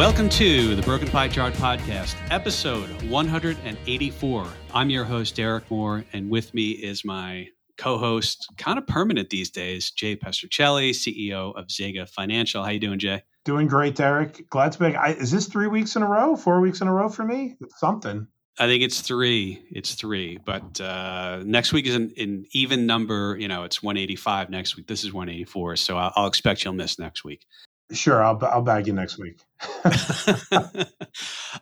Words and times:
Welcome 0.00 0.30
to 0.30 0.74
the 0.74 0.80
Broken 0.80 1.08
Pie 1.08 1.28
Chart 1.28 1.52
Podcast, 1.52 2.14
episode 2.30 2.88
184. 3.10 4.46
I'm 4.72 4.88
your 4.88 5.04
host, 5.04 5.36
Derek 5.36 5.70
Moore, 5.70 6.06
and 6.14 6.30
with 6.30 6.54
me 6.54 6.70
is 6.70 7.04
my 7.04 7.48
co-host, 7.76 8.50
kind 8.56 8.78
of 8.78 8.86
permanent 8.86 9.28
these 9.28 9.50
days, 9.50 9.90
Jay 9.90 10.16
Pestrichelli, 10.16 10.92
CEO 10.92 11.54
of 11.54 11.66
Zega 11.66 12.08
Financial. 12.08 12.64
How 12.64 12.70
you 12.70 12.80
doing, 12.80 12.98
Jay? 12.98 13.22
Doing 13.44 13.66
great, 13.66 13.94
Derek. 13.94 14.48
Glad 14.48 14.72
to 14.72 14.78
be 14.78 14.92
back. 14.92 15.18
Is 15.18 15.30
this 15.30 15.46
three 15.48 15.66
weeks 15.66 15.94
in 15.96 16.02
a 16.02 16.08
row? 16.08 16.34
Four 16.34 16.62
weeks 16.62 16.80
in 16.80 16.88
a 16.88 16.94
row 16.94 17.10
for 17.10 17.26
me? 17.26 17.58
It's 17.60 17.78
something. 17.78 18.26
I 18.58 18.66
think 18.68 18.82
it's 18.82 19.02
three. 19.02 19.62
It's 19.70 19.94
three. 19.96 20.38
But 20.38 20.80
uh, 20.80 21.42
next 21.44 21.74
week 21.74 21.86
is 21.86 21.94
an, 21.94 22.14
an, 22.16 22.46
even 22.52 22.86
number. 22.86 23.36
You 23.38 23.48
know, 23.48 23.64
it's 23.64 23.82
185 23.82 24.48
next 24.48 24.78
week. 24.78 24.86
This 24.86 25.04
is 25.04 25.12
184. 25.12 25.76
So 25.76 25.98
I'll, 25.98 26.12
I'll 26.16 26.26
expect 26.26 26.64
you'll 26.64 26.72
miss 26.72 26.98
next 26.98 27.22
week. 27.22 27.44
Sure, 27.92 28.22
I'll 28.22 28.38
I'll 28.42 28.62
bag 28.62 28.86
you 28.86 28.92
next 28.92 29.18
week. 29.18 29.40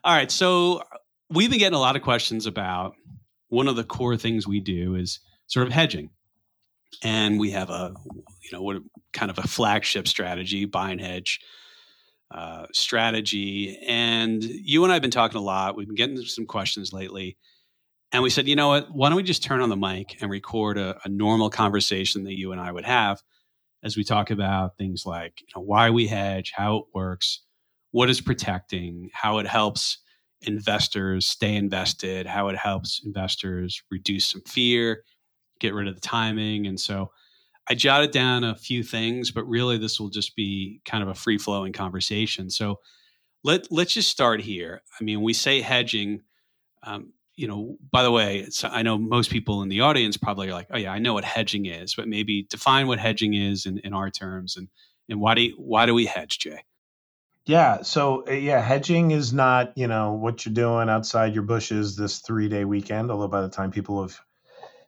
All 0.05 0.15
right, 0.15 0.31
so 0.31 0.83
we've 1.31 1.51
been 1.51 1.59
getting 1.59 1.77
a 1.77 1.81
lot 1.81 1.97
of 1.97 2.03
questions 2.03 2.47
about 2.47 2.95
one 3.49 3.69
of 3.69 3.77
the 3.77 3.85
core 3.85 4.17
things 4.17 4.47
we 4.47 4.61
do 4.61 4.95
is 4.95 5.21
sort 5.47 5.67
of 5.67 5.73
hedging, 5.73 6.11
and 7.03 7.41
we 7.41 7.51
have 7.53 7.71
a 7.71 7.95
you 8.43 8.51
know 8.53 8.63
what 8.63 8.77
kind 9.13 9.31
of 9.31 9.39
a 9.39 9.49
flagship 9.49 10.07
strategy, 10.07 10.65
buy 10.67 10.91
and 10.91 11.01
hedge 11.01 11.41
uh, 12.31 12.67
strategy. 12.73 13.79
And 13.87 14.43
you 14.43 14.85
and 14.85 14.93
I 14.93 14.97
have 14.97 15.03
been 15.03 15.11
talking 15.11 15.39
a 15.39 15.43
lot. 15.43 15.77
We've 15.77 15.87
been 15.87 15.97
getting 15.97 16.21
some 16.23 16.47
questions 16.47 16.93
lately. 16.93 17.37
And 18.13 18.23
we 18.23 18.31
said, 18.31 18.49
you 18.49 18.57
know 18.57 18.69
what? 18.69 18.91
Why 18.91 19.09
don't 19.09 19.17
we 19.17 19.23
just 19.23 19.43
turn 19.43 19.61
on 19.61 19.69
the 19.69 19.77
mic 19.77 20.17
and 20.21 20.31
record 20.31 20.79
a, 20.79 20.99
a 21.05 21.09
normal 21.09 21.51
conversation 21.51 22.25
that 22.25 22.39
you 22.39 22.53
and 22.53 22.61
I 22.61 22.73
would 22.73 22.87
have 22.87 23.23
as 23.83 23.97
we 23.97 24.05
talk 24.05 24.31
about 24.31 24.77
things 24.77 25.05
like 25.07 25.41
you 25.41 25.47
know, 25.55 25.63
why 25.63 25.91
we 25.91 26.07
hedge, 26.07 26.53
how 26.55 26.77
it 26.79 26.85
works, 26.95 27.41
what 27.91 28.11
is 28.11 28.21
protecting, 28.21 29.11
how 29.13 29.39
it 29.39 29.47
helps 29.47 29.99
investors 30.43 31.27
stay 31.27 31.57
invested, 31.57 32.27
how 32.27 32.49
it 32.49 32.57
helps 32.57 33.03
investors 33.05 33.83
reduce 33.91 34.27
some 34.27 34.43
fear, 34.43 35.03
get 35.61 35.75
rid 35.75 35.89
of 35.89 35.95
the 35.95 36.01
timing. 36.01 36.67
And 36.67 36.79
so 36.79 37.11
I 37.69 37.75
jotted 37.75 38.13
down 38.13 38.45
a 38.45 38.55
few 38.55 38.83
things, 38.83 39.31
but 39.31 39.45
really 39.45 39.79
this 39.79 39.99
will 39.99 40.11
just 40.11 40.37
be 40.37 40.81
kind 40.85 41.03
of 41.03 41.09
a 41.09 41.15
free 41.15 41.39
flowing 41.39 41.73
conversation. 41.73 42.51
So 42.51 42.81
let, 43.45 43.71
let's 43.71 43.95
just 43.95 44.11
start 44.11 44.41
here. 44.41 44.83
I 45.01 45.05
mean, 45.05 45.23
we 45.23 45.33
say 45.33 45.61
hedging. 45.61 46.23
Um, 46.83 47.13
you 47.39 47.47
know, 47.47 47.79
by 47.93 48.03
the 48.03 48.11
way, 48.11 48.49
I 48.65 48.83
know 48.83 48.99
most 48.99 49.31
people 49.31 49.63
in 49.63 49.69
the 49.69 49.83
audience 49.83 50.17
probably 50.17 50.49
are 50.49 50.53
like, 50.53 50.67
oh 50.71 50.77
yeah, 50.77 50.93
I 50.93 50.99
know 50.99 51.15
what 51.15 51.25
hedging 51.25 51.67
is, 51.67 51.95
but 51.95 52.09
maybe 52.09 52.43
define 52.43 52.89
what 52.89 52.99
hedging 52.99 53.33
is 53.33 53.65
in, 53.65 53.79
in 53.79 53.95
our 53.95 54.11
terms 54.11 54.57
and 54.57 54.69
and 55.09 55.21
why 55.21 55.35
do 55.35 55.43
you, 55.43 55.55
why 55.57 55.87
do 55.87 55.95
we 55.95 56.05
hedge, 56.05 56.39
Jay? 56.39 56.65
Yeah, 57.47 57.81
so 57.83 58.27
uh, 58.29 58.33
yeah, 58.33 58.61
hedging 58.61 59.13
is 59.13 59.33
not 59.33 59.73
you 59.79 59.87
know 59.87 60.15
what 60.15 60.45
you're 60.45 60.53
doing 60.53 60.91
outside 60.91 61.33
your 61.33 61.45
bushes 61.45 61.97
this 61.97 62.19
three 62.19 62.49
day 62.49 62.65
weekend. 62.65 63.11
Although 63.11 63.29
by 63.29 63.43
the 63.43 63.49
time 63.49 63.71
people 63.71 64.03
have 64.03 64.21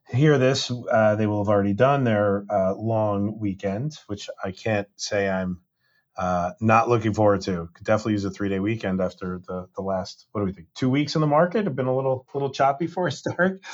hear 0.09 0.37
this, 0.37 0.73
uh, 0.91 1.15
they 1.15 1.27
will 1.27 1.45
have 1.45 1.49
already 1.49 1.73
done 1.73 2.03
their 2.03 2.45
uh, 2.51 2.75
long 2.75 3.39
weekend, 3.39 3.97
which 4.09 4.29
I 4.43 4.51
can't 4.51 4.89
say 4.97 5.31
I'm 5.31 5.61
uh, 6.21 6.53
not 6.61 6.87
looking 6.91 7.15
forward 7.15 7.41
to. 7.41 7.71
Could 7.73 7.87
definitely 7.87 8.13
use 8.13 8.27
a 8.27 8.31
three 8.31 8.51
day 8.51 8.61
weekend 8.61 9.01
after 9.01 9.41
the 9.49 9.69
the 9.75 9.81
last 9.81 10.27
what 10.33 10.43
do 10.43 10.45
we 10.45 10.53
think 10.53 10.67
two 10.75 10.91
weeks 10.91 11.15
in 11.15 11.23
the 11.23 11.27
market 11.27 11.65
have 11.65 11.75
been 11.75 11.87
a 11.87 11.97
little 11.97 12.27
little 12.35 12.51
choppy 12.51 12.87
for 12.87 13.07
us, 13.07 13.23
Derek. 13.23 13.65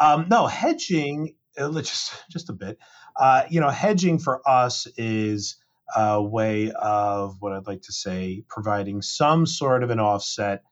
Um, 0.00 0.26
no 0.30 0.46
hedging, 0.46 1.34
uh, 1.58 1.70
just 1.82 2.14
just 2.30 2.48
a 2.48 2.54
bit. 2.54 2.78
Uh, 3.20 3.42
you 3.50 3.60
know, 3.60 3.68
hedging 3.68 4.18
for 4.18 4.40
us 4.48 4.86
is 4.96 5.56
a 5.94 6.22
way 6.22 6.72
of 6.72 7.36
what 7.40 7.52
I'd 7.52 7.66
like 7.66 7.82
to 7.82 7.92
say 7.92 8.44
providing 8.48 9.02
some 9.02 9.44
sort 9.44 9.82
of 9.84 9.90
an 9.90 10.00
offset 10.00 10.62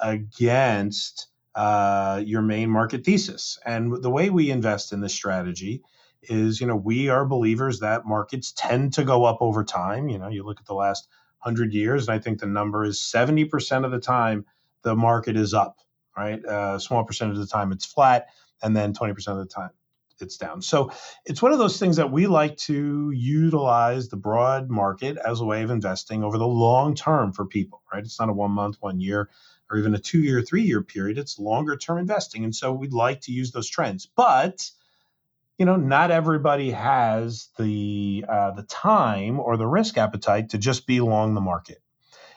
against 0.00 1.26
uh, 1.54 2.22
your 2.24 2.40
main 2.40 2.70
market 2.70 3.04
thesis. 3.04 3.58
And 3.66 4.02
the 4.02 4.10
way 4.10 4.30
we 4.30 4.50
invest 4.50 4.94
in 4.94 5.02
this 5.02 5.12
strategy 5.12 5.82
is, 6.22 6.60
you 6.60 6.66
know, 6.66 6.76
we 6.76 7.08
are 7.08 7.24
believers 7.24 7.80
that 7.80 8.06
markets 8.06 8.52
tend 8.56 8.94
to 8.94 9.04
go 9.04 9.24
up 9.24 9.38
over 9.40 9.64
time. 9.64 10.08
You 10.08 10.18
know, 10.18 10.28
you 10.28 10.44
look 10.44 10.60
at 10.60 10.66
the 10.66 10.74
last 10.74 11.08
hundred 11.38 11.72
years, 11.72 12.08
and 12.08 12.14
I 12.14 12.18
think 12.18 12.40
the 12.40 12.46
number 12.46 12.84
is 12.84 12.98
70% 12.98 13.84
of 13.84 13.90
the 13.90 14.00
time 14.00 14.44
the 14.82 14.96
market 14.96 15.36
is 15.36 15.54
up, 15.54 15.78
right? 16.16 16.40
Uh, 16.44 16.74
a 16.76 16.80
small 16.80 17.04
percentage 17.04 17.36
of 17.36 17.40
the 17.40 17.46
time 17.46 17.72
it's 17.72 17.84
flat, 17.84 18.28
and 18.62 18.76
then 18.76 18.92
20% 18.92 19.28
of 19.28 19.38
the 19.38 19.46
time 19.46 19.70
it's 20.20 20.36
down. 20.36 20.62
So 20.62 20.90
it's 21.24 21.42
one 21.42 21.52
of 21.52 21.58
those 21.58 21.78
things 21.78 21.96
that 21.96 22.10
we 22.10 22.26
like 22.26 22.56
to 22.58 23.10
utilize 23.12 24.08
the 24.08 24.16
broad 24.16 24.68
market 24.68 25.16
as 25.16 25.40
a 25.40 25.44
way 25.44 25.62
of 25.62 25.70
investing 25.70 26.24
over 26.24 26.38
the 26.38 26.46
long 26.46 26.94
term 26.94 27.32
for 27.32 27.46
people, 27.46 27.82
right? 27.92 28.04
It's 28.04 28.18
not 28.18 28.28
a 28.28 28.32
one 28.32 28.50
month, 28.50 28.78
one 28.80 29.00
year, 29.00 29.30
or 29.70 29.78
even 29.78 29.94
a 29.94 29.98
two 29.98 30.20
year, 30.20 30.42
three 30.42 30.62
year 30.62 30.82
period. 30.82 31.18
It's 31.18 31.38
longer 31.38 31.76
term 31.76 31.98
investing. 31.98 32.44
And 32.44 32.54
so 32.54 32.72
we'd 32.72 32.92
like 32.92 33.20
to 33.22 33.32
use 33.32 33.52
those 33.52 33.68
trends. 33.68 34.06
But 34.06 34.70
you 35.58 35.66
know, 35.66 35.76
not 35.76 36.10
everybody 36.10 36.70
has 36.70 37.48
the 37.58 38.24
uh, 38.28 38.52
the 38.52 38.62
time 38.62 39.40
or 39.40 39.56
the 39.56 39.66
risk 39.66 39.98
appetite 39.98 40.50
to 40.50 40.58
just 40.58 40.86
be 40.86 41.00
long 41.00 41.34
the 41.34 41.40
market. 41.40 41.78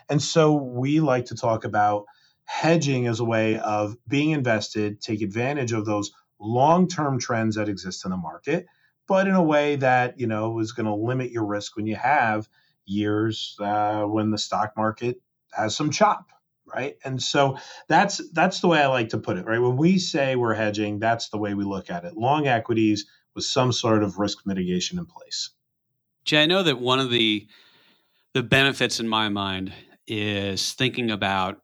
And 0.09 0.21
so 0.21 0.53
we 0.55 0.99
like 0.99 1.25
to 1.27 1.35
talk 1.35 1.63
about 1.63 2.05
hedging 2.45 3.07
as 3.07 3.19
a 3.19 3.23
way 3.23 3.59
of 3.59 3.95
being 4.07 4.31
invested, 4.31 4.99
take 4.99 5.21
advantage 5.21 5.71
of 5.71 5.85
those 5.85 6.11
long-term 6.39 7.19
trends 7.19 7.55
that 7.55 7.69
exist 7.69 8.03
in 8.03 8.11
the 8.11 8.17
market, 8.17 8.65
but 9.07 9.27
in 9.27 9.35
a 9.35 9.43
way 9.43 9.75
that, 9.77 10.19
you 10.19 10.27
know, 10.27 10.59
is 10.59 10.71
going 10.71 10.87
to 10.87 10.95
limit 10.95 11.31
your 11.31 11.45
risk 11.45 11.77
when 11.77 11.85
you 11.85 11.95
have 11.95 12.49
years 12.85 13.55
uh, 13.59 14.01
when 14.03 14.31
the 14.31 14.37
stock 14.37 14.73
market 14.75 15.21
has 15.53 15.75
some 15.75 15.91
chop 15.91 16.31
right? 16.73 16.97
And 17.03 17.21
so 17.21 17.57
that's 17.87 18.21
that's 18.31 18.59
the 18.61 18.67
way 18.67 18.79
i 18.81 18.87
like 18.87 19.09
to 19.09 19.17
put 19.17 19.37
it 19.37 19.45
right? 19.45 19.59
When 19.59 19.77
we 19.77 19.97
say 19.97 20.35
we're 20.35 20.53
hedging 20.53 20.99
that's 20.99 21.29
the 21.29 21.37
way 21.37 21.53
we 21.53 21.63
look 21.63 21.89
at 21.89 22.05
it. 22.05 22.17
Long 22.17 22.47
equities 22.47 23.05
with 23.35 23.45
some 23.45 23.71
sort 23.71 24.03
of 24.03 24.19
risk 24.19 24.45
mitigation 24.45 24.99
in 24.99 25.05
place. 25.05 25.49
Jay 26.25 26.43
i 26.43 26.45
know 26.45 26.63
that 26.63 26.79
one 26.79 26.99
of 26.99 27.09
the 27.09 27.47
the 28.33 28.43
benefits 28.43 28.99
in 28.99 29.07
my 29.07 29.29
mind 29.29 29.73
is 30.07 30.73
thinking 30.73 31.11
about 31.11 31.61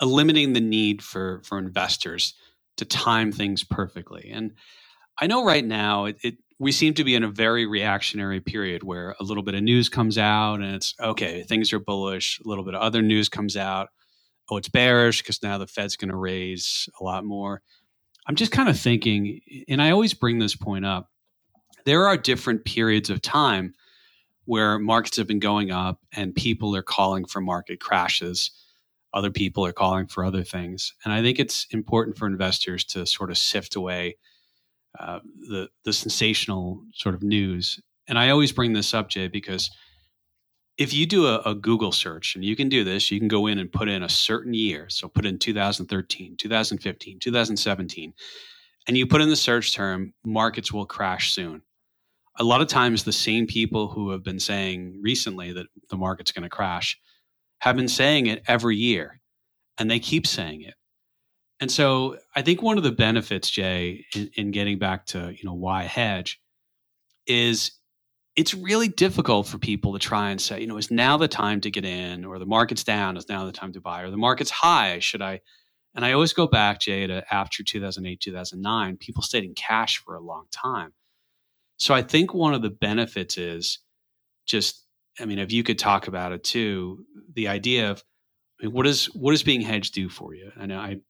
eliminating 0.00 0.52
the 0.52 0.60
need 0.60 1.02
for 1.02 1.42
for 1.44 1.58
investors 1.58 2.34
to 2.76 2.84
time 2.84 3.32
things 3.32 3.64
perfectly. 3.64 4.30
And 4.32 4.52
i 5.20 5.26
know 5.26 5.44
right 5.44 5.64
now 5.64 6.06
it, 6.06 6.18
it 6.22 6.34
we 6.58 6.72
seem 6.72 6.94
to 6.94 7.04
be 7.04 7.14
in 7.14 7.24
a 7.24 7.28
very 7.28 7.66
reactionary 7.66 8.40
period 8.40 8.82
where 8.82 9.16
a 9.20 9.24
little 9.24 9.42
bit 9.42 9.54
of 9.54 9.62
news 9.62 9.88
comes 9.88 10.18
out 10.18 10.56
and 10.56 10.74
it's 10.74 10.94
okay 11.00 11.42
things 11.42 11.72
are 11.72 11.78
bullish 11.78 12.40
a 12.44 12.48
little 12.48 12.64
bit 12.64 12.74
of 12.74 12.82
other 12.82 13.02
news 13.02 13.28
comes 13.28 13.56
out 13.56 13.88
oh, 14.50 14.56
it's 14.56 14.68
bearish 14.68 15.22
because 15.22 15.42
now 15.42 15.58
the 15.58 15.66
Fed's 15.66 15.96
going 15.96 16.10
to 16.10 16.16
raise 16.16 16.88
a 17.00 17.04
lot 17.04 17.24
more. 17.24 17.62
I'm 18.26 18.36
just 18.36 18.52
kind 18.52 18.68
of 18.68 18.78
thinking, 18.78 19.40
and 19.68 19.82
I 19.82 19.90
always 19.90 20.14
bring 20.14 20.38
this 20.38 20.56
point 20.56 20.84
up. 20.84 21.10
There 21.84 22.06
are 22.06 22.16
different 22.16 22.64
periods 22.64 23.10
of 23.10 23.20
time 23.20 23.74
where 24.46 24.78
markets 24.78 25.16
have 25.18 25.26
been 25.26 25.40
going 25.40 25.70
up 25.70 26.00
and 26.12 26.34
people 26.34 26.74
are 26.76 26.82
calling 26.82 27.26
for 27.26 27.40
market 27.40 27.80
crashes. 27.80 28.50
Other 29.12 29.30
people 29.30 29.64
are 29.64 29.72
calling 29.72 30.06
for 30.06 30.24
other 30.24 30.42
things. 30.42 30.94
And 31.04 31.12
I 31.12 31.22
think 31.22 31.38
it's 31.38 31.66
important 31.70 32.16
for 32.16 32.26
investors 32.26 32.84
to 32.86 33.06
sort 33.06 33.30
of 33.30 33.38
sift 33.38 33.76
away 33.76 34.16
uh, 34.98 35.20
the, 35.48 35.68
the 35.84 35.92
sensational 35.92 36.82
sort 36.94 37.14
of 37.14 37.22
news. 37.22 37.80
And 38.06 38.18
I 38.18 38.30
always 38.30 38.52
bring 38.52 38.72
this 38.72 38.94
up, 38.94 39.08
Jay, 39.08 39.28
because– 39.28 39.70
if 40.76 40.92
you 40.92 41.06
do 41.06 41.26
a, 41.26 41.38
a, 41.46 41.54
Google 41.54 41.92
search, 41.92 42.34
and 42.34 42.44
you 42.44 42.56
can 42.56 42.68
do 42.68 42.82
this, 42.82 43.10
you 43.10 43.18
can 43.18 43.28
go 43.28 43.46
in 43.46 43.58
and 43.58 43.70
put 43.70 43.88
in 43.88 44.02
a 44.02 44.08
certain 44.08 44.54
year. 44.54 44.86
So 44.88 45.08
put 45.08 45.24
in 45.24 45.38
2013, 45.38 46.36
2015, 46.36 47.18
2017, 47.20 48.14
and 48.88 48.96
you 48.96 49.06
put 49.06 49.20
in 49.20 49.28
the 49.28 49.36
search 49.36 49.74
term, 49.74 50.12
markets 50.24 50.72
will 50.72 50.86
crash 50.86 51.32
soon. 51.32 51.62
A 52.38 52.44
lot 52.44 52.60
of 52.60 52.66
times, 52.66 53.04
the 53.04 53.12
same 53.12 53.46
people 53.46 53.88
who 53.88 54.10
have 54.10 54.24
been 54.24 54.40
saying 54.40 54.98
recently 55.00 55.52
that 55.52 55.66
the 55.90 55.96
market's 55.96 56.32
going 56.32 56.42
to 56.42 56.48
crash 56.48 56.98
have 57.60 57.76
been 57.76 57.88
saying 57.88 58.26
it 58.26 58.42
every 58.48 58.76
year, 58.76 59.20
and 59.78 59.88
they 59.88 60.00
keep 60.00 60.26
saying 60.26 60.62
it. 60.62 60.74
And 61.60 61.70
so 61.70 62.18
I 62.34 62.42
think 62.42 62.60
one 62.60 62.76
of 62.76 62.82
the 62.82 62.90
benefits, 62.90 63.48
Jay, 63.48 64.04
in, 64.16 64.30
in 64.34 64.50
getting 64.50 64.78
back 64.80 65.06
to 65.06 65.32
you 65.32 65.44
know 65.44 65.54
why 65.54 65.84
hedge, 65.84 66.40
is 67.28 67.70
it's 68.36 68.54
really 68.54 68.88
difficult 68.88 69.46
for 69.46 69.58
people 69.58 69.92
to 69.92 69.98
try 69.98 70.30
and 70.30 70.40
say, 70.40 70.60
you 70.60 70.66
know, 70.66 70.76
is 70.76 70.90
now 70.90 71.16
the 71.16 71.28
time 71.28 71.60
to 71.60 71.70
get 71.70 71.84
in, 71.84 72.24
or 72.24 72.38
the 72.38 72.46
market's 72.46 72.82
down, 72.82 73.16
is 73.16 73.28
now 73.28 73.44
the 73.44 73.52
time 73.52 73.72
to 73.72 73.80
buy, 73.80 74.02
or 74.02 74.10
the 74.10 74.16
market's 74.16 74.50
high, 74.50 74.98
should 74.98 75.22
I? 75.22 75.40
And 75.94 76.04
I 76.04 76.12
always 76.12 76.32
go 76.32 76.48
back, 76.48 76.80
Jay, 76.80 77.06
to 77.06 77.24
after 77.32 77.62
2008, 77.62 78.20
2009, 78.20 78.96
people 78.96 79.22
stayed 79.22 79.44
in 79.44 79.54
cash 79.54 79.98
for 79.98 80.16
a 80.16 80.20
long 80.20 80.46
time. 80.50 80.92
So 81.76 81.94
I 81.94 82.02
think 82.02 82.34
one 82.34 82.54
of 82.54 82.62
the 82.62 82.70
benefits 82.70 83.38
is 83.38 83.78
just, 84.46 84.84
I 85.20 85.26
mean, 85.26 85.38
if 85.38 85.52
you 85.52 85.62
could 85.62 85.78
talk 85.78 86.08
about 86.08 86.32
it 86.32 86.42
too, 86.42 87.04
the 87.34 87.48
idea 87.48 87.90
of 87.90 88.02
I 88.60 88.66
mean, 88.66 88.74
what 88.74 88.86
is 88.86 89.06
what 89.14 89.32
does 89.32 89.42
being 89.42 89.60
hedged 89.60 89.94
do 89.94 90.08
for 90.08 90.34
you? 90.34 90.50
I 90.56 90.66
know 90.66 90.78
I've 90.78 91.00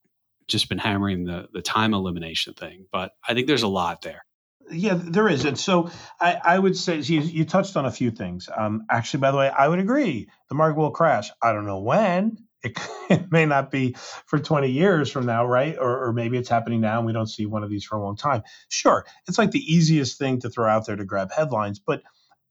just 0.49 0.69
been 0.69 0.79
hammering 0.79 1.25
the 1.25 1.49
the 1.53 1.63
time 1.63 1.95
elimination 1.95 2.55
thing, 2.55 2.87
but 2.91 3.13
I 3.27 3.35
think 3.35 3.47
there's 3.47 3.63
a 3.63 3.69
lot 3.69 4.03
there 4.03 4.25
yeah, 4.71 4.95
there 4.97 5.29
is. 5.29 5.45
And 5.45 5.59
so 5.59 5.91
I, 6.21 6.41
I 6.43 6.59
would 6.59 6.77
say 6.77 6.99
you, 6.99 7.21
you, 7.21 7.45
touched 7.45 7.77
on 7.77 7.87
a 7.87 7.91
few 7.91 8.11
things. 8.11 8.49
Um, 8.55 8.87
actually, 8.91 9.21
by 9.21 9.31
the 9.31 9.37
way, 9.37 9.49
I 9.49 9.69
would 9.69 9.79
agree. 9.79 10.29
The 10.49 10.55
market 10.55 10.79
will 10.79 10.91
crash. 10.91 11.31
I 11.43 11.53
don't 11.53 11.67
know 11.67 11.81
when. 11.81 12.39
It, 12.63 12.79
it 13.11 13.31
may 13.31 13.47
not 13.47 13.71
be 13.71 13.95
for 14.27 14.39
20 14.39 14.71
years 14.71 15.11
from 15.11 15.27
now, 15.27 15.45
right? 15.47 15.77
Or, 15.79 16.07
or 16.07 16.13
maybe 16.13 16.39
it's 16.39 16.49
happening 16.49 16.81
now 16.81 16.99
and 16.99 17.07
we 17.07 17.13
don't 17.13 17.29
see 17.29 17.47
one 17.47 17.63
of 17.63 17.71
these 17.71 17.85
for 17.85 17.97
a 17.97 18.03
long 18.03 18.17
time. 18.17 18.43
Sure, 18.69 19.05
it's 19.29 19.39
like 19.39 19.51
the 19.51 19.73
easiest 19.75 20.19
thing 20.19 20.41
to 20.41 20.51
throw 20.51 20.69
out 20.69 20.87
there 20.87 20.97
to 20.97 21.05
grab 21.05 21.31
headlines. 21.33 21.79
But 21.79 22.03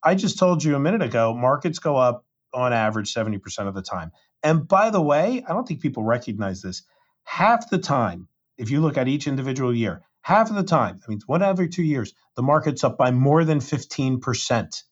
I 0.04 0.16
just 0.16 0.38
told 0.38 0.64
you 0.64 0.76
a 0.76 0.80
minute 0.80 1.02
ago, 1.02 1.34
markets 1.34 1.80
go 1.80 1.98
up 1.98 2.26
on 2.54 2.74
average 2.74 3.14
70% 3.14 3.68
of 3.68 3.74
the 3.74 3.82
time. 3.82 4.12
And 4.44 4.68
by 4.68 4.90
the 4.90 5.02
way, 5.02 5.44
I 5.48 5.54
don't 5.54 5.68
think 5.68 5.82
people 5.82 6.04
recognize 6.04 6.62
this. 6.62 6.84
Half 7.24 7.70
the 7.70 7.78
time, 7.78 8.28
if 8.58 8.70
you 8.70 8.82
look 8.82 8.98
at 8.98 9.08
each 9.08 9.28
individual 9.28 9.74
year, 9.74 10.04
half 10.24 10.50
of 10.50 10.56
the 10.56 10.64
time, 10.64 11.00
I 11.06 11.10
mean, 11.10 11.22
one 11.28 11.44
every 11.44 11.70
two 11.70 11.84
years, 11.84 12.14
the 12.36 12.42
market's 12.42 12.84
up 12.84 12.98
by 12.98 13.12
more 13.12 13.44
than 13.44 13.60
15% 13.60 14.84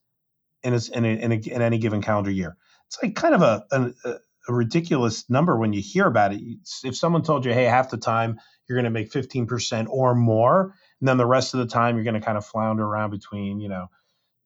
in, 0.64 0.74
a, 0.74 0.80
in, 0.94 1.06
a, 1.06 1.08
in, 1.08 1.32
a, 1.32 1.36
in 1.36 1.62
any 1.62 1.78
given 1.80 2.02
calendar 2.02 2.30
year. 2.30 2.58
It's 2.88 3.02
like 3.02 3.16
kind 3.16 3.34
of 3.34 3.42
a, 3.42 3.66
a, 3.72 4.10
a 4.50 4.54
ridiculous 4.54 5.30
number 5.30 5.58
when 5.58 5.72
you 5.72 5.82
hear 5.82 6.06
about 6.06 6.34
it. 6.34 6.42
If 6.84 6.98
someone 6.98 7.24
told 7.24 7.46
you, 7.46 7.54
hey, 7.54 7.64
half 7.64 7.90
the 7.90 7.98
time 7.98 8.40
you're 8.68 8.76
going 8.76 8.84
to 8.84 8.92
make 8.92 9.10
15% 9.10 9.88
or 9.90 10.14
more, 10.14 10.76
and 11.00 11.08
then 11.08 11.18
the 11.18 11.26
rest 11.26 11.54
of 11.54 11.62
the 11.62 11.66
time 11.66 11.96
you're 11.96 12.04
going 12.04 12.20
to 12.20 12.26
kind 12.26 12.38
of 12.38 12.46
flounder 12.46 12.84
around 12.84 13.12
between, 13.12 13.62
you 13.62 13.70
know, 13.70 13.88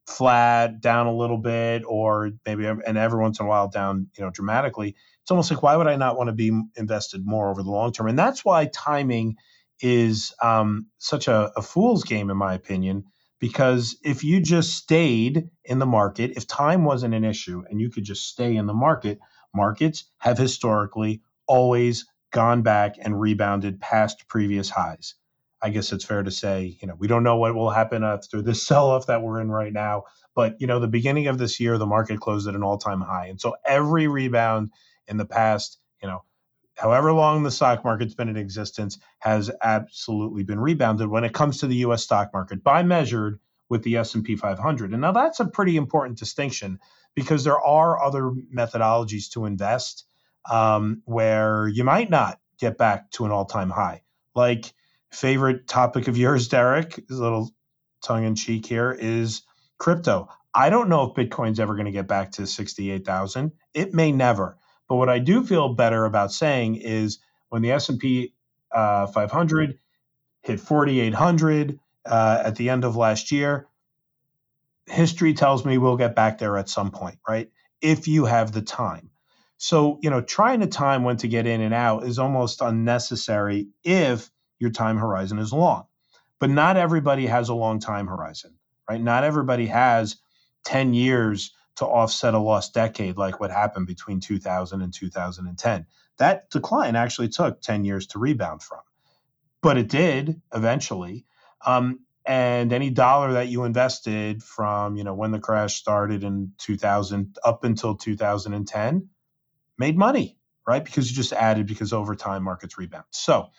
flat, 0.06 0.82
down 0.82 1.08
a 1.08 1.16
little 1.16 1.40
bit, 1.40 1.82
or 1.88 2.30
maybe 2.46 2.68
and 2.68 2.98
every 2.98 3.20
once 3.20 3.40
in 3.40 3.48
a 3.48 3.50
while 3.50 3.68
down, 3.70 4.08
you 4.16 4.24
know, 4.24 4.30
dramatically. 4.30 4.96
It's 5.24 5.32
almost 5.32 5.50
like 5.50 5.64
why 5.64 5.76
would 5.76 5.88
I 5.88 5.96
not 5.96 6.16
want 6.16 6.28
to 6.28 6.34
be 6.34 6.52
invested 6.76 7.26
more 7.26 7.50
over 7.50 7.64
the 7.64 7.72
long 7.72 7.92
term? 7.92 8.08
And 8.08 8.20
that's 8.20 8.46
why 8.46 8.68
timing 8.68 9.38
is 9.82 10.34
um, 10.42 10.88
such 10.98 11.28
a, 11.28 11.52
a 11.56 11.62
fool's 11.62 12.04
game, 12.04 12.30
in 12.30 12.38
my 12.38 12.54
opinion. 12.54 13.06
Because 13.40 13.98
if 14.04 14.24
you 14.24 14.40
just 14.40 14.76
stayed 14.76 15.50
in 15.66 15.80
the 15.80 15.86
market, 15.86 16.32
if 16.36 16.48
time 16.48 16.86
wasn't 16.86 17.14
an 17.14 17.26
issue 17.26 17.64
and 17.70 17.82
you 17.82 17.90
could 17.90 18.06
just 18.06 18.28
stay 18.28 18.56
in 18.56 18.66
the 18.66 18.74
market, 18.74 19.20
markets 19.54 20.06
have 20.20 20.38
historically 20.38 21.22
always 21.48 22.06
gone 22.32 22.62
back 22.62 22.96
and 23.00 23.20
rebounded 23.20 23.80
past 23.80 24.28
previous 24.28 24.70
highs. 24.70 25.16
I 25.62 25.70
guess 25.70 25.92
it's 25.92 26.06
fair 26.06 26.24
to 26.24 26.32
say, 26.32 26.78
you 26.82 26.88
know, 26.88 26.96
we 26.98 27.08
don't 27.08 27.24
know 27.24 27.38
what 27.38 27.56
will 27.56 27.70
happen 27.70 28.04
after 28.04 28.42
this 28.42 28.64
sell 28.68 28.90
off 28.90 29.08
that 29.08 29.22
we're 29.22 29.42
in 29.42 29.50
right 29.50 29.74
now. 29.74 30.04
But, 30.36 30.56
you 30.60 30.68
know, 30.68 30.80
the 30.80 30.88
beginning 30.88 31.28
of 31.28 31.38
this 31.38 31.60
year, 31.60 31.78
the 31.78 31.86
market 31.86 32.20
closed 32.20 32.48
at 32.48 32.56
an 32.56 32.64
all 32.64 32.78
time 32.78 33.02
high. 33.02 33.28
And 33.28 33.40
so 33.40 33.56
every 33.66 34.08
rebound 34.08 34.72
in 35.08 35.18
the 35.18 35.26
past, 35.26 35.80
you 36.02 36.10
know, 36.10 36.24
however 36.76 37.14
long 37.14 37.44
the 37.44 37.52
stock 37.52 37.84
market's 37.84 38.14
been 38.14 38.30
in 38.30 38.38
existence 38.38 38.98
has 39.20 39.52
absolutely 39.62 40.44
been 40.44 40.60
rebounded 40.60 41.08
when 41.08 41.24
it 41.24 41.34
comes 41.34 41.60
to 41.60 41.68
the 41.68 41.78
US 41.78 42.04
stock 42.04 42.32
market 42.34 42.64
by 42.64 42.84
measured 42.84 43.40
with 43.70 43.84
the 43.84 43.98
S&P 43.98 44.36
500. 44.36 44.92
And 44.92 45.02
now 45.02 45.12
that's 45.12 45.40
a 45.40 45.46
pretty 45.46 45.78
important 45.78 46.20
distinction 46.20 46.80
because 47.16 47.44
there 47.44 47.60
are 47.60 48.04
other 48.04 48.32
methodologies 48.56 49.32
to 49.32 49.46
invest 49.46 50.06
um, 50.50 51.02
where 51.06 51.68
you 51.68 51.84
might 51.84 52.10
not 52.10 52.40
get 52.60 52.78
back 52.78 53.10
to 53.12 53.26
an 53.26 53.32
all-time 53.32 53.70
high. 53.70 54.04
Like 54.36 54.74
favorite 55.12 55.68
topic 55.68 56.08
of 56.08 56.18
yours, 56.18 56.48
Derek, 56.48 56.98
a 56.98 57.14
little 57.14 57.50
tongue 58.04 58.26
in 58.26 58.36
cheek 58.36 58.66
here, 58.66 58.92
is 58.92 59.42
crypto. 59.78 60.30
I 60.54 60.70
don't 60.70 60.90
know 60.90 61.04
if 61.04 61.16
Bitcoin's 61.16 61.60
ever 61.60 61.74
going 61.74 61.86
to 61.86 61.92
get 61.92 62.08
back 62.08 62.34
to 62.34 62.48
68,000. 62.48 63.52
It 63.74 63.94
may 63.94 64.12
never. 64.12 64.58
But 64.88 64.96
what 64.96 65.10
I 65.10 65.20
do 65.20 65.44
feel 65.44 65.74
better 65.74 66.06
about 66.06 66.32
saying 66.32 66.76
is 66.76 67.20
when 67.50 67.62
the 67.62 67.72
S&P 67.72 68.34
uh, 68.72 69.08
500 69.08 69.80
hit 70.42 70.60
4,800 70.60 71.80
uh, 72.06 72.42
at 72.46 72.56
the 72.56 72.70
end 72.70 72.84
of 72.84 72.96
last 72.96 73.32
year, 73.32 73.68
history 74.86 75.34
tells 75.34 75.66
me 75.66 75.78
we'll 75.78 75.98
get 75.98 76.16
back 76.16 76.38
there 76.38 76.58
at 76.58 76.70
some 76.70 76.92
point, 76.92 77.18
right? 77.28 77.50
If 77.82 78.08
you 78.08 78.26
have 78.26 78.52
the 78.52 78.62
time. 78.62 79.10
So, 79.58 80.00
you 80.02 80.10
know, 80.10 80.22
trying 80.22 80.60
to 80.60 80.68
time 80.68 81.04
when 81.04 81.18
to 81.18 81.28
get 81.28 81.48
in 81.48 81.62
and 81.62 81.74
out 81.74 82.04
is 82.04 82.20
almost 82.20 82.62
unnecessary 82.62 83.68
if 83.84 84.30
your 84.60 84.70
time 84.70 84.98
horizon 84.98 85.40
is 85.40 85.54
long. 85.54 85.86
But 86.40 86.50
not 86.50 86.78
everybody 86.78 87.26
has 87.26 87.50
a 87.50 87.56
long 87.56 87.80
time 87.80 88.08
horizon, 88.08 88.56
right? 88.90 89.02
Not 89.02 89.24
everybody 89.24 89.68
has 89.68 90.18
10 90.66 90.94
years 90.94 91.55
to 91.78 91.86
offset 91.86 92.34
a 92.34 92.40
lost 92.40 92.74
decade 92.74 93.18
like 93.18 93.40
what 93.40 93.52
happened 93.52 93.88
between 93.88 94.20
2000 94.20 94.82
and 94.82 94.94
2010. 94.94 95.86
That 96.18 96.50
decline 96.50 96.96
actually 96.96 97.30
took 97.30 97.62
10 97.62 97.84
years 97.84 98.08
to 98.08 98.20
rebound 98.20 98.64
from, 98.64 98.80
but 99.62 99.78
it 99.78 99.90
did 99.90 100.42
eventually. 100.54 101.26
Um, 101.66 102.00
and 102.26 102.74
any 102.74 102.90
dollar 102.90 103.34
that 103.34 103.50
you 103.50 103.66
invested 103.66 104.42
from 104.42 104.96
you 104.96 105.04
know 105.04 105.14
when 105.14 105.32
the 105.32 105.40
crash 105.40 105.76
started 105.76 106.24
in 106.24 106.54
2000 106.58 107.38
up 107.44 107.64
until 107.64 107.96
2010 107.96 109.10
made 109.78 109.98
money 109.98 110.38
right? 110.68 110.84
Because 110.84 111.10
you 111.10 111.16
just 111.16 111.34
added 111.34 111.68
because 111.68 111.94
over 111.94 112.16
time 112.16 112.44
markets 112.44 112.78
rebound. 112.78 113.06
So 113.12 113.50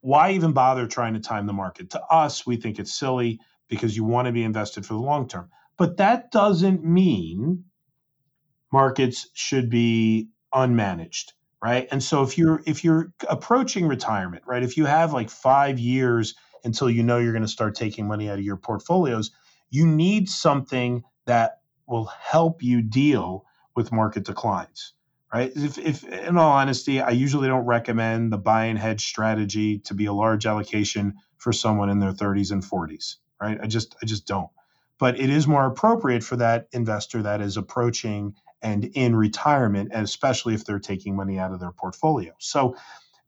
why 0.00 0.32
even 0.32 0.52
bother 0.52 0.86
trying 0.86 1.14
to 1.14 1.20
time 1.20 1.46
the 1.46 1.52
market? 1.52 1.90
To 1.90 2.02
us 2.04 2.46
we 2.46 2.56
think 2.56 2.78
it's 2.78 2.94
silly 2.94 3.40
because 3.68 3.96
you 3.96 4.04
want 4.04 4.26
to 4.26 4.32
be 4.32 4.42
invested 4.42 4.84
for 4.84 4.94
the 4.94 5.00
long 5.00 5.28
term 5.28 5.50
but 5.80 5.98
that 5.98 6.32
doesn't 6.32 6.84
mean 6.84 7.64
markets 8.72 9.28
should 9.34 9.70
be 9.70 10.28
unmanaged 10.54 11.32
right 11.62 11.88
and 11.92 12.02
so 12.02 12.22
if 12.24 12.38
you're 12.38 12.62
if 12.66 12.84
you're 12.84 13.12
approaching 13.28 13.88
retirement 13.88 14.44
right 14.46 14.64
if 14.64 14.76
you 14.78 14.86
have 14.86 15.12
like 15.14 15.30
5 15.30 15.78
years 15.80 16.34
until 16.64 16.90
you 16.90 17.02
know 17.02 17.18
you're 17.18 17.32
going 17.32 17.42
to 17.42 17.48
start 17.48 17.74
taking 17.74 18.06
money 18.06 18.28
out 18.28 18.38
of 18.38 18.44
your 18.44 18.56
portfolios. 18.56 19.30
You 19.70 19.86
need 19.86 20.28
something 20.28 21.04
that 21.26 21.60
will 21.86 22.06
help 22.06 22.62
you 22.62 22.82
deal 22.82 23.44
with 23.76 23.92
market 23.92 24.24
declines, 24.24 24.94
right? 25.32 25.52
If, 25.54 25.78
if 25.78 26.04
in 26.04 26.36
all 26.36 26.52
honesty, 26.52 27.00
I 27.00 27.10
usually 27.10 27.48
don't 27.48 27.66
recommend 27.66 28.32
the 28.32 28.38
buy 28.38 28.66
and 28.66 28.78
hedge 28.78 29.06
strategy 29.06 29.78
to 29.80 29.94
be 29.94 30.06
a 30.06 30.12
large 30.12 30.46
allocation 30.46 31.14
for 31.38 31.52
someone 31.52 31.88
in 31.88 31.98
their 32.00 32.12
30s 32.12 32.52
and 32.52 32.62
40s, 32.62 33.16
right? 33.40 33.58
I 33.62 33.66
just 33.66 33.96
I 34.02 34.06
just 34.06 34.26
don't. 34.26 34.50
But 35.00 35.20
it 35.20 35.30
is 35.30 35.48
more 35.48 35.66
appropriate 35.66 36.24
for 36.24 36.36
that 36.38 36.68
investor 36.72 37.22
that 37.24 37.42
is 37.42 37.58
approaching 37.58 38.36
and 38.62 38.86
in 38.94 39.16
retirement, 39.16 39.92
and 39.94 40.04
especially 40.04 40.54
if 40.54 40.66
they're 40.66 40.80
taking 40.80 41.16
money 41.16 41.38
out 41.40 41.52
of 41.52 41.60
their 41.60 41.72
portfolio. 41.72 42.34
So 42.40 42.76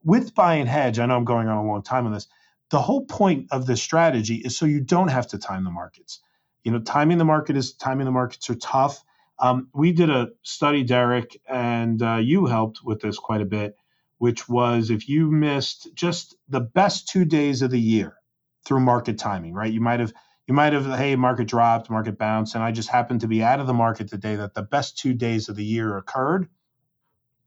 with 0.04 0.34
buy 0.34 0.56
and 0.56 0.68
hedge, 0.70 0.98
I 1.00 1.06
know 1.06 1.16
I'm 1.16 1.26
going 1.26 1.48
on 1.48 1.58
a 1.58 1.66
long 1.66 1.82
time 1.82 2.06
on 2.06 2.14
this 2.14 2.28
the 2.70 2.80
whole 2.82 3.04
point 3.06 3.48
of 3.52 3.66
this 3.66 3.82
strategy 3.82 4.36
is 4.36 4.56
so 4.56 4.66
you 4.66 4.80
don't 4.80 5.08
have 5.08 5.28
to 5.28 5.38
time 5.38 5.64
the 5.64 5.70
markets. 5.70 6.20
You 6.64 6.72
know, 6.72 6.80
timing 6.80 7.18
the 7.18 7.26
market 7.26 7.56
is 7.56 7.74
timing 7.74 8.06
the 8.06 8.12
markets 8.12 8.50
are 8.50 8.56
tough. 8.56 9.04
Um, 9.40 9.68
we 9.74 9.92
did 9.92 10.10
a 10.10 10.28
study, 10.42 10.84
Derek, 10.84 11.40
and 11.48 12.02
uh, 12.02 12.16
you 12.16 12.46
helped 12.46 12.80
with 12.84 13.00
this 13.00 13.18
quite 13.18 13.42
a 13.42 13.46
bit, 13.46 13.76
which 14.18 14.48
was 14.48 14.90
if 14.90 15.08
you 15.08 15.30
missed 15.30 15.88
just 15.94 16.36
the 16.48 16.60
best 16.60 17.08
two 17.08 17.24
days 17.24 17.62
of 17.62 17.70
the 17.72 17.80
year 17.80 18.16
through 18.66 18.80
market 18.80 19.18
timing, 19.18 19.54
right? 19.54 19.72
You 19.72 19.80
might 19.80 20.00
have 20.00 20.12
you 20.46 20.54
might 20.54 20.72
have 20.72 20.86
hey 20.86 21.16
market 21.16 21.46
dropped, 21.46 21.90
market 21.90 22.18
bounced, 22.18 22.54
and 22.54 22.64
I 22.64 22.72
just 22.72 22.88
happened 22.88 23.20
to 23.20 23.28
be 23.28 23.42
out 23.42 23.60
of 23.60 23.66
the 23.66 23.74
market 23.74 24.10
the 24.10 24.18
day 24.18 24.36
that 24.36 24.54
the 24.54 24.62
best 24.62 24.98
two 24.98 25.14
days 25.14 25.48
of 25.48 25.56
the 25.56 25.64
year 25.64 25.96
occurred. 25.96 26.48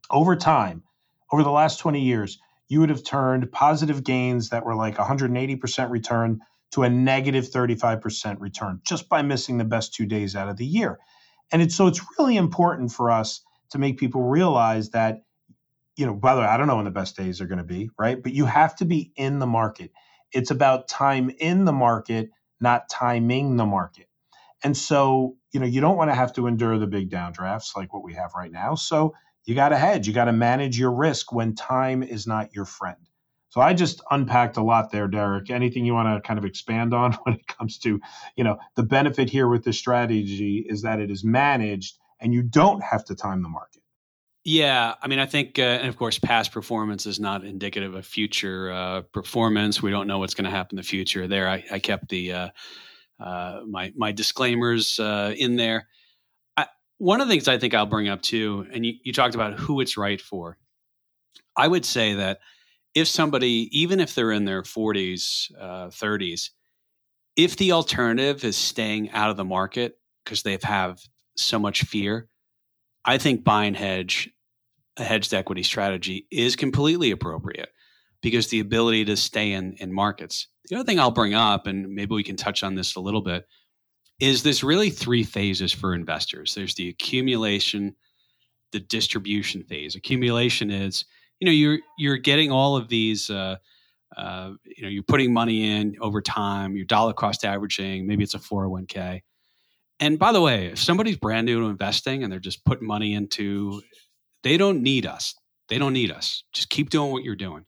Over 0.10 0.36
time, 0.36 0.84
over 1.32 1.44
the 1.44 1.52
last 1.52 1.80
20 1.80 2.02
years, 2.02 2.40
you 2.68 2.80
would 2.80 2.90
have 2.90 3.04
turned 3.04 3.52
positive 3.52 4.04
gains 4.04 4.50
that 4.50 4.66
were 4.66 4.76
like 4.76 4.96
180% 4.96 5.90
return 5.90 6.40
to 6.72 6.84
a 6.84 6.90
negative 6.90 7.46
35% 7.46 8.40
return 8.40 8.82
just 8.86 9.08
by 9.10 9.22
missing 9.22 9.58
the 9.58 9.66
best 9.66 9.94
two 9.94 10.06
days 10.06 10.36
out 10.36 10.50
of 10.50 10.58
the 10.58 10.66
year. 10.66 11.00
And 11.52 11.62
it's 11.62 11.76
so 11.76 11.88
it's 11.88 12.02
really 12.18 12.38
important 12.38 12.92
for 12.92 13.12
us 13.12 13.42
to 13.72 13.78
make 13.78 13.98
people 13.98 14.24
realize 14.24 14.90
that, 14.92 15.24
you 15.96 16.06
know, 16.06 16.14
by 16.14 16.36
the 16.36 16.42
way, 16.42 16.48
I 16.48 16.58
don't 16.58 16.68
know 16.68 16.76
when 16.76 16.86
the 16.86 16.92
best 16.92 17.16
days 17.16 17.40
are 17.40 17.46
going 17.46 17.60
to 17.60 17.64
be, 17.64 17.90
right? 17.98 18.22
But 18.22 18.34
you 18.34 18.46
have 18.46 18.76
to 18.78 18.86
be 18.86 19.12
in 19.16 19.40
the 19.40 19.48
market. 19.48 19.92
It's 20.32 20.52
about 20.52 20.88
time 20.88 21.30
in 21.40 21.66
the 21.66 21.72
market, 21.72 22.30
not 22.62 22.90
timing 22.90 23.58
the 23.58 23.66
market. 23.66 24.08
And 24.64 24.76
so, 24.76 25.36
you 25.54 25.60
know, 25.60 25.66
you 25.66 25.82
don't 25.82 25.98
want 25.98 26.12
to 26.12 26.16
have 26.16 26.34
to 26.34 26.48
endure 26.48 26.78
the 26.80 26.88
big 26.88 27.10
downdrafts 27.12 27.76
like 27.76 27.94
what 27.94 28.04
we 28.04 28.16
have 28.16 28.34
right 28.36 28.52
now. 28.52 28.76
So 28.76 29.14
you 29.46 29.56
got 29.56 29.70
to 29.70 29.78
hedge. 29.78 30.08
You 30.08 30.14
got 30.14 30.26
to 30.26 30.34
manage 30.34 30.80
your 30.80 30.92
risk 30.94 31.32
when 31.32 31.56
time 31.56 32.04
is 32.04 32.28
not 32.28 32.54
your 32.54 32.66
friend. 32.66 32.98
So 33.50 33.62
I 33.62 33.74
just 33.74 34.02
unpacked 34.12 34.58
a 34.58 34.64
lot 34.64 34.92
there, 34.92 35.08
Derek. 35.08 35.50
Anything 35.50 35.86
you 35.86 35.94
want 35.94 36.10
to 36.16 36.28
kind 36.28 36.40
of 36.40 36.46
expand 36.46 36.94
on 36.94 37.14
when 37.24 37.36
it 37.36 37.48
comes 37.48 37.78
to, 37.80 38.02
you 38.36 38.44
know, 38.44 38.58
the 38.76 38.84
benefit 38.84 39.30
here 39.30 39.48
with 39.48 39.64
this 39.64 39.80
strategy 39.80 40.66
is 40.68 40.84
that 40.84 41.00
it 41.00 41.12
is 41.12 41.24
managed 41.24 41.98
and 42.20 42.34
you 42.34 42.44
don't 42.44 42.84
have 42.84 43.06
to 43.06 43.16
time 43.16 43.44
the 43.44 43.50
market. 43.50 43.84
Yeah, 44.48 44.94
I 45.02 45.08
mean, 45.08 45.18
I 45.18 45.26
think, 45.26 45.58
uh, 45.58 45.64
and 45.64 45.88
of 45.88 45.98
course, 45.98 46.20
past 46.20 46.52
performance 46.52 47.08
is 47.08 47.20
not 47.20 47.44
indicative 47.44 47.96
of 47.96 48.06
future 48.06 48.72
uh, 48.72 49.02
performance. 49.02 49.82
We 49.82 49.90
don't 49.90 50.06
know 50.06 50.20
what's 50.20 50.36
going 50.36 50.46
to 50.46 50.52
happen 50.52 50.78
in 50.78 50.84
the 50.84 50.88
future. 50.88 51.28
There, 51.28 51.50
I, 51.50 51.64
I 51.72 51.80
kept 51.80 52.10
the 52.10 52.32
uh, 52.32 52.50
uh 53.20 53.62
my 53.68 53.92
my 53.96 54.12
disclaimers 54.12 55.00
uh, 55.00 55.34
in 55.36 55.56
there. 55.56 55.88
One 56.98 57.20
of 57.20 57.28
the 57.28 57.34
things 57.34 57.48
I 57.48 57.58
think 57.58 57.74
I'll 57.74 57.86
bring 57.86 58.08
up 58.08 58.22
too, 58.22 58.68
and 58.72 58.86
you, 58.86 58.94
you 59.04 59.12
talked 59.12 59.36
about 59.36 59.60
who 59.60 59.82
it's 59.82 59.98
right 59.98 60.22
for. 60.22 60.58
I 61.58 61.68
would 61.68 61.86
say 61.86 62.14
that 62.14 62.40
if 62.94 63.08
somebody, 63.08 63.70
even 63.78 64.00
if 64.00 64.16
they're 64.16 64.32
in 64.32 64.46
their 64.46 64.62
40s, 64.62 65.52
uh, 65.60 65.88
30s, 65.88 66.52
if 67.36 67.58
the 67.58 67.74
alternative 67.74 68.46
is 68.46 68.56
staying 68.56 69.12
out 69.12 69.30
of 69.30 69.36
the 69.36 69.44
market 69.44 70.00
because 70.24 70.44
they 70.44 70.58
have 70.64 71.02
so 71.36 71.60
much 71.60 71.84
fear, 71.84 72.30
I 73.04 73.18
think 73.18 73.44
buy 73.44 73.66
and 73.66 73.76
hedge 73.76 74.32
a 74.98 75.04
hedged 75.04 75.34
equity 75.34 75.64
strategy 75.64 76.28
is 76.32 76.56
completely 76.56 77.12
appropriate 77.12 77.70
because 78.22 78.48
the 78.48 78.60
ability 78.60 79.06
to 79.06 79.18
stay 79.18 79.52
in, 79.52 79.74
in 79.74 79.94
markets. 79.94 80.48
The 80.70 80.76
other 80.78 80.86
thing 80.86 81.00
I'll 81.00 81.12
bring 81.12 81.34
up, 81.34 81.68
and 81.68 81.94
maybe 81.94 82.16
we 82.16 82.24
can 82.24 82.36
touch 82.36 82.64
on 82.64 82.76
this 82.76 82.96
a 82.96 83.00
little 83.00 83.22
bit, 83.22 83.46
is 84.20 84.44
there's 84.44 84.64
really 84.64 84.90
three 84.90 85.24
phases 85.24 85.72
for 85.72 85.94
investors. 85.94 86.56
There's 86.56 86.76
the 86.76 86.90
accumulation, 86.90 87.96
the 88.72 88.80
distribution 88.80 89.64
phase. 89.64 89.96
Accumulation 89.96 90.72
is, 90.72 91.06
you 91.40 91.46
know, 91.46 91.52
you're 91.52 91.80
you're 91.98 92.18
getting 92.18 92.52
all 92.52 92.78
of 92.78 92.88
these 92.88 93.30
uh, 93.30 93.58
uh, 94.16 94.52
you 94.64 94.84
know, 94.84 94.90
you're 94.90 95.04
putting 95.04 95.34
money 95.34 95.70
in 95.70 95.96
over 96.00 96.22
time, 96.22 96.76
you're 96.76 96.86
dollar 96.86 97.14
cost 97.14 97.44
averaging, 97.44 98.08
maybe 98.08 98.24
it's 98.24 98.34
a 98.34 98.40
401k. 98.40 99.22
And 100.00 100.20
by 100.20 100.32
the 100.32 100.42
way, 100.42 100.68
if 100.68 100.80
somebody's 100.80 101.18
brand 101.18 101.46
new 101.46 101.62
to 101.62 101.68
investing 101.68 102.24
and 102.24 102.32
they're 102.32 102.40
just 102.40 102.64
putting 102.66 102.88
money 102.88 103.14
into, 103.14 103.82
they 104.46 104.58
don't 104.58 104.84
need 104.84 105.08
us. 105.08 105.34
They 105.70 105.80
don't 105.80 105.94
need 105.94 106.12
us. 106.12 106.44
Just 106.54 106.70
keep 106.70 106.92
doing 106.92 107.12
what 107.12 107.24
you're 107.24 107.36
doing. 107.36 107.66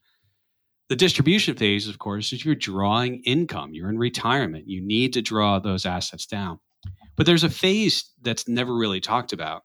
The 0.90 0.96
distribution 0.96 1.56
phase, 1.56 1.88
of 1.88 1.98
course, 1.98 2.32
is 2.32 2.46
you're 2.46 2.54
drawing 2.54 3.24
income. 3.24 3.74
You're 3.74 3.90
in 3.90 3.98
retirement. 3.98 4.68
You 4.68 4.80
need 4.86 5.14
to 5.14 5.24
draw 5.24 5.58
those 5.58 5.88
assets 5.88 6.28
down. 6.28 6.60
But 7.16 7.26
there's 7.26 7.44
a 7.44 7.50
phase 7.50 8.12
that's 8.22 8.48
never 8.48 8.76
really 8.76 9.02
talked 9.02 9.34
about. 9.34 9.64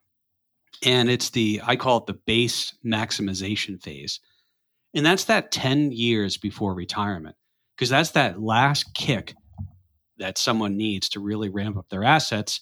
And 0.82 1.10
it's 1.10 1.28
the, 1.28 1.60
I 1.62 1.76
call 1.76 1.98
it 1.98 2.06
the 2.06 2.18
base 2.26 2.74
maximization 2.82 3.80
phase. 3.80 4.18
And 4.94 5.04
that's 5.04 5.24
that 5.24 5.52
10 5.52 5.92
years 5.92 6.38
before 6.38 6.74
retirement, 6.74 7.36
because 7.76 7.90
that's 7.90 8.12
that 8.12 8.40
last 8.40 8.94
kick 8.94 9.34
that 10.16 10.38
someone 10.38 10.78
needs 10.78 11.10
to 11.10 11.20
really 11.20 11.50
ramp 11.50 11.76
up 11.76 11.90
their 11.90 12.04
assets 12.04 12.60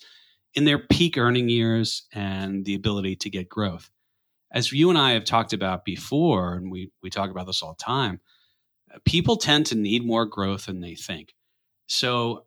in 0.54 0.64
their 0.64 0.80
peak 0.80 1.16
earning 1.16 1.49
years 1.49 2.02
and 2.12 2.64
the 2.64 2.75
ability 2.75 3.14
to 3.14 3.30
get 3.30 3.49
growth. 3.49 3.90
As 4.52 4.73
you 4.73 4.90
and 4.90 4.99
I 4.99 5.12
have 5.12 5.25
talked 5.25 5.52
about 5.52 5.85
before, 5.85 6.54
and 6.54 6.71
we, 6.71 6.90
we 7.02 7.11
talk 7.11 7.30
about 7.30 7.47
this 7.47 7.62
all 7.62 7.76
the 7.78 7.85
time, 7.85 8.21
people 9.04 9.37
tend 9.37 9.66
to 9.66 9.75
need 9.75 10.04
more 10.04 10.26
growth 10.26 10.66
than 10.66 10.80
they 10.80 10.95
think. 10.95 11.35
So, 11.87 12.47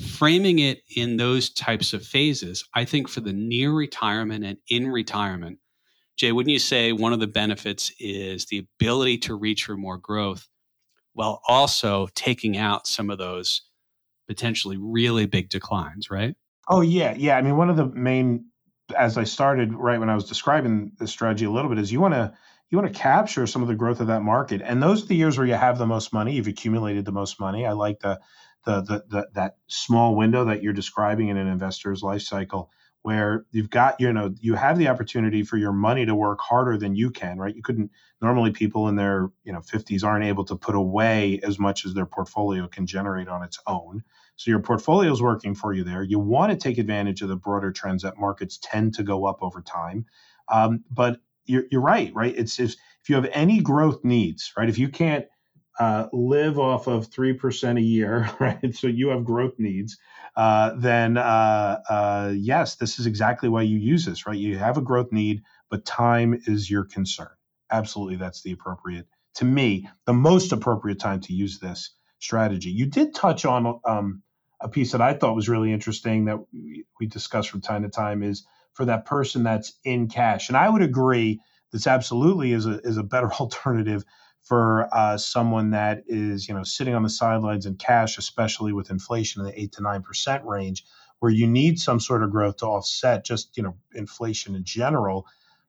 framing 0.00 0.60
it 0.60 0.82
in 0.96 1.16
those 1.16 1.50
types 1.50 1.92
of 1.92 2.06
phases, 2.06 2.64
I 2.74 2.84
think 2.84 3.08
for 3.08 3.20
the 3.20 3.32
near 3.32 3.72
retirement 3.72 4.44
and 4.44 4.58
in 4.68 4.88
retirement, 4.88 5.58
Jay, 6.16 6.32
wouldn't 6.32 6.52
you 6.52 6.58
say 6.58 6.92
one 6.92 7.12
of 7.12 7.20
the 7.20 7.26
benefits 7.26 7.92
is 7.98 8.46
the 8.46 8.66
ability 8.78 9.18
to 9.18 9.34
reach 9.34 9.64
for 9.64 9.76
more 9.76 9.98
growth 9.98 10.48
while 11.12 11.40
also 11.48 12.08
taking 12.14 12.56
out 12.56 12.86
some 12.86 13.10
of 13.10 13.18
those 13.18 13.62
potentially 14.28 14.76
really 14.78 15.26
big 15.26 15.48
declines, 15.48 16.10
right? 16.10 16.34
Oh, 16.68 16.82
yeah. 16.82 17.14
Yeah. 17.16 17.36
I 17.36 17.42
mean, 17.42 17.56
one 17.56 17.68
of 17.68 17.76
the 17.76 17.86
main, 17.86 18.49
as 18.92 19.18
I 19.18 19.24
started 19.24 19.74
right 19.74 19.98
when 20.00 20.10
I 20.10 20.14
was 20.14 20.24
describing 20.24 20.92
the 20.98 21.06
strategy 21.06 21.44
a 21.44 21.50
little 21.50 21.70
bit, 21.70 21.78
is 21.78 21.92
you 21.92 22.00
want 22.00 22.14
to 22.14 22.32
you 22.70 22.78
want 22.78 22.92
to 22.92 22.98
capture 22.98 23.46
some 23.46 23.62
of 23.62 23.68
the 23.68 23.74
growth 23.74 24.00
of 24.00 24.06
that 24.08 24.22
market. 24.22 24.62
And 24.64 24.82
those 24.82 25.04
are 25.04 25.06
the 25.06 25.16
years 25.16 25.36
where 25.36 25.46
you 25.46 25.54
have 25.54 25.78
the 25.78 25.86
most 25.86 26.12
money. 26.12 26.34
You've 26.34 26.46
accumulated 26.46 27.04
the 27.04 27.12
most 27.12 27.40
money. 27.40 27.66
I 27.66 27.72
like 27.72 28.00
the 28.00 28.20
the, 28.64 28.82
the, 28.82 29.04
the 29.08 29.28
that 29.34 29.56
small 29.68 30.14
window 30.16 30.44
that 30.46 30.62
you're 30.62 30.72
describing 30.72 31.28
in 31.28 31.36
an 31.36 31.46
investor's 31.46 32.02
life 32.02 32.22
cycle 32.22 32.70
where 33.02 33.46
you've 33.50 33.70
got 33.70 33.98
you 34.00 34.12
know 34.12 34.34
you 34.40 34.54
have 34.54 34.78
the 34.78 34.88
opportunity 34.88 35.42
for 35.42 35.56
your 35.56 35.72
money 35.72 36.04
to 36.04 36.14
work 36.14 36.40
harder 36.40 36.76
than 36.76 36.94
you 36.94 37.10
can 37.10 37.38
right? 37.38 37.56
You 37.56 37.62
couldn't 37.62 37.90
normally 38.20 38.52
people 38.52 38.88
in 38.88 38.96
their 38.96 39.30
you 39.44 39.52
know 39.52 39.60
50s 39.60 40.04
aren't 40.04 40.26
able 40.26 40.44
to 40.44 40.56
put 40.56 40.74
away 40.74 41.40
as 41.42 41.58
much 41.58 41.86
as 41.86 41.94
their 41.94 42.06
portfolio 42.06 42.68
can 42.68 42.86
generate 42.86 43.28
on 43.28 43.42
its 43.42 43.58
own 43.66 44.04
so 44.40 44.50
your 44.50 44.60
portfolio 44.60 45.12
is 45.12 45.20
working 45.20 45.54
for 45.54 45.72
you 45.72 45.84
there 45.84 46.02
you 46.02 46.18
want 46.18 46.50
to 46.50 46.56
take 46.56 46.78
advantage 46.78 47.20
of 47.20 47.28
the 47.28 47.36
broader 47.36 47.70
trends 47.70 48.02
that 48.02 48.18
markets 48.18 48.58
tend 48.62 48.94
to 48.94 49.02
go 49.02 49.26
up 49.26 49.42
over 49.42 49.60
time 49.60 50.06
um, 50.48 50.82
but 50.90 51.20
you're, 51.44 51.64
you're 51.70 51.82
right 51.82 52.12
right 52.14 52.34
it's 52.36 52.58
if, 52.58 52.72
if 53.02 53.08
you 53.08 53.14
have 53.14 53.28
any 53.32 53.60
growth 53.60 54.02
needs 54.02 54.52
right 54.56 54.68
if 54.68 54.78
you 54.78 54.88
can't 54.88 55.26
uh, 55.78 56.08
live 56.12 56.58
off 56.58 56.86
of 56.88 57.08
3% 57.10 57.78
a 57.78 57.80
year, 57.80 58.28
right? 58.40 58.74
So 58.74 58.86
you 58.86 59.08
have 59.08 59.24
growth 59.24 59.54
needs, 59.58 59.96
uh, 60.36 60.74
then 60.76 61.16
uh, 61.16 61.80
uh, 61.88 62.32
yes, 62.36 62.76
this 62.76 62.98
is 62.98 63.06
exactly 63.06 63.48
why 63.48 63.62
you 63.62 63.78
use 63.78 64.04
this, 64.04 64.26
right? 64.26 64.36
You 64.36 64.58
have 64.58 64.76
a 64.76 64.82
growth 64.82 65.10
need, 65.10 65.42
but 65.70 65.86
time 65.86 66.38
is 66.46 66.70
your 66.70 66.84
concern. 66.84 67.30
Absolutely, 67.70 68.16
that's 68.16 68.42
the 68.42 68.52
appropriate, 68.52 69.06
to 69.36 69.44
me, 69.44 69.88
the 70.04 70.12
most 70.12 70.52
appropriate 70.52 71.00
time 71.00 71.20
to 71.20 71.32
use 71.32 71.58
this 71.58 71.94
strategy. 72.18 72.70
You 72.70 72.86
did 72.86 73.14
touch 73.14 73.44
on 73.44 73.80
um, 73.86 74.22
a 74.60 74.68
piece 74.68 74.92
that 74.92 75.00
I 75.00 75.14
thought 75.14 75.34
was 75.34 75.48
really 75.48 75.72
interesting 75.72 76.26
that 76.26 76.38
we 76.52 77.06
discuss 77.06 77.46
from 77.46 77.60
time 77.60 77.82
to 77.82 77.88
time 77.88 78.22
is 78.22 78.46
for 78.74 78.84
that 78.84 79.06
person 79.06 79.42
that's 79.42 79.72
in 79.84 80.08
cash. 80.08 80.48
And 80.48 80.56
I 80.56 80.68
would 80.68 80.82
agree 80.82 81.40
this 81.72 81.86
absolutely 81.86 82.52
is 82.52 82.66
a, 82.66 82.80
is 82.80 82.96
a 82.96 83.02
better 83.02 83.32
alternative 83.40 84.04
for 84.42 84.88
uh, 84.92 85.16
someone 85.18 85.70
that 85.70 86.02
is 86.06 86.48
you 86.48 86.54
know 86.54 86.62
sitting 86.62 86.94
on 86.94 87.02
the 87.02 87.10
sidelines 87.10 87.66
in 87.66 87.76
cash, 87.76 88.18
especially 88.18 88.72
with 88.72 88.90
inflation 88.90 89.40
in 89.42 89.46
the 89.46 89.60
eight 89.60 89.72
to 89.72 89.82
nine 89.82 90.02
percent 90.02 90.44
range, 90.44 90.84
where 91.18 91.30
you 91.30 91.46
need 91.46 91.78
some 91.78 92.00
sort 92.00 92.22
of 92.22 92.30
growth 92.30 92.56
to 92.58 92.66
offset 92.66 93.24
just 93.24 93.56
you 93.56 93.62
know 93.62 93.76
inflation 93.94 94.54
in 94.54 94.64
general. 94.64 95.26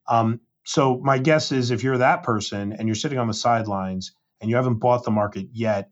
Um, 0.07 0.39
so 0.63 0.99
my 1.03 1.17
guess 1.17 1.51
is 1.51 1.71
if 1.71 1.83
you're 1.83 1.97
that 1.97 2.23
person 2.23 2.73
and 2.73 2.87
you're 2.87 2.95
sitting 2.95 3.17
on 3.17 3.27
the 3.27 3.33
sidelines 3.33 4.13
and 4.39 4.49
you 4.49 4.55
haven't 4.55 4.75
bought 4.75 5.03
the 5.03 5.11
market 5.11 5.47
yet, 5.51 5.89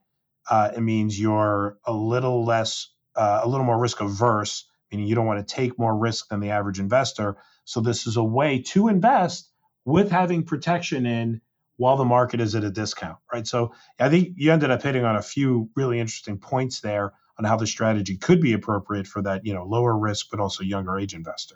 uh, 0.49 0.71
it 0.75 0.81
means 0.81 1.19
you're 1.19 1.77
a 1.85 1.93
little 1.93 2.43
less, 2.43 2.87
uh, 3.15 3.41
a 3.43 3.47
little 3.47 3.65
more 3.65 3.79
risk 3.79 4.01
averse, 4.01 4.65
meaning 4.91 5.07
you 5.07 5.15
don't 5.15 5.25
want 5.25 5.45
to 5.45 5.55
take 5.55 5.77
more 5.77 5.95
risk 5.95 6.29
than 6.29 6.39
the 6.39 6.49
average 6.49 6.79
investor. 6.79 7.37
So 7.65 7.81
this 7.81 8.07
is 8.07 8.17
a 8.17 8.23
way 8.23 8.61
to 8.69 8.87
invest 8.87 9.51
with 9.85 10.11
having 10.11 10.43
protection 10.43 11.05
in 11.05 11.41
while 11.77 11.97
the 11.97 12.05
market 12.05 12.41
is 12.41 12.55
at 12.55 12.63
a 12.63 12.71
discount, 12.71 13.17
right? 13.31 13.47
So 13.47 13.73
I 13.99 14.09
think 14.09 14.33
you 14.35 14.51
ended 14.51 14.71
up 14.71 14.81
hitting 14.81 15.05
on 15.05 15.15
a 15.15 15.21
few 15.21 15.69
really 15.75 15.99
interesting 15.99 16.37
points 16.37 16.81
there 16.81 17.13
on 17.37 17.45
how 17.45 17.55
the 17.55 17.67
strategy 17.67 18.17
could 18.17 18.41
be 18.41 18.53
appropriate 18.53 19.07
for 19.07 19.21
that, 19.21 19.45
you 19.45 19.53
know, 19.53 19.63
lower 19.63 19.97
risk 19.97 20.27
but 20.29 20.41
also 20.41 20.63
younger 20.63 20.99
age 20.99 21.13
investor. 21.13 21.55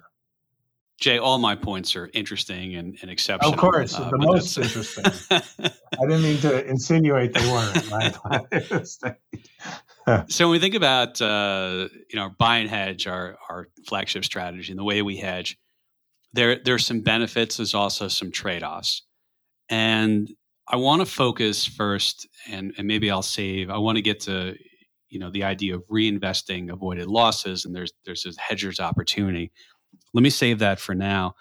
Jay, 0.99 1.17
all 1.17 1.37
my 1.37 1.55
points 1.55 1.95
are 1.95 2.09
interesting 2.13 2.75
and, 2.75 2.97
and 3.01 3.09
exceptional. 3.09 3.53
Of 3.53 3.59
course, 3.59 3.95
uh, 3.95 4.09
the 4.09 4.17
most 4.17 4.57
interesting. 4.57 5.03
I 5.31 6.05
didn't 6.05 6.21
mean 6.23 6.37
to 6.41 6.65
insinuate 6.67 7.33
they 7.33 7.51
weren't. 7.51 8.17
so 10.31 10.45
when 10.45 10.51
we 10.51 10.59
think 10.59 10.75
about 10.75 11.21
uh, 11.21 11.87
you 12.09 12.15
know 12.15 12.31
buy 12.37 12.57
and 12.57 12.69
hedge, 12.69 13.07
our 13.07 13.37
our 13.49 13.69
flagship 13.87 14.23
strategy, 14.23 14.71
and 14.71 14.79
the 14.79 14.83
way 14.83 15.01
we 15.01 15.17
hedge, 15.17 15.57
there 16.33 16.59
there's 16.63 16.85
some 16.85 17.01
benefits. 17.01 17.57
There's 17.57 17.73
also 17.73 18.07
some 18.07 18.31
trade 18.31 18.63
offs. 18.63 19.03
And 19.69 20.29
I 20.67 20.77
want 20.77 21.01
to 21.01 21.05
focus 21.05 21.65
first, 21.65 22.27
and, 22.49 22.73
and 22.77 22.87
maybe 22.87 23.09
I'll 23.11 23.21
save. 23.21 23.69
I 23.69 23.77
want 23.77 23.97
to 23.97 24.01
get 24.01 24.21
to 24.21 24.55
you 25.09 25.19
know 25.19 25.29
the 25.29 25.43
idea 25.43 25.75
of 25.75 25.83
reinvesting 25.87 26.71
avoided 26.71 27.07
losses, 27.07 27.65
and 27.65 27.75
there's 27.75 27.91
there's 28.05 28.25
a 28.25 28.41
hedger's 28.41 28.79
opportunity. 28.79 29.51
Let 30.13 30.23
me 30.23 30.29
save 30.29 30.59
that 30.59 30.79
for 30.79 30.95
now. 30.95 31.35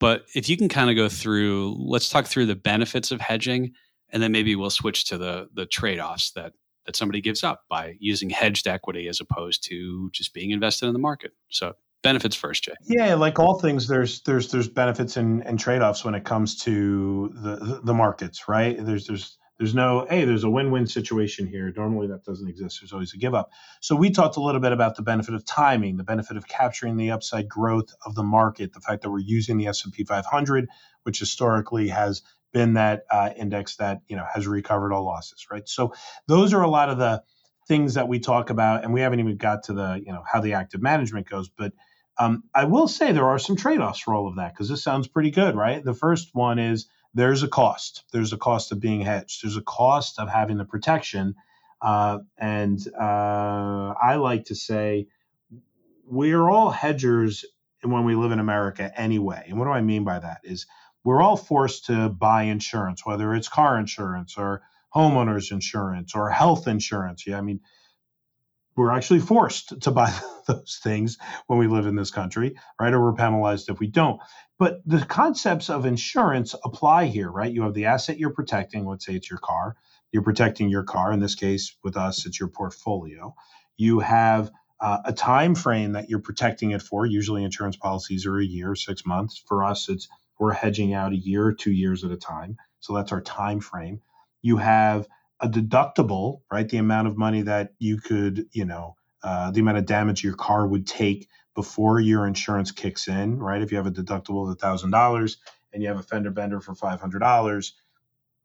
But 0.00 0.26
if 0.34 0.48
you 0.48 0.56
can 0.56 0.68
kind 0.68 0.90
of 0.90 0.96
go 0.96 1.08
through, 1.08 1.74
let's 1.78 2.08
talk 2.08 2.26
through 2.26 2.46
the 2.46 2.54
benefits 2.54 3.10
of 3.10 3.20
hedging, 3.20 3.72
and 4.10 4.22
then 4.22 4.32
maybe 4.32 4.54
we'll 4.54 4.70
switch 4.70 5.06
to 5.06 5.18
the 5.18 5.48
the 5.54 5.66
trade 5.66 5.98
offs 5.98 6.30
that 6.32 6.52
that 6.86 6.96
somebody 6.96 7.20
gives 7.20 7.44
up 7.44 7.64
by 7.68 7.96
using 8.00 8.30
hedged 8.30 8.66
equity 8.66 9.08
as 9.08 9.20
opposed 9.20 9.62
to 9.64 10.08
just 10.12 10.32
being 10.32 10.52
invested 10.52 10.86
in 10.86 10.94
the 10.94 10.98
market. 10.98 11.32
So 11.50 11.74
benefits 12.02 12.34
first, 12.36 12.64
Jay. 12.64 12.72
Yeah, 12.86 13.14
like 13.14 13.38
all 13.38 13.58
things, 13.58 13.88
there's 13.88 14.22
there's 14.22 14.50
there's 14.50 14.68
benefits 14.68 15.16
and, 15.16 15.44
and 15.46 15.58
trade 15.58 15.82
offs 15.82 16.04
when 16.04 16.14
it 16.14 16.24
comes 16.24 16.56
to 16.60 17.30
the 17.34 17.80
the 17.82 17.94
markets, 17.94 18.48
right? 18.48 18.76
There's 18.78 19.06
there's 19.06 19.36
there's 19.58 19.74
no 19.74 20.06
hey, 20.08 20.24
there's 20.24 20.44
a 20.44 20.50
win-win 20.50 20.86
situation 20.86 21.46
here. 21.46 21.72
Normally 21.76 22.08
that 22.08 22.24
doesn't 22.24 22.48
exist. 22.48 22.80
There's 22.80 22.92
always 22.92 23.14
a 23.14 23.18
give 23.18 23.34
up. 23.34 23.50
So 23.80 23.96
we 23.96 24.10
talked 24.10 24.36
a 24.36 24.40
little 24.40 24.60
bit 24.60 24.72
about 24.72 24.96
the 24.96 25.02
benefit 25.02 25.34
of 25.34 25.44
timing, 25.44 25.96
the 25.96 26.04
benefit 26.04 26.36
of 26.36 26.48
capturing 26.48 26.96
the 26.96 27.10
upside 27.10 27.48
growth 27.48 27.92
of 28.06 28.14
the 28.14 28.22
market, 28.22 28.72
the 28.72 28.80
fact 28.80 29.02
that 29.02 29.10
we're 29.10 29.18
using 29.18 29.58
the 29.58 29.66
S&P 29.66 30.04
500, 30.04 30.68
which 31.02 31.18
historically 31.18 31.88
has 31.88 32.22
been 32.52 32.74
that 32.74 33.04
uh, 33.10 33.30
index 33.36 33.76
that 33.76 34.00
you 34.08 34.16
know 34.16 34.26
has 34.32 34.46
recovered 34.46 34.92
all 34.92 35.04
losses, 35.04 35.46
right? 35.50 35.68
So 35.68 35.92
those 36.26 36.54
are 36.54 36.62
a 36.62 36.70
lot 36.70 36.88
of 36.88 36.98
the 36.98 37.22
things 37.66 37.94
that 37.94 38.08
we 38.08 38.20
talk 38.20 38.50
about, 38.50 38.84
and 38.84 38.94
we 38.94 39.00
haven't 39.00 39.20
even 39.20 39.36
got 39.36 39.64
to 39.64 39.72
the 39.72 40.00
you 40.04 40.12
know 40.12 40.22
how 40.30 40.40
the 40.40 40.54
active 40.54 40.82
management 40.82 41.28
goes, 41.28 41.48
but 41.48 41.72
um, 42.18 42.44
I 42.54 42.64
will 42.64 42.88
say 42.88 43.12
there 43.12 43.28
are 43.28 43.38
some 43.38 43.56
trade 43.56 43.80
offs 43.80 44.00
for 44.00 44.14
all 44.14 44.28
of 44.28 44.36
that 44.36 44.52
because 44.52 44.68
this 44.68 44.82
sounds 44.82 45.06
pretty 45.08 45.30
good, 45.30 45.54
right? 45.54 45.84
The 45.84 45.94
first 45.94 46.30
one 46.32 46.58
is 46.58 46.88
there's 47.14 47.42
a 47.42 47.48
cost. 47.48 48.04
There's 48.12 48.32
a 48.32 48.38
cost 48.38 48.72
of 48.72 48.80
being 48.80 49.00
hedged. 49.00 49.42
There's 49.42 49.56
a 49.56 49.62
cost 49.62 50.18
of 50.18 50.28
having 50.28 50.58
the 50.58 50.64
protection. 50.64 51.34
Uh, 51.80 52.18
and 52.38 52.78
uh, 52.98 53.94
I 54.00 54.16
like 54.16 54.46
to 54.46 54.54
say 54.54 55.08
we're 56.06 56.48
all 56.48 56.70
hedgers 56.70 57.44
when 57.82 58.04
we 58.04 58.14
live 58.14 58.32
in 58.32 58.40
America 58.40 58.92
anyway. 58.96 59.44
And 59.48 59.58
what 59.58 59.66
do 59.66 59.70
I 59.70 59.80
mean 59.80 60.04
by 60.04 60.18
that? 60.18 60.40
Is 60.44 60.66
we're 61.04 61.22
all 61.22 61.36
forced 61.36 61.86
to 61.86 62.08
buy 62.08 62.44
insurance, 62.44 63.06
whether 63.06 63.34
it's 63.34 63.48
car 63.48 63.78
insurance 63.78 64.36
or 64.36 64.62
homeowners 64.94 65.52
insurance 65.52 66.14
or 66.14 66.30
health 66.30 66.66
insurance. 66.66 67.26
Yeah, 67.26 67.38
I 67.38 67.42
mean, 67.42 67.60
we're 68.76 68.92
actually 68.92 69.20
forced 69.20 69.80
to 69.82 69.90
buy 69.90 70.12
those 70.46 70.80
things 70.82 71.18
when 71.46 71.58
we 71.58 71.66
live 71.66 71.86
in 71.86 71.96
this 71.96 72.10
country, 72.10 72.56
right? 72.80 72.92
Or 72.92 73.02
we're 73.02 73.14
penalized 73.14 73.68
if 73.68 73.78
we 73.80 73.86
don't. 73.88 74.20
But 74.58 74.82
the 74.86 75.04
concepts 75.04 75.70
of 75.70 75.86
insurance 75.86 76.54
apply 76.64 77.06
here, 77.06 77.30
right? 77.30 77.52
You 77.52 77.62
have 77.62 77.74
the 77.74 77.86
asset 77.86 78.18
you're 78.18 78.32
protecting, 78.34 78.86
let's 78.86 79.06
say 79.06 79.14
it's 79.14 79.30
your 79.30 79.40
car. 79.40 79.76
You're 80.12 80.24
protecting 80.24 80.70
your 80.70 80.84
car. 80.84 81.12
In 81.12 81.20
this 81.20 81.36
case, 81.36 81.76
with 81.84 81.96
us, 81.96 82.26
it's 82.26 82.40
your 82.40 82.48
portfolio. 82.48 83.34
You 83.76 84.00
have 84.00 84.50
uh, 84.80 84.98
a 85.04 85.12
time 85.12 85.54
frame 85.54 85.92
that 85.92 86.08
you're 86.08 86.20
protecting 86.20 86.72
it 86.72 86.82
for. 86.82 87.06
Usually, 87.06 87.44
insurance 87.44 87.76
policies 87.76 88.26
are 88.26 88.38
a 88.38 88.44
year, 88.44 88.74
six 88.74 89.06
months. 89.06 89.42
For 89.46 89.64
us, 89.64 89.88
it's 89.88 90.08
we're 90.40 90.52
hedging 90.52 90.94
out 90.94 91.12
a 91.12 91.16
year 91.16 91.44
or 91.46 91.52
two 91.52 91.72
years 91.72 92.04
at 92.04 92.12
a 92.12 92.16
time. 92.16 92.56
So 92.80 92.94
that's 92.94 93.12
our 93.12 93.20
time 93.22 93.60
frame. 93.60 94.00
You 94.42 94.58
have 94.58 95.06
a 95.40 95.48
deductible, 95.48 96.40
right? 96.52 96.68
The 96.68 96.78
amount 96.78 97.08
of 97.08 97.18
money 97.18 97.42
that 97.42 97.72
you 97.78 97.98
could, 97.98 98.46
you 98.52 98.64
know, 98.64 98.96
uh, 99.22 99.50
the 99.50 99.60
amount 99.60 99.78
of 99.78 99.86
damage 99.86 100.24
your 100.24 100.36
car 100.36 100.66
would 100.66 100.86
take 100.86 101.28
before 101.58 102.00
your 102.00 102.28
insurance 102.28 102.72
kicks 102.72 103.08
in, 103.08 103.40
right? 103.40 103.62
If 103.62 103.72
you 103.72 103.78
have 103.78 103.88
a 103.88 103.92
deductible 103.92 104.50
of 104.50 104.60
thousand 104.60 104.92
dollars 104.92 105.38
and 105.74 105.82
you 105.82 105.88
have 105.90 105.98
a 106.00 106.04
fender 106.04 106.30
bender 106.30 106.60
for 106.60 106.76
five 106.76 107.00
hundred 107.02 107.20
dollars, 107.20 107.74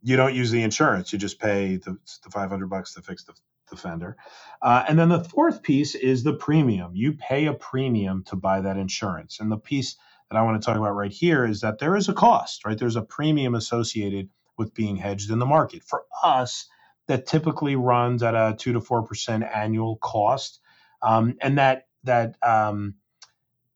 you 0.03 0.17
don't 0.17 0.35
use 0.35 0.51
the 0.51 0.63
insurance. 0.63 1.13
You 1.13 1.19
just 1.19 1.39
pay 1.41 1.77
the, 1.77 1.97
the 2.23 2.31
five 2.31 2.49
hundred 2.51 2.69
bucks 2.69 2.95
to 2.95 3.03
fix 3.03 3.25
the, 3.25 3.33
the 3.71 3.77
fender. 3.77 4.17
Uh, 4.63 4.85
and 4.89 4.99
then 4.99 5.09
the 5.09 5.23
fourth 5.25 5.63
piece 5.63 5.95
is 5.95 6.23
the 6.23 6.33
premium. 6.35 6.93
You 6.95 7.13
pay 7.15 7.47
a 7.47 7.53
premium 7.55 8.23
to 8.25 8.37
buy 8.37 8.61
that 8.61 8.77
insurance. 8.77 9.39
And 9.41 9.51
the 9.51 9.57
piece 9.59 9.97
that 10.31 10.37
I 10.37 10.43
want 10.43 10.61
to 10.61 10.65
talk 10.65 10.77
about 10.77 10.95
right 10.95 11.11
here 11.13 11.45
is 11.45 11.61
that 11.61 11.79
there 11.79 11.97
is 11.97 12.09
a 12.09 12.13
cost, 12.15 12.65
right? 12.65 12.77
There's 12.79 12.97
a 12.97 13.03
premium 13.03 13.55
associated 13.55 14.29
with 14.57 14.75
being 14.75 14.97
hedged 14.97 15.31
in 15.31 15.39
the 15.39 15.47
market. 15.47 15.83
For 15.83 16.05
us, 16.23 16.67
that 17.07 17.27
typically 17.27 17.75
runs 17.77 18.23
at 18.23 18.35
a 18.35 18.55
two 18.57 18.73
to 18.73 18.81
four 18.81 19.03
percent 19.03 19.43
annual 19.45 19.97
cost, 19.97 20.61
um, 21.03 21.35
and 21.41 21.59
that 21.59 21.87
that 22.05 22.37
um, 22.43 22.95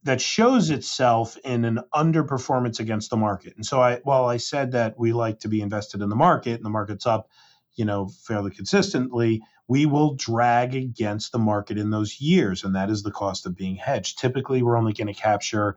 that 0.08 0.22
shows 0.22 0.70
itself 0.70 1.38
in 1.44 1.66
an 1.66 1.82
underperformance 1.94 2.80
against 2.80 3.10
the 3.10 3.18
market. 3.18 3.54
And 3.58 3.66
so, 3.66 3.82
I 3.82 3.98
while 4.04 4.26
I 4.26 4.38
said 4.38 4.72
that 4.72 4.98
we 4.98 5.12
like 5.12 5.40
to 5.42 5.50
be 5.50 5.62
invested 5.62 6.02
in 6.02 6.08
the 6.08 6.16
market, 6.16 6.54
and 6.54 6.66
the 6.66 6.70
market's 6.70 7.06
up, 7.06 7.30
you 7.76 7.84
know, 7.84 8.08
fairly 8.08 8.52
consistently, 8.52 9.44
we 9.68 9.86
will 9.86 10.14
drag 10.14 10.76
against 10.76 11.34
the 11.34 11.40
market 11.40 11.78
in 11.78 11.90
those 11.90 12.22
years, 12.22 12.64
and 12.64 12.74
that 12.74 12.90
is 12.90 13.04
the 13.04 13.12
cost 13.12 13.46
of 13.46 13.58
being 13.58 13.76
hedged. 13.76 14.18
Typically, 14.18 14.64
we're 14.64 14.78
only 14.78 14.94
going 14.94 15.14
to 15.14 15.14
capture 15.14 15.76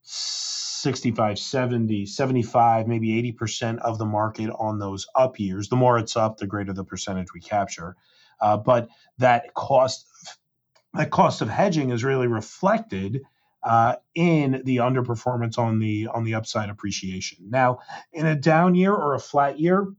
65, 0.00 1.38
70, 1.38 2.06
75, 2.06 2.88
maybe 2.88 3.34
80% 3.34 3.78
of 3.80 3.98
the 3.98 4.06
market 4.06 4.48
on 4.58 4.78
those 4.78 5.06
up 5.14 5.38
years. 5.38 5.68
The 5.68 5.76
more 5.76 5.98
it's 5.98 6.16
up, 6.16 6.38
the 6.38 6.46
greater 6.46 6.72
the 6.72 6.84
percentage 6.84 7.34
we 7.34 7.40
capture. 7.40 7.94
Uh, 8.40 8.56
but 8.56 8.88
that 9.18 9.52
cost, 9.52 10.06
that 10.94 11.10
cost 11.10 11.42
of 11.42 11.50
hedging 11.50 11.90
is 11.90 12.02
really 12.02 12.26
reflected 12.26 13.20
uh, 13.62 13.96
in 14.14 14.62
the 14.64 14.78
underperformance 14.78 15.58
on 15.58 15.78
the 15.78 16.08
on 16.08 16.24
the 16.24 16.34
upside 16.34 16.70
appreciation. 16.70 17.38
Now, 17.50 17.80
in 18.12 18.26
a 18.26 18.36
down 18.36 18.74
year 18.74 18.92
or 18.94 19.14
a 19.14 19.20
flat 19.20 19.60
year, 19.60 19.92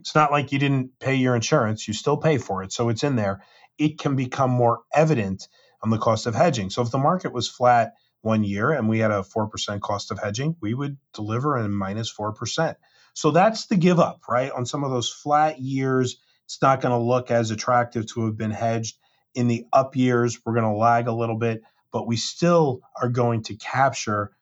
it's 0.00 0.14
not 0.14 0.32
like 0.32 0.52
you 0.52 0.58
didn't 0.58 0.98
pay 1.00 1.16
your 1.16 1.36
insurance; 1.36 1.88
you 1.88 1.94
still 1.94 2.16
pay 2.16 2.38
for 2.38 2.62
it, 2.62 2.72
so 2.72 2.88
it's 2.88 3.04
in 3.04 3.16
there. 3.16 3.44
It 3.78 3.98
can 3.98 4.16
become 4.16 4.50
more 4.50 4.80
evident 4.94 5.48
on 5.82 5.90
the 5.90 5.98
cost 5.98 6.26
of 6.26 6.34
hedging. 6.34 6.70
So 6.70 6.82
if 6.82 6.90
the 6.90 6.98
market 6.98 7.32
was 7.32 7.48
flat 7.48 7.94
one 8.22 8.44
year 8.44 8.70
and 8.72 8.88
we 8.88 8.98
had 8.98 9.10
a 9.10 9.22
4% 9.22 9.80
cost 9.80 10.10
of 10.10 10.18
hedging, 10.18 10.56
we 10.60 10.74
would 10.74 10.96
deliver 11.14 11.56
a 11.56 11.68
minus 11.68 12.12
4%. 12.12 12.74
So 13.14 13.30
that's 13.30 13.66
the 13.66 13.76
give 13.76 14.00
up, 14.00 14.22
right? 14.28 14.50
On 14.52 14.66
some 14.66 14.84
of 14.84 14.90
those 14.90 15.10
flat 15.10 15.60
years, 15.60 16.16
it's 16.46 16.62
not 16.62 16.80
going 16.80 16.92
to 16.92 17.04
look 17.04 17.30
as 17.30 17.50
attractive 17.50 18.06
to 18.08 18.26
have 18.26 18.36
been 18.36 18.50
hedged. 18.50 18.96
In 19.34 19.48
the 19.48 19.66
up 19.72 19.96
years, 19.96 20.38
we're 20.44 20.54
going 20.54 20.64
to 20.64 20.78
lag 20.78 21.06
a 21.06 21.12
little 21.12 21.36
bit, 21.36 21.62
but 21.92 22.06
we 22.06 22.16
still 22.16 22.80
are 23.00 23.08
going 23.08 23.42
to 23.44 23.56
capture 23.56 24.32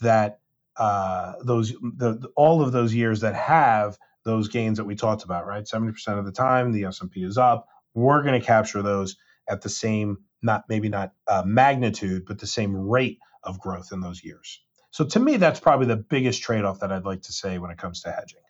that 0.00 0.40
uh, 0.76 1.34
those 1.42 1.72
the, 1.72 2.14
the, 2.14 2.28
all 2.36 2.62
of 2.62 2.72
those 2.72 2.94
years 2.94 3.20
that 3.20 3.34
have 3.34 3.98
those 4.24 4.48
gains 4.48 4.78
that 4.78 4.84
we 4.84 4.94
talked 4.94 5.24
about, 5.24 5.46
right? 5.46 5.64
70% 5.64 6.18
of 6.18 6.24
the 6.24 6.32
time 6.32 6.72
the 6.72 6.84
S&P 6.84 7.22
is 7.22 7.38
up. 7.38 7.66
We're 7.94 8.22
going 8.22 8.38
to 8.38 8.46
capture 8.46 8.82
those 8.82 9.16
at 9.48 9.62
the 9.62 9.68
same 9.68 10.18
not 10.42 10.64
maybe 10.68 10.88
not 10.88 11.12
uh, 11.26 11.42
magnitude, 11.44 12.24
but 12.26 12.38
the 12.38 12.46
same 12.46 12.74
rate 12.76 13.18
of 13.44 13.58
growth 13.60 13.92
in 13.92 14.00
those 14.00 14.24
years. 14.24 14.60
So 14.90 15.04
to 15.04 15.20
me, 15.20 15.36
that's 15.36 15.60
probably 15.60 15.86
the 15.86 15.96
biggest 15.96 16.42
trade 16.42 16.64
off 16.64 16.80
that 16.80 16.90
I'd 16.90 17.04
like 17.04 17.22
to 17.22 17.32
say 17.32 17.58
when 17.58 17.70
it 17.70 17.78
comes 17.78 18.02
to 18.02 18.10
hedging. 18.10 18.40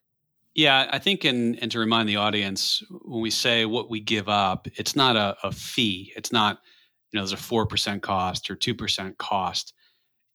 Yeah, 0.54 0.88
I 0.90 0.98
think, 0.98 1.24
and, 1.24 1.60
and 1.62 1.70
to 1.72 1.78
remind 1.78 2.08
the 2.08 2.16
audience, 2.16 2.82
when 2.90 3.20
we 3.20 3.30
say 3.30 3.66
what 3.66 3.88
we 3.88 4.00
give 4.00 4.28
up, 4.28 4.66
it's 4.74 4.96
not 4.96 5.16
a, 5.16 5.36
a 5.44 5.52
fee. 5.52 6.12
It's 6.16 6.32
not, 6.32 6.60
you 7.12 7.18
know, 7.18 7.26
there's 7.26 7.32
a 7.32 7.36
4% 7.36 8.00
cost 8.02 8.50
or 8.50 8.56
2% 8.56 9.18
cost. 9.18 9.74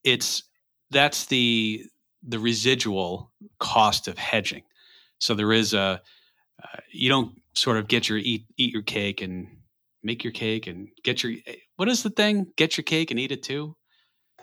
It's 0.04 0.44
that's 0.92 1.26
the 1.26 1.86
the 2.28 2.40
residual 2.40 3.32
cost 3.60 4.08
of 4.08 4.18
hedging. 4.18 4.64
So 5.20 5.36
there 5.36 5.54
is 5.54 5.74
a, 5.74 6.02
uh, 6.64 6.78
you 6.92 7.08
don't 7.08 7.40
sort 7.54 7.78
of 7.78 7.88
get 7.88 8.10
your 8.10 8.18
eat, 8.18 8.46
eat 8.58 8.74
your 8.74 8.82
cake 8.82 9.22
and 9.22 9.48
make 10.02 10.24
your 10.24 10.34
cake 10.34 10.66
and 10.66 10.88
get 11.04 11.24
your 11.24 11.34
eh, 11.46 11.56
what 11.76 11.88
is 11.88 12.02
the 12.02 12.10
thing? 12.10 12.48
Get 12.56 12.78
your 12.78 12.84
cake 12.84 13.12
and 13.12 13.20
eat 13.20 13.32
it 13.32 13.44
too. 13.44 13.76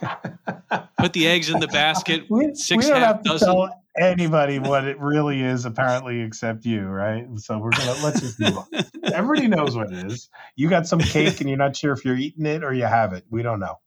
Put 0.00 1.12
the 1.12 1.26
eggs 1.26 1.50
in 1.50 1.61
the 1.61 1.68
basket. 1.68 2.24
we, 2.31 2.55
six 2.55 2.85
we 2.85 2.90
don't 2.90 3.00
half 3.00 3.16
have 3.16 3.22
to 3.22 3.28
dozen. 3.31 3.48
Tell 3.48 3.83
anybody 3.98 4.59
what 4.59 4.85
it 4.85 4.98
really 4.98 5.42
is, 5.42 5.64
apparently, 5.64 6.20
except 6.20 6.64
you, 6.64 6.83
right? 6.83 7.26
So 7.37 7.59
we're 7.59 7.70
gonna 7.70 7.94
let's 8.02 8.20
just 8.20 8.40
move 8.40 8.59
on. 8.59 8.66
Everybody 9.12 9.48
knows 9.48 9.76
what 9.76 9.92
it 9.92 10.07
is. 10.07 10.28
You 10.57 10.68
got 10.68 10.87
some 10.87 10.98
cake 10.98 11.40
and 11.40 11.48
you're 11.48 11.59
not 11.59 11.76
sure 11.76 11.92
if 11.92 12.05
you're 12.05 12.16
eating 12.16 12.46
it 12.46 12.64
or 12.64 12.72
you 12.72 12.85
have 12.85 13.12
it. 13.12 13.24
We 13.31 13.42
don't 13.42 13.61
know. 13.61 13.81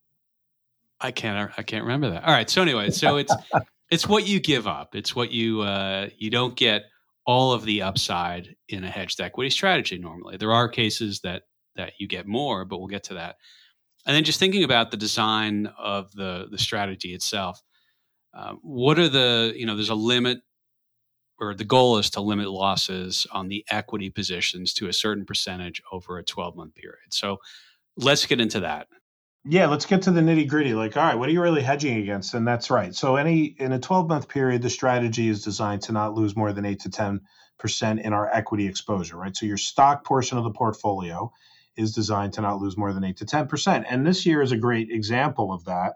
I 0.99 1.11
can't. 1.11 1.51
I 1.57 1.63
can't 1.63 1.83
remember 1.83 2.11
that. 2.11 2.23
All 2.23 2.33
right. 2.33 2.49
So 2.49 2.61
anyway, 2.61 2.91
so 2.91 3.17
it's 3.17 3.33
it's 3.91 4.07
what 4.07 4.27
you 4.27 4.39
give 4.39 4.67
up. 4.67 4.95
It's 4.95 5.15
what 5.15 5.31
you 5.31 5.61
uh, 5.61 6.09
you 6.17 6.29
don't 6.29 6.55
get 6.55 6.83
all 7.25 7.53
of 7.53 7.65
the 7.65 7.81
upside 7.81 8.55
in 8.69 8.83
a 8.83 8.89
hedged 8.89 9.19
equity 9.19 9.49
strategy 9.49 9.97
normally. 9.97 10.37
There 10.37 10.53
are 10.53 10.67
cases 10.69 11.21
that 11.21 11.43
that 11.75 11.93
you 11.99 12.07
get 12.07 12.27
more, 12.27 12.65
but 12.65 12.79
we'll 12.79 12.87
get 12.87 13.03
to 13.05 13.15
that. 13.15 13.35
And 14.05 14.15
then 14.15 14.23
just 14.23 14.39
thinking 14.39 14.63
about 14.63 14.91
the 14.91 14.97
design 14.97 15.67
of 15.77 16.11
the 16.13 16.47
the 16.49 16.57
strategy 16.57 17.13
itself. 17.13 17.61
Uh, 18.33 18.53
what 18.61 18.99
are 18.99 19.09
the 19.09 19.53
you 19.55 19.65
know 19.65 19.75
there's 19.75 19.89
a 19.89 19.95
limit 19.95 20.39
or 21.39 21.53
the 21.53 21.65
goal 21.65 21.97
is 21.97 22.09
to 22.11 22.21
limit 22.21 22.49
losses 22.49 23.27
on 23.31 23.47
the 23.47 23.65
equity 23.69 24.09
positions 24.09 24.73
to 24.73 24.87
a 24.87 24.93
certain 24.93 25.25
percentage 25.25 25.81
over 25.91 26.17
a 26.17 26.23
12 26.23 26.55
month 26.55 26.75
period. 26.75 27.11
So 27.11 27.39
let's 27.97 28.25
get 28.25 28.39
into 28.39 28.61
that. 28.61 28.87
Yeah, 29.47 29.67
let's 29.67 29.85
get 29.85 30.01
to 30.03 30.11
the 30.11 30.21
nitty 30.21 30.47
gritty. 30.47 30.73
Like, 30.73 30.97
all 30.97 31.03
right, 31.03 31.15
what 31.15 31.29
are 31.29 31.31
you 31.31 31.41
really 31.41 31.61
hedging 31.61 31.97
against? 31.97 32.33
And 32.33 32.47
that's 32.47 32.71
right. 32.71 32.95
So, 32.95 33.15
any 33.15 33.43
in 33.59 33.73
a 33.73 33.79
12 33.79 34.09
month 34.09 34.27
period, 34.27 34.63
the 34.63 34.71
strategy 34.71 35.29
is 35.29 35.43
designed 35.43 35.83
to 35.83 35.91
not 35.91 36.15
lose 36.15 36.35
more 36.35 36.51
than 36.51 36.65
eight 36.65 36.79
to 36.81 36.89
10 36.89 37.21
percent 37.59 37.99
in 37.99 38.11
our 38.11 38.27
equity 38.33 38.65
exposure, 38.67 39.17
right? 39.17 39.37
So, 39.37 39.45
your 39.45 39.57
stock 39.57 40.03
portion 40.03 40.39
of 40.39 40.45
the 40.45 40.51
portfolio 40.51 41.31
is 41.77 41.93
designed 41.93 42.33
to 42.33 42.41
not 42.41 42.59
lose 42.59 42.77
more 42.77 42.93
than 42.93 43.03
8 43.03 43.17
to 43.17 43.25
10%. 43.25 43.85
And 43.89 44.05
this 44.05 44.25
year 44.25 44.41
is 44.41 44.51
a 44.51 44.57
great 44.57 44.89
example 44.89 45.51
of 45.51 45.65
that 45.65 45.95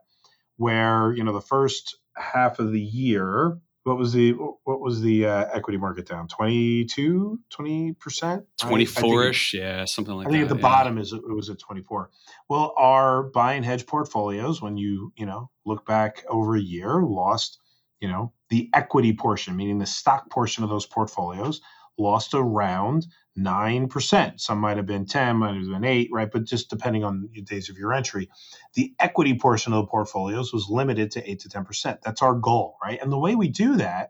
where, 0.57 1.13
you 1.13 1.23
know, 1.23 1.33
the 1.33 1.41
first 1.41 1.97
half 2.15 2.59
of 2.59 2.71
the 2.71 2.81
year, 2.81 3.57
what 3.83 3.97
was 3.97 4.13
the 4.13 4.33
what 4.33 4.79
was 4.79 5.01
the 5.01 5.25
uh, 5.25 5.45
equity 5.51 5.77
market 5.77 6.07
down 6.07 6.27
22 6.27 7.39
20% 7.51 8.45
24ish 8.61 9.53
yeah 9.53 9.85
something 9.85 10.13
like 10.13 10.25
that 10.25 10.29
i 10.29 10.31
think 10.31 10.43
at 10.43 10.49
the 10.49 10.55
yeah. 10.55 10.61
bottom 10.61 10.97
is 10.97 11.13
it 11.13 11.21
was 11.27 11.49
at 11.49 11.57
24 11.59 12.09
well 12.49 12.73
our 12.77 13.23
buy 13.23 13.53
and 13.53 13.65
hedge 13.65 13.87
portfolios 13.87 14.61
when 14.61 14.77
you 14.77 15.11
you 15.17 15.25
know 15.25 15.49
look 15.65 15.85
back 15.87 16.23
over 16.29 16.55
a 16.55 16.61
year 16.61 17.01
lost 17.01 17.57
you 17.99 18.07
know 18.07 18.31
the 18.49 18.69
equity 18.73 19.13
portion 19.13 19.55
meaning 19.55 19.79
the 19.79 19.85
stock 19.85 20.29
portion 20.29 20.63
of 20.63 20.69
those 20.69 20.85
portfolios 20.85 21.61
lost 21.99 22.33
around 22.33 23.07
9%. 23.37 24.41
Some 24.41 24.59
might 24.59 24.77
have 24.77 24.87
been 24.87 25.05
10, 25.05 25.37
might 25.37 25.55
have 25.55 25.69
been 25.69 25.85
8, 25.85 26.09
right? 26.13 26.31
But 26.31 26.45
just 26.45 26.69
depending 26.69 27.03
on 27.03 27.29
the 27.33 27.41
days 27.43 27.69
of 27.69 27.77
your 27.77 27.93
entry. 27.93 28.29
The 28.75 28.93
equity 28.99 29.35
portion 29.39 29.73
of 29.73 29.83
the 29.85 29.91
portfolios 29.91 30.53
was 30.53 30.67
limited 30.69 31.11
to 31.11 31.29
8 31.29 31.39
to 31.41 31.49
10%. 31.49 31.99
That's 32.03 32.21
our 32.23 32.35
goal, 32.35 32.77
right? 32.83 32.99
And 33.01 33.11
the 33.11 33.19
way 33.19 33.35
we 33.35 33.49
do 33.49 33.77
that 33.77 34.03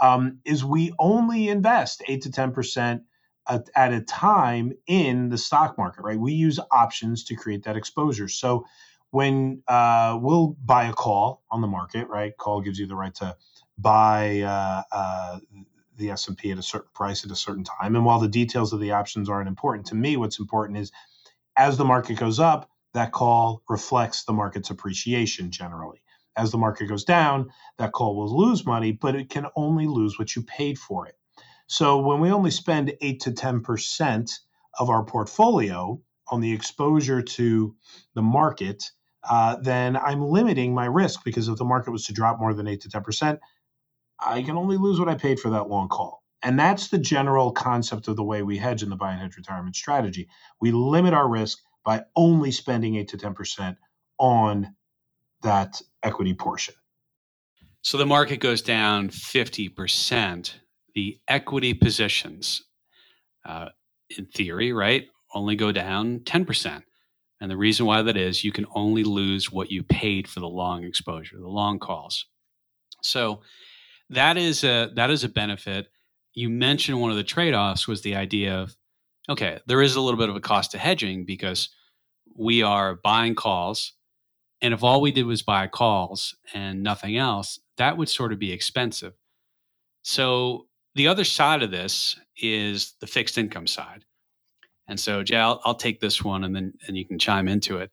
um, 0.00 0.38
is 0.44 0.64
we 0.64 0.92
only 0.98 1.48
invest 1.48 2.02
8 2.06 2.22
to 2.22 2.30
10% 2.30 3.02
at, 3.48 3.70
at 3.74 3.92
a 3.92 4.00
time 4.00 4.72
in 4.86 5.28
the 5.28 5.38
stock 5.38 5.78
market, 5.78 6.02
right? 6.02 6.18
We 6.18 6.32
use 6.32 6.58
options 6.70 7.24
to 7.24 7.36
create 7.36 7.64
that 7.64 7.76
exposure. 7.76 8.28
So 8.28 8.66
when 9.10 9.62
uh, 9.68 10.18
we'll 10.20 10.56
buy 10.64 10.84
a 10.86 10.92
call 10.92 11.42
on 11.50 11.60
the 11.60 11.66
market, 11.68 12.08
right? 12.08 12.36
Call 12.36 12.60
gives 12.60 12.78
you 12.78 12.86
the 12.86 12.96
right 12.96 13.14
to 13.16 13.36
buy 13.78 14.40
uh, 14.40 14.82
uh, 14.92 15.38
the 16.00 16.10
S&P 16.10 16.50
at 16.50 16.58
a 16.58 16.62
certain 16.62 16.90
price 16.94 17.24
at 17.24 17.30
a 17.30 17.36
certain 17.36 17.64
time. 17.64 17.94
And 17.94 18.04
while 18.04 18.18
the 18.18 18.28
details 18.28 18.72
of 18.72 18.80
the 18.80 18.92
options 18.92 19.28
aren't 19.28 19.48
important 19.48 19.86
to 19.88 19.94
me, 19.94 20.16
what's 20.16 20.38
important 20.38 20.78
is 20.78 20.90
as 21.56 21.76
the 21.76 21.84
market 21.84 22.16
goes 22.18 22.40
up, 22.40 22.70
that 22.94 23.12
call 23.12 23.62
reflects 23.68 24.24
the 24.24 24.32
market's 24.32 24.70
appreciation 24.70 25.50
generally. 25.50 26.02
As 26.36 26.50
the 26.50 26.58
market 26.58 26.86
goes 26.86 27.04
down, 27.04 27.50
that 27.78 27.92
call 27.92 28.16
will 28.16 28.36
lose 28.36 28.64
money, 28.64 28.92
but 28.92 29.14
it 29.14 29.30
can 29.30 29.46
only 29.56 29.86
lose 29.86 30.18
what 30.18 30.34
you 30.34 30.42
paid 30.42 30.78
for 30.78 31.06
it. 31.06 31.16
So 31.66 31.98
when 31.98 32.20
we 32.20 32.32
only 32.32 32.50
spend 32.50 32.92
8 33.00 33.20
to 33.20 33.30
10% 33.30 34.32
of 34.78 34.90
our 34.90 35.04
portfolio 35.04 36.00
on 36.28 36.40
the 36.40 36.52
exposure 36.52 37.22
to 37.22 37.76
the 38.14 38.22
market, 38.22 38.90
uh, 39.28 39.56
then 39.56 39.96
I'm 39.96 40.22
limiting 40.22 40.74
my 40.74 40.86
risk 40.86 41.22
because 41.24 41.48
if 41.48 41.58
the 41.58 41.64
market 41.64 41.90
was 41.90 42.06
to 42.06 42.12
drop 42.12 42.40
more 42.40 42.54
than 42.54 42.66
8 42.66 42.80
to 42.82 42.88
10%, 42.88 43.38
I 44.20 44.42
can 44.42 44.56
only 44.56 44.76
lose 44.76 44.98
what 44.98 45.08
I 45.08 45.14
paid 45.14 45.40
for 45.40 45.50
that 45.50 45.68
long 45.68 45.88
call. 45.88 46.22
And 46.42 46.58
that's 46.58 46.88
the 46.88 46.98
general 46.98 47.52
concept 47.52 48.08
of 48.08 48.16
the 48.16 48.24
way 48.24 48.42
we 48.42 48.56
hedge 48.56 48.82
in 48.82 48.88
the 48.90 48.96
buy 48.96 49.12
and 49.12 49.20
hedge 49.20 49.36
retirement 49.36 49.76
strategy. 49.76 50.28
We 50.60 50.72
limit 50.72 51.12
our 51.12 51.28
risk 51.28 51.58
by 51.84 52.04
only 52.16 52.50
spending 52.50 52.96
8 52.96 53.08
to 53.08 53.18
10% 53.18 53.76
on 54.18 54.74
that 55.42 55.80
equity 56.02 56.34
portion. 56.34 56.74
So 57.82 57.98
the 57.98 58.06
market 58.06 58.38
goes 58.38 58.62
down 58.62 59.08
50%. 59.08 60.54
The 60.94 61.20
equity 61.28 61.72
positions, 61.72 62.62
uh, 63.46 63.68
in 64.16 64.26
theory, 64.26 64.72
right, 64.72 65.06
only 65.34 65.56
go 65.56 65.72
down 65.72 66.20
10%. 66.20 66.82
And 67.40 67.50
the 67.50 67.56
reason 67.56 67.86
why 67.86 68.02
that 68.02 68.16
is 68.16 68.44
you 68.44 68.52
can 68.52 68.66
only 68.74 69.04
lose 69.04 69.50
what 69.50 69.70
you 69.70 69.82
paid 69.82 70.28
for 70.28 70.40
the 70.40 70.48
long 70.48 70.84
exposure, 70.84 71.38
the 71.38 71.48
long 71.48 71.78
calls. 71.78 72.26
So 73.02 73.40
that 74.10 74.36
is 74.36 74.64
a 74.64 74.90
that 74.94 75.10
is 75.10 75.24
a 75.24 75.28
benefit. 75.28 75.88
You 76.34 76.48
mentioned 76.48 77.00
one 77.00 77.10
of 77.10 77.16
the 77.16 77.24
trade-offs 77.24 77.88
was 77.88 78.02
the 78.02 78.14
idea 78.16 78.54
of 78.54 78.76
okay, 79.28 79.60
there 79.66 79.82
is 79.82 79.96
a 79.96 80.00
little 80.00 80.18
bit 80.18 80.28
of 80.28 80.36
a 80.36 80.40
cost 80.40 80.72
to 80.72 80.78
hedging 80.78 81.24
because 81.24 81.70
we 82.36 82.62
are 82.62 82.96
buying 82.96 83.34
calls 83.34 83.92
and 84.62 84.74
if 84.74 84.82
all 84.82 85.00
we 85.00 85.12
did 85.12 85.26
was 85.26 85.42
buy 85.42 85.66
calls 85.66 86.36
and 86.52 86.82
nothing 86.82 87.16
else, 87.16 87.58
that 87.78 87.96
would 87.96 88.08
sort 88.08 88.32
of 88.32 88.38
be 88.38 88.52
expensive. 88.52 89.14
So 90.02 90.66
the 90.94 91.08
other 91.08 91.24
side 91.24 91.62
of 91.62 91.70
this 91.70 92.18
is 92.36 92.94
the 93.00 93.06
fixed 93.06 93.38
income 93.38 93.66
side. 93.66 94.04
And 94.86 94.98
so, 94.98 95.22
Jay, 95.22 95.36
I'll, 95.36 95.60
I'll 95.64 95.74
take 95.74 96.00
this 96.00 96.24
one, 96.24 96.42
and 96.42 96.54
then 96.54 96.74
and 96.88 96.98
you 96.98 97.06
can 97.06 97.18
chime 97.18 97.46
into 97.46 97.78
it. 97.78 97.90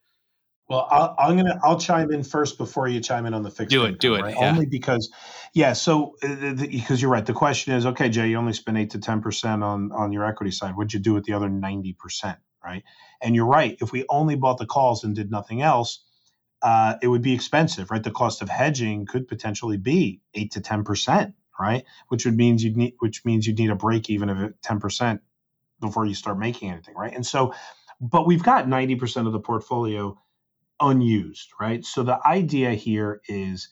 Well, 0.69 0.86
i 0.91 1.30
am 1.30 1.38
gonna 1.38 1.60
I'll 1.63 1.80
chime 1.80 2.12
in 2.12 2.23
first 2.23 2.58
before 2.58 2.89
you 2.89 2.99
chime 2.99 3.25
in 3.25 3.34
on 3.34 3.41
the 3.41 3.49
fixed. 3.49 3.71
Do 3.71 3.84
it, 3.84 3.88
income, 3.88 3.97
do 3.99 4.15
it. 4.15 4.21
Right? 4.21 4.36
Yeah. 4.38 4.49
Only 4.49 4.65
because, 4.65 5.10
yeah. 5.53 5.73
So 5.73 6.17
uh, 6.21 6.53
because 6.53 7.01
you're 7.01 7.12
right. 7.12 7.25
The 7.25 7.34
question 7.34 7.73
is, 7.73 7.86
okay, 7.86 8.10
Jay, 8.10 8.27
you 8.30 8.38
only 8.38 8.53
spend 8.53 8.77
eight 8.77 8.89
to 8.91 8.99
ten 8.99 9.21
percent 9.21 9.63
on 9.63 9.91
on 9.93 10.12
your 10.12 10.25
equity 10.25 10.51
side. 10.51 10.75
What'd 10.75 10.93
you 10.93 10.99
do 10.99 11.13
with 11.13 11.23
the 11.23 11.34
other 11.34 11.47
ninety 11.47 11.93
percent? 11.93 12.39
Right. 12.63 12.84
And 13.21 13.34
you're 13.34 13.45
right. 13.45 13.77
If 13.80 13.93
we 13.93 14.06
only 14.10 14.36
bought 14.36 14.58
the 14.58 14.65
calls 14.65 15.06
and 15.06 15.15
did 15.15 15.32
nothing 15.32 15.62
else, 15.62 16.03
uh, 16.62 16.95
it 17.01 17.08
would 17.08 17.21
be 17.21 17.34
expensive, 17.34 17.89
right? 17.89 18.03
The 18.03 18.12
cost 18.12 18.41
of 18.41 18.49
hedging 18.49 19.06
could 19.06 19.30
potentially 19.30 19.77
be 19.77 20.19
eight 20.34 20.51
to 20.51 20.62
ten 20.62 20.84
percent, 20.84 21.34
right? 21.58 21.86
Which 22.10 22.25
would 22.25 22.36
means 22.36 22.62
you'd 22.62 22.75
need, 22.75 22.95
which 22.99 23.23
means 23.23 23.47
you 23.47 23.53
need 23.53 23.69
a 23.69 23.75
break 23.75 24.10
even 24.10 24.30
of 24.30 24.62
ten 24.62 24.82
percent 24.82 25.21
before 25.80 26.06
you 26.06 26.13
start 26.13 26.38
making 26.38 26.71
anything, 26.71 26.95
right? 26.95 27.13
And 27.13 27.25
so, 27.25 27.53
but 28.01 28.25
we've 28.25 28.43
got 28.43 28.65
90% 28.65 29.27
of 29.27 29.34
the 29.34 29.39
portfolio 29.39 30.17
unused, 30.82 31.50
right? 31.60 31.86
So 31.86 32.04
the 32.04 32.20
idea 32.28 32.74
here 32.74 33.22
is 33.30 33.70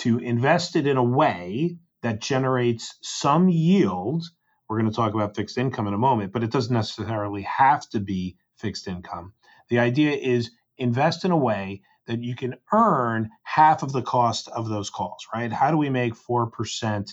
to 0.00 0.18
invest 0.18 0.76
it 0.76 0.86
in 0.86 0.98
a 0.98 1.04
way 1.04 1.78
that 2.02 2.20
generates 2.20 2.96
some 3.02 3.48
yield. 3.48 4.24
We're 4.68 4.80
going 4.80 4.90
to 4.90 4.96
talk 4.96 5.14
about 5.14 5.36
fixed 5.36 5.58
income 5.58 5.88
in 5.88 5.94
a 5.94 5.98
moment, 5.98 6.32
but 6.32 6.44
it 6.44 6.52
doesn't 6.52 6.74
necessarily 6.74 7.42
have 7.42 7.88
to 7.90 8.00
be 8.00 8.36
fixed 8.58 8.88
income. 8.88 9.34
The 9.70 9.80
idea 9.80 10.12
is 10.12 10.50
invest 10.78 11.24
in 11.24 11.32
a 11.32 11.38
way 11.38 11.82
that 12.06 12.22
you 12.24 12.36
can 12.36 12.56
earn 12.72 13.30
half 13.44 13.82
of 13.82 13.92
the 13.92 14.02
cost 14.02 14.48
of 14.48 14.68
those 14.68 14.90
calls, 14.90 15.26
right? 15.34 15.52
How 15.52 15.70
do 15.72 15.78
we 15.78 15.90
make 15.90 16.14
4% 16.14 17.10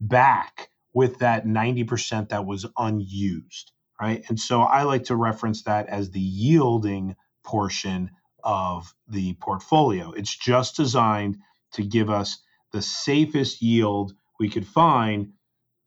back 0.00 0.70
with 0.94 1.20
that 1.20 1.46
90% 1.46 2.30
that 2.30 2.46
was 2.46 2.66
unused? 2.78 3.72
right? 4.00 4.24
And 4.28 4.40
so 4.40 4.62
I 4.62 4.84
like 4.84 5.04
to 5.04 5.16
reference 5.16 5.64
that 5.64 5.88
as 5.88 6.10
the 6.10 6.20
yielding 6.20 7.16
portion 7.44 8.10
of 8.44 8.94
the 9.08 9.34
portfolio. 9.34 10.12
It's 10.12 10.36
just 10.36 10.76
designed 10.76 11.38
to 11.72 11.82
give 11.84 12.10
us 12.10 12.38
the 12.72 12.82
safest 12.82 13.62
yield 13.62 14.14
we 14.40 14.48
could 14.50 14.66
find 14.66 15.32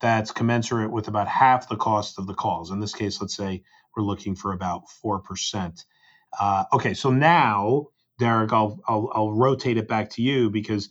that's 0.00 0.30
commensurate 0.30 0.90
with 0.92 1.08
about 1.08 1.28
half 1.28 1.68
the 1.68 1.76
cost 1.76 2.18
of 2.18 2.26
the 2.26 2.34
calls. 2.34 2.70
In 2.70 2.80
this 2.80 2.94
case, 2.94 3.20
let's 3.20 3.36
say 3.36 3.62
we're 3.96 4.02
looking 4.04 4.34
for 4.36 4.52
about 4.52 4.82
4%. 5.04 5.84
Uh, 6.38 6.64
okay, 6.72 6.94
so 6.94 7.10
now, 7.10 7.86
Derek, 8.18 8.52
I'll, 8.52 8.80
I'll, 8.86 9.10
I'll 9.14 9.32
rotate 9.32 9.78
it 9.78 9.88
back 9.88 10.10
to 10.10 10.22
you 10.22 10.50
because 10.50 10.90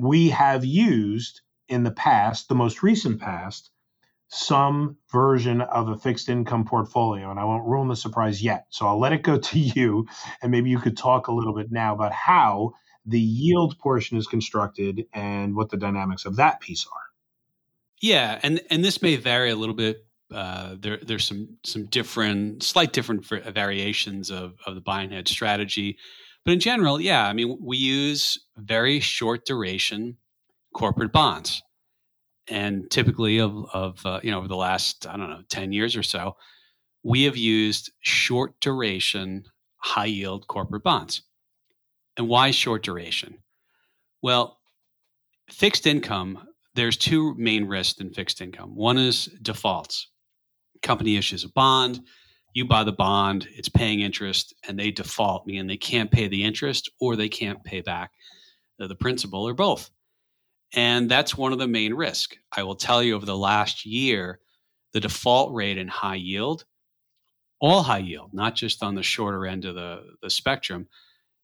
we 0.00 0.30
have 0.30 0.64
used 0.64 1.42
in 1.68 1.84
the 1.84 1.90
past, 1.90 2.48
the 2.48 2.54
most 2.54 2.82
recent 2.82 3.20
past, 3.20 3.70
some 4.28 4.96
version 5.10 5.62
of 5.62 5.88
a 5.88 5.96
fixed 5.96 6.28
income 6.28 6.64
portfolio. 6.64 7.30
And 7.30 7.40
I 7.40 7.44
won't 7.44 7.66
ruin 7.66 7.88
the 7.88 7.96
surprise 7.96 8.42
yet. 8.42 8.66
So 8.70 8.86
I'll 8.86 9.00
let 9.00 9.12
it 9.12 9.22
go 9.22 9.38
to 9.50 9.58
you. 9.58 10.06
And 10.42 10.52
maybe 10.52 10.70
you 10.70 10.78
could 10.78 10.96
talk 10.96 11.28
a 11.28 11.32
little 11.32 11.54
bit 11.54 11.72
now 11.72 11.94
about 11.94 12.12
how 12.12 12.72
the 13.06 13.20
yield 13.20 13.78
portion 13.78 14.18
is 14.18 14.26
constructed 14.26 15.06
and 15.14 15.56
what 15.56 15.70
the 15.70 15.78
dynamics 15.78 16.26
of 16.26 16.36
that 16.36 16.60
piece 16.60 16.86
are. 16.86 17.02
Yeah, 18.00 18.38
and 18.42 18.60
and 18.70 18.84
this 18.84 19.02
may 19.02 19.16
vary 19.16 19.50
a 19.50 19.56
little 19.56 19.74
bit. 19.74 20.06
Uh, 20.32 20.76
there 20.78 20.98
there's 20.98 21.26
some 21.26 21.56
some 21.64 21.86
different, 21.86 22.62
slight 22.62 22.92
different 22.92 23.24
variations 23.26 24.30
of 24.30 24.54
of 24.66 24.76
the 24.76 24.80
buy 24.80 25.02
and 25.02 25.12
hedge 25.12 25.28
strategy, 25.28 25.98
but 26.44 26.52
in 26.52 26.60
general, 26.60 27.00
yeah, 27.00 27.26
I 27.26 27.32
mean 27.32 27.58
we 27.60 27.76
use 27.76 28.38
very 28.56 29.00
short 29.00 29.46
duration 29.46 30.16
corporate 30.74 31.12
bonds 31.12 31.62
and 32.50 32.90
typically 32.90 33.38
of, 33.38 33.66
of 33.72 34.06
uh, 34.06 34.20
you 34.22 34.30
know 34.30 34.38
over 34.38 34.48
the 34.48 34.56
last 34.56 35.06
i 35.06 35.16
don't 35.16 35.30
know 35.30 35.42
10 35.48 35.72
years 35.72 35.96
or 35.96 36.02
so 36.02 36.36
we 37.02 37.24
have 37.24 37.36
used 37.36 37.92
short 38.00 38.60
duration 38.60 39.44
high 39.78 40.06
yield 40.06 40.46
corporate 40.48 40.82
bonds. 40.82 41.22
And 42.16 42.28
why 42.28 42.50
short 42.50 42.82
duration? 42.82 43.38
Well 44.22 44.58
fixed 45.50 45.86
income 45.86 46.46
there's 46.74 46.96
two 46.96 47.34
main 47.36 47.64
risks 47.64 48.00
in 48.00 48.12
fixed 48.12 48.40
income. 48.40 48.76
One 48.76 48.98
is 48.98 49.26
defaults. 49.42 50.08
Company 50.82 51.16
issues 51.16 51.44
a 51.44 51.48
bond 51.48 52.00
you 52.54 52.64
buy 52.64 52.82
the 52.82 52.92
bond 52.92 53.46
it's 53.52 53.68
paying 53.68 54.00
interest 54.00 54.54
and 54.66 54.78
they 54.78 54.90
default 54.90 55.46
meaning 55.46 55.66
they 55.66 55.76
can't 55.76 56.10
pay 56.10 56.28
the 56.28 56.44
interest 56.44 56.90
or 57.00 57.14
they 57.14 57.28
can't 57.28 57.62
pay 57.62 57.80
back 57.80 58.10
the 58.78 58.94
principal 58.94 59.46
or 59.46 59.54
both 59.54 59.90
and 60.74 61.10
that's 61.10 61.36
one 61.36 61.52
of 61.52 61.58
the 61.58 61.68
main 61.68 61.94
risks. 61.94 62.36
I 62.56 62.62
will 62.62 62.76
tell 62.76 63.02
you 63.02 63.14
over 63.14 63.26
the 63.26 63.36
last 63.36 63.86
year, 63.86 64.40
the 64.92 65.00
default 65.00 65.52
rate 65.54 65.78
in 65.78 65.88
high 65.88 66.16
yield, 66.16 66.64
all 67.60 67.82
high 67.82 67.98
yield, 67.98 68.32
not 68.32 68.54
just 68.54 68.82
on 68.82 68.94
the 68.94 69.02
shorter 69.02 69.46
end 69.46 69.64
of 69.64 69.74
the, 69.74 70.02
the 70.22 70.30
spectrum, 70.30 70.88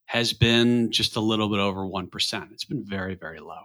has 0.06 0.32
been 0.32 0.90
just 0.92 1.16
a 1.16 1.20
little 1.20 1.48
bit 1.48 1.58
over 1.58 1.80
1%. 1.80 2.52
It's 2.52 2.64
been 2.64 2.84
very, 2.84 3.14
very 3.14 3.40
low. 3.40 3.62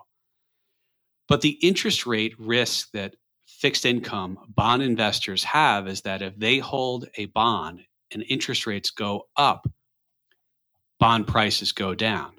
But 1.28 1.42
the 1.42 1.58
interest 1.62 2.06
rate 2.06 2.34
risk 2.40 2.92
that 2.94 3.16
fixed 3.46 3.86
income 3.86 4.38
bond 4.48 4.82
investors 4.82 5.44
have 5.44 5.88
is 5.88 6.02
that 6.02 6.22
if 6.22 6.38
they 6.38 6.60
hold 6.60 7.08
a 7.18 7.26
bond 7.28 7.82
and 8.12 8.24
interest 8.28 8.66
rates 8.66 8.90
go 8.90 9.28
up, 9.36 9.70
bond 11.00 11.28
prices 11.28 11.72
go 11.72 11.94
down. 11.94 12.34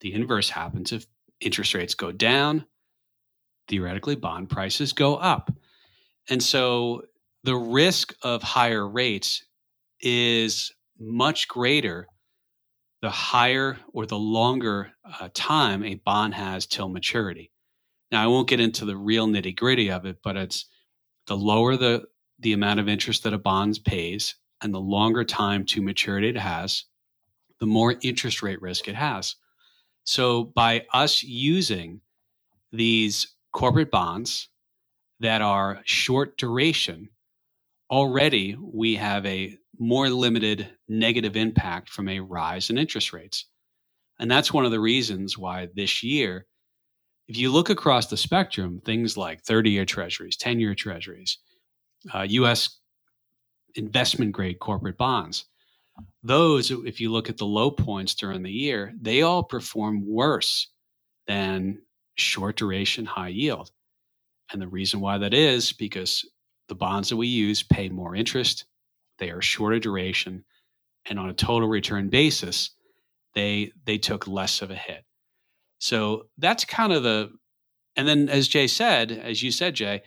The 0.00 0.12
inverse 0.12 0.50
happens 0.50 0.92
if 0.92 1.06
interest 1.44 1.74
rates 1.74 1.94
go 1.94 2.12
down, 2.12 2.64
theoretically, 3.68 4.16
bond 4.16 4.50
prices 4.50 4.92
go 4.92 5.16
up. 5.16 5.52
And 6.28 6.42
so 6.42 7.02
the 7.44 7.56
risk 7.56 8.14
of 8.22 8.42
higher 8.42 8.86
rates 8.86 9.44
is 10.00 10.72
much 10.98 11.48
greater 11.48 12.08
the 13.04 13.10
higher 13.10 13.76
or 13.92 14.06
the 14.06 14.18
longer 14.18 14.90
uh, 15.20 15.28
time 15.34 15.84
a 15.84 15.96
bond 15.96 16.32
has 16.32 16.64
till 16.64 16.88
maturity. 16.88 17.50
Now, 18.10 18.24
I 18.24 18.28
won't 18.28 18.48
get 18.48 18.60
into 18.60 18.86
the 18.86 18.96
real 18.96 19.26
nitty 19.26 19.54
gritty 19.54 19.90
of 19.90 20.06
it, 20.06 20.20
but 20.24 20.38
it's 20.38 20.64
the 21.26 21.36
lower 21.36 21.76
the, 21.76 22.04
the 22.38 22.54
amount 22.54 22.80
of 22.80 22.88
interest 22.88 23.24
that 23.24 23.34
a 23.34 23.38
bond 23.38 23.80
pays 23.84 24.36
and 24.62 24.72
the 24.72 24.80
longer 24.80 25.22
time 25.22 25.66
to 25.66 25.82
maturity 25.82 26.30
it 26.30 26.38
has, 26.38 26.84
the 27.60 27.66
more 27.66 27.96
interest 28.00 28.42
rate 28.42 28.62
risk 28.62 28.88
it 28.88 28.94
has. 28.94 29.36
So 30.04 30.44
by 30.44 30.86
us 30.92 31.22
using 31.22 32.00
these 32.72 33.34
corporate 33.52 33.90
bonds 33.90 34.48
that 35.20 35.42
are 35.42 35.80
short 35.84 36.36
duration, 36.36 37.08
already 37.90 38.56
we 38.60 38.96
have 38.96 39.24
a 39.26 39.56
more 39.78 40.08
limited 40.08 40.68
negative 40.88 41.36
impact 41.36 41.88
from 41.88 42.08
a 42.08 42.20
rise 42.20 42.70
in 42.70 42.78
interest 42.78 43.12
rates. 43.12 43.46
And 44.18 44.30
that's 44.30 44.52
one 44.52 44.64
of 44.64 44.70
the 44.70 44.80
reasons 44.80 45.36
why 45.36 45.68
this 45.74 46.02
year, 46.02 46.46
if 47.26 47.36
you 47.36 47.50
look 47.50 47.70
across 47.70 48.06
the 48.06 48.16
spectrum, 48.16 48.80
things 48.84 49.16
like 49.16 49.42
30 49.42 49.70
year 49.70 49.84
treasuries, 49.84 50.36
10 50.36 50.60
year 50.60 50.74
treasuries, 50.74 51.38
uh, 52.14 52.22
US 52.22 52.78
investment 53.74 54.32
grade 54.32 54.60
corporate 54.60 54.98
bonds, 54.98 55.46
those, 56.22 56.70
if 56.70 57.00
you 57.00 57.12
look 57.12 57.28
at 57.28 57.36
the 57.36 57.46
low 57.46 57.70
points 57.70 58.14
during 58.14 58.42
the 58.42 58.50
year, 58.50 58.92
they 59.00 59.22
all 59.22 59.42
perform 59.42 60.04
worse 60.06 60.68
than 61.26 61.78
short 62.16 62.56
duration 62.56 63.04
high 63.04 63.28
yield. 63.28 63.70
And 64.52 64.60
the 64.60 64.68
reason 64.68 65.00
why 65.00 65.18
that 65.18 65.34
is 65.34 65.72
because 65.72 66.24
the 66.68 66.74
bonds 66.74 67.08
that 67.08 67.16
we 67.16 67.26
use 67.26 67.62
pay 67.62 67.88
more 67.88 68.14
interest, 68.14 68.64
they 69.18 69.30
are 69.30 69.42
shorter 69.42 69.78
duration, 69.78 70.44
and 71.06 71.18
on 71.18 71.28
a 71.28 71.34
total 71.34 71.68
return 71.68 72.08
basis, 72.08 72.70
they 73.34 73.72
they 73.84 73.98
took 73.98 74.26
less 74.26 74.62
of 74.62 74.70
a 74.70 74.74
hit. 74.74 75.04
So 75.78 76.28
that's 76.38 76.64
kind 76.64 76.92
of 76.92 77.02
the 77.02 77.30
and 77.96 78.08
then 78.08 78.28
as 78.28 78.48
Jay 78.48 78.66
said, 78.66 79.12
as 79.12 79.42
you 79.42 79.50
said, 79.50 79.74
Jay, 79.74 80.02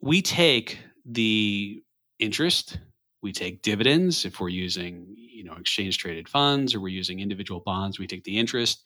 we 0.00 0.22
take 0.22 0.78
the 1.04 1.82
interest, 2.18 2.78
we 3.22 3.32
take 3.32 3.62
dividends 3.62 4.24
if 4.24 4.40
we're 4.40 4.48
using, 4.48 5.14
you 5.16 5.44
know, 5.44 5.54
exchange 5.54 5.98
traded 5.98 6.28
funds 6.28 6.74
or 6.74 6.80
we're 6.80 6.88
using 6.88 7.20
individual 7.20 7.60
bonds, 7.60 7.98
we 7.98 8.06
take 8.06 8.24
the 8.24 8.38
interest. 8.38 8.84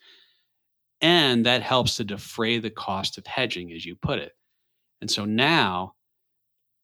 And 1.01 1.45
that 1.47 1.63
helps 1.63 1.97
to 1.97 2.05
defray 2.05 2.59
the 2.59 2.71
cost 2.71 3.19
of 3.19 3.27
hedging, 3.27 3.73
as 3.73 3.85
you 3.85 3.97
put 3.97 4.19
it. 4.19 4.33
And 5.01 5.11
so 5.11 5.25
now, 5.25 5.95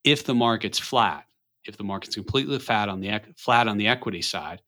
if 0.04 0.24
the 0.24 0.34
market's 0.34 0.78
flat, 0.78 1.24
if 1.64 1.76
the 1.76 1.84
market's 1.84 2.16
completely 2.16 2.58
flat 2.58 2.88
on 2.88 3.00
the 3.00 3.20
flat 3.36 3.68
on 3.68 3.78
the 3.78 3.88
equity 3.88 4.22
side, 4.22 4.60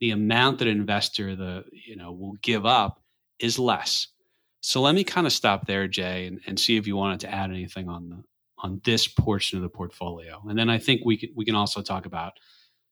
the 0.00 0.10
amount 0.10 0.58
that 0.58 0.68
an 0.68 0.76
investor 0.76 1.34
the 1.34 1.64
you 1.72 1.96
know 1.96 2.12
will 2.12 2.36
give 2.42 2.66
up 2.66 3.00
is 3.38 3.58
less. 3.58 4.08
So 4.60 4.82
let 4.82 4.94
me 4.94 5.04
kind 5.04 5.26
of 5.26 5.32
stop 5.32 5.66
there, 5.66 5.86
Jay, 5.86 6.26
and, 6.26 6.40
and 6.46 6.58
see 6.58 6.76
if 6.76 6.86
you 6.86 6.96
wanted 6.96 7.20
to 7.20 7.32
add 7.32 7.50
anything 7.50 7.88
on 7.88 8.08
the 8.08 8.22
on 8.60 8.80
this 8.84 9.06
portion 9.06 9.58
of 9.58 9.62
the 9.62 9.68
portfolio, 9.68 10.42
and 10.48 10.58
then 10.58 10.70
I 10.70 10.78
think 10.78 11.02
we 11.04 11.16
can 11.16 11.30
we 11.34 11.44
can 11.44 11.54
also 11.54 11.82
talk 11.82 12.06
about 12.06 12.34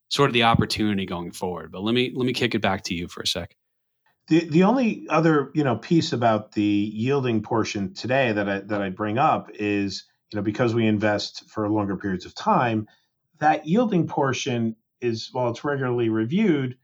sort 0.08 0.30
of 0.30 0.34
the 0.34 0.44
opportunity 0.44 1.06
going 1.06 1.32
forward. 1.32 1.72
But 1.72 1.82
let 1.82 1.94
me 1.94 2.12
let 2.14 2.26
me 2.26 2.32
kick 2.32 2.54
it 2.54 2.62
back 2.62 2.82
to 2.84 2.94
you 2.94 3.08
for 3.08 3.22
a 3.22 3.26
sec. 3.26 3.56
The 4.28 4.48
the 4.48 4.64
only 4.64 5.06
other 5.08 5.50
you 5.54 5.64
know 5.64 5.76
piece 5.76 6.12
about 6.12 6.52
the 6.52 6.62
yielding 6.62 7.42
portion 7.42 7.94
today 7.94 8.32
that 8.32 8.48
I 8.48 8.60
that 8.60 8.82
I 8.82 8.90
bring 8.90 9.18
up 9.18 9.50
is 9.54 10.04
you 10.32 10.36
know 10.36 10.42
because 10.42 10.74
we 10.74 10.86
invest 10.86 11.48
for 11.48 11.68
longer 11.68 11.96
periods 11.96 12.26
of 12.26 12.34
time, 12.34 12.88
that 13.38 13.66
yielding 13.66 14.06
portion 14.06 14.76
is 15.00 15.28
while 15.32 15.50
it's 15.50 15.64
regularly 15.64 16.08
reviewed, 16.08 16.76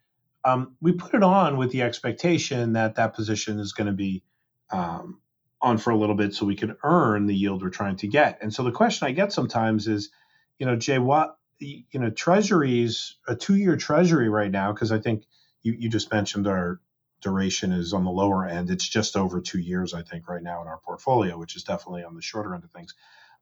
um, 0.45 0.77
we 0.81 0.93
put 0.93 1.15
it 1.15 1.23
on 1.23 1.57
with 1.57 1.71
the 1.71 1.83
expectation 1.83 2.75
that 2.75 2.97
that 2.97 3.15
position 3.15 3.59
is 3.59 3.73
going 3.73 3.87
to 3.87 3.93
be 3.93 4.23
um, 4.71 5.21
on 5.63 5.79
for 5.79 5.91
a 5.91 5.97
little 5.97 6.17
bit 6.17 6.35
so 6.35 6.45
we 6.45 6.57
can 6.57 6.77
earn 6.83 7.27
the 7.27 7.35
yield 7.35 7.63
we're 7.63 7.71
trying 7.71 7.97
to 7.97 8.09
get. 8.09 8.39
And 8.43 8.53
so 8.53 8.65
the 8.65 8.73
question 8.73 9.07
I 9.07 9.13
get 9.13 9.33
sometimes 9.33 9.87
is, 9.87 10.11
you 10.59 10.67
know, 10.67 10.77
Jay, 10.77 10.99
what, 10.99 11.37
you 11.59 11.85
know, 11.95 12.11
treasuries, 12.11 13.17
a 13.29 13.37
two 13.37 13.55
year 13.55 13.77
treasury 13.77 14.29
right 14.29 14.51
now, 14.51 14.73
because 14.73 14.93
I 14.93 14.99
think 14.99 15.25
you, 15.63 15.75
you 15.79 15.89
just 15.89 16.13
mentioned 16.13 16.47
our 16.49 16.81
duration 17.21 17.73
is 17.73 17.93
on 17.93 18.05
the 18.05 18.11
lower 18.11 18.47
end. 18.47 18.71
It's 18.71 18.89
just 18.89 19.17
over 19.17 19.41
two 19.41 19.61
years, 19.61 19.95
I 19.95 20.03
think, 20.03 20.29
right 20.29 20.43
now 20.43 20.61
in 20.63 20.69
our 20.69 20.81
portfolio, 20.85 21.39
which 21.39 21.57
is 21.57 21.63
definitely 21.63 22.05
on 22.05 22.17
the 22.17 22.23
shorter 22.23 22.55
end 22.55 22.65
of 22.65 22.71
things, 22.73 22.95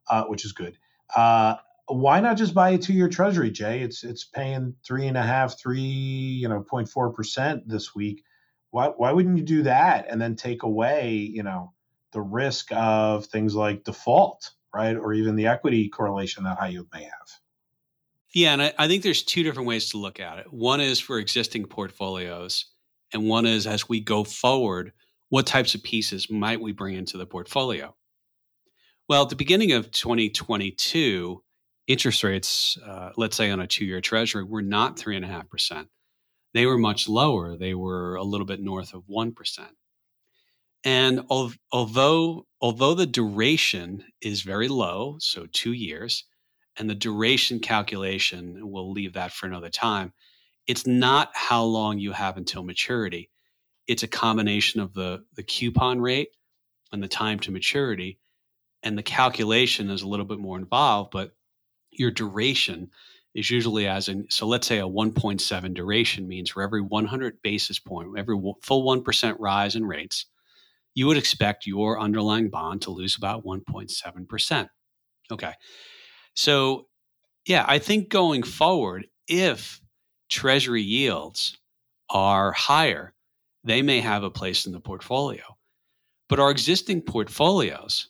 uh, 0.09 0.25
which 0.25 0.45
is 0.45 0.53
good. 0.53 0.77
Uh, 1.15 1.55
why 1.87 2.21
not 2.21 2.37
just 2.37 2.53
buy 2.53 2.69
a 2.71 2.77
two-year 2.77 3.09
Treasury, 3.09 3.51
Jay? 3.51 3.81
It's 3.81 4.03
it's 4.03 4.23
paying 4.23 4.75
three 4.85 5.07
and 5.07 5.17
a 5.17 5.23
half, 5.23 5.59
three, 5.59 5.81
you 5.81 6.47
know, 6.47 6.63
0.4 6.71 7.13
percent 7.13 7.67
this 7.67 7.93
week. 7.93 8.23
Why 8.69 8.87
why 8.87 9.11
wouldn't 9.11 9.37
you 9.37 9.43
do 9.43 9.63
that 9.63 10.05
and 10.09 10.21
then 10.21 10.35
take 10.35 10.63
away, 10.63 11.15
you 11.15 11.43
know, 11.43 11.73
the 12.11 12.21
risk 12.21 12.71
of 12.71 13.25
things 13.25 13.55
like 13.55 13.83
default, 13.83 14.51
right, 14.73 14.95
or 14.95 15.13
even 15.13 15.35
the 15.35 15.47
equity 15.47 15.89
correlation 15.89 16.43
that 16.43 16.57
high 16.57 16.69
yield 16.69 16.87
may 16.93 17.03
have? 17.03 17.29
Yeah, 18.33 18.53
and 18.53 18.61
I, 18.61 18.73
I 18.77 18.87
think 18.87 19.03
there's 19.03 19.23
two 19.23 19.43
different 19.43 19.67
ways 19.67 19.89
to 19.91 19.97
look 19.97 20.19
at 20.19 20.39
it. 20.39 20.51
One 20.51 20.79
is 20.79 20.99
for 20.99 21.19
existing 21.19 21.65
portfolios, 21.65 22.65
and 23.13 23.27
one 23.27 23.45
is 23.45 23.67
as 23.67 23.89
we 23.89 23.99
go 23.99 24.23
forward, 24.23 24.93
what 25.29 25.47
types 25.47 25.75
of 25.75 25.83
pieces 25.83 26.29
might 26.29 26.61
we 26.61 26.71
bring 26.71 26.95
into 26.95 27.17
the 27.17 27.25
portfolio? 27.25 27.95
Well, 29.07 29.23
at 29.23 29.29
the 29.29 29.35
beginning 29.35 29.73
of 29.73 29.91
2022, 29.91 31.43
interest 31.87 32.23
rates, 32.23 32.77
uh, 32.85 33.11
let's 33.17 33.35
say 33.35 33.49
on 33.49 33.59
a 33.59 33.67
two 33.67 33.85
year 33.85 34.01
treasury, 34.01 34.43
were 34.43 34.61
not 34.61 34.97
3.5%. 34.97 35.87
They 36.53 36.65
were 36.65 36.77
much 36.77 37.07
lower. 37.07 37.57
They 37.57 37.73
were 37.73 38.15
a 38.15 38.23
little 38.23 38.45
bit 38.45 38.61
north 38.61 38.93
of 38.93 39.03
1%. 39.09 39.33
And 40.83 41.21
al- 41.29 41.53
although, 41.71 42.47
although 42.59 42.93
the 42.93 43.05
duration 43.05 44.03
is 44.21 44.41
very 44.41 44.67
low, 44.67 45.17
so 45.19 45.45
two 45.51 45.73
years, 45.73 46.25
and 46.77 46.89
the 46.89 46.95
duration 46.95 47.59
calculation, 47.59 48.59
we'll 48.61 48.91
leave 48.91 49.13
that 49.13 49.31
for 49.31 49.45
another 49.45 49.69
time, 49.69 50.13
it's 50.67 50.87
not 50.87 51.31
how 51.33 51.63
long 51.63 51.99
you 51.99 52.11
have 52.13 52.37
until 52.37 52.63
maturity. 52.63 53.29
It's 53.87 54.03
a 54.03 54.07
combination 54.07 54.79
of 54.79 54.93
the, 54.93 55.23
the 55.35 55.43
coupon 55.43 55.99
rate 55.99 56.29
and 56.91 57.03
the 57.03 57.07
time 57.07 57.39
to 57.39 57.51
maturity. 57.51 58.19
And 58.83 58.97
the 58.97 59.03
calculation 59.03 59.89
is 59.89 60.01
a 60.01 60.07
little 60.07 60.25
bit 60.25 60.39
more 60.39 60.57
involved, 60.57 61.11
but 61.11 61.31
your 61.91 62.11
duration 62.11 62.89
is 63.33 63.49
usually 63.49 63.87
as 63.87 64.09
in 64.09 64.25
so 64.29 64.45
let's 64.45 64.67
say 64.67 64.79
a 64.79 64.87
1.7 64.87 65.73
duration 65.73 66.27
means 66.27 66.49
for 66.49 66.61
every 66.61 66.81
100 66.81 67.41
basis 67.41 67.79
point 67.79 68.09
every 68.17 68.35
full 68.61 68.83
1% 68.83 69.35
rise 69.39 69.75
in 69.75 69.85
rates 69.85 70.25
you 70.93 71.07
would 71.07 71.17
expect 71.17 71.65
your 71.65 71.99
underlying 71.99 72.49
bond 72.49 72.81
to 72.81 72.91
lose 72.91 73.15
about 73.15 73.45
1.7% 73.45 74.67
okay 75.31 75.53
so 76.35 76.87
yeah 77.45 77.65
i 77.67 77.77
think 77.77 78.09
going 78.09 78.43
forward 78.43 79.07
if 79.27 79.81
treasury 80.29 80.81
yields 80.81 81.57
are 82.09 82.51
higher 82.51 83.13
they 83.63 83.81
may 83.81 84.01
have 84.01 84.23
a 84.23 84.31
place 84.31 84.65
in 84.65 84.71
the 84.71 84.79
portfolio 84.79 85.43
but 86.29 86.39
our 86.39 86.51
existing 86.51 87.01
portfolios 87.01 88.07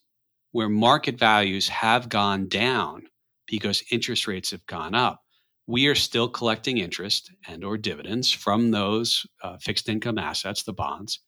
where 0.52 0.70
market 0.70 1.18
values 1.18 1.68
have 1.70 2.10
gone 2.10 2.48
down 2.48 3.04
because 3.48 3.84
interest 3.92 4.28
rates 4.28 4.52
have 4.52 4.66
gone 4.66 4.96
up. 4.96 5.22
We 5.68 5.88
are 5.88 5.96
still 5.96 6.30
collecting 6.30 6.78
interest 6.78 7.32
and 7.48 7.64
or 7.64 7.78
dividends 7.78 8.32
from 8.32 8.72
those 8.72 9.26
uh, 9.42 9.58
fixed 9.58 9.90
income 9.90 10.18
assets, 10.18 10.64
the 10.64 10.74
bonds. 10.74 11.20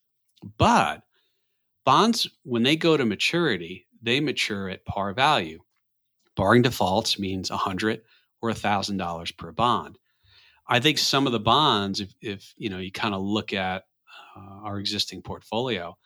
But 0.57 1.01
bonds, 1.85 2.27
when 2.43 2.63
they 2.63 2.75
go 2.75 2.97
to 2.97 3.05
maturity, 3.05 3.87
they 4.01 4.19
mature 4.19 4.69
at 4.69 4.85
par 4.85 5.13
value. 5.13 5.59
Barring 6.35 6.63
defaults 6.63 7.19
means 7.19 7.49
a 7.49 7.57
hundred 7.57 8.01
or 8.41 8.49
a 8.49 8.55
thousand 8.55 8.97
dollars 8.97 9.31
per 9.31 9.51
bond. 9.51 9.97
I 10.67 10.79
think 10.79 10.97
some 10.97 11.27
of 11.27 11.33
the 11.33 11.39
bonds, 11.39 11.99
if, 11.99 12.13
if 12.21 12.53
you 12.57 12.69
know, 12.69 12.79
you 12.79 12.91
kind 12.91 13.13
of 13.13 13.21
look 13.21 13.53
at 13.53 13.83
uh, 14.35 14.61
our 14.63 14.79
existing 14.79 15.21
portfolio, 15.21 15.97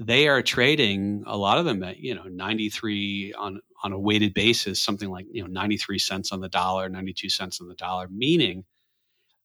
they 0.00 0.28
are 0.28 0.40
trading 0.40 1.22
a 1.26 1.36
lot 1.36 1.58
of 1.58 1.66
them 1.66 1.82
at 1.82 1.98
you 1.98 2.14
know 2.14 2.24
93 2.24 3.34
on 3.34 3.60
on 3.84 3.92
a 3.92 3.98
weighted 3.98 4.32
basis 4.32 4.80
something 4.80 5.10
like 5.10 5.26
you 5.30 5.42
know 5.42 5.48
93 5.48 5.98
cents 5.98 6.32
on 6.32 6.40
the 6.40 6.48
dollar 6.48 6.88
92 6.88 7.28
cents 7.28 7.60
on 7.60 7.68
the 7.68 7.74
dollar 7.74 8.08
meaning 8.08 8.64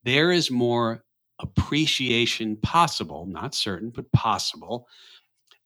there 0.05 0.31
is 0.31 0.49
more 0.49 1.03
appreciation 1.39 2.55
possible 2.57 3.25
not 3.25 3.53
certain 3.53 3.89
but 3.89 4.09
possible 4.13 4.87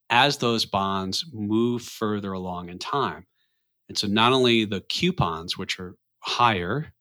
as 0.09 0.37
those 0.37 0.65
bonds 0.65 1.25
move 1.31 1.81
further 1.81 2.33
along 2.33 2.69
in 2.69 2.79
time 2.79 3.25
and 3.87 3.97
so 3.97 4.07
not 4.07 4.33
only 4.33 4.65
the 4.65 4.81
coupons 4.81 5.57
which 5.57 5.79
are 5.79 5.95
higher 6.19 6.93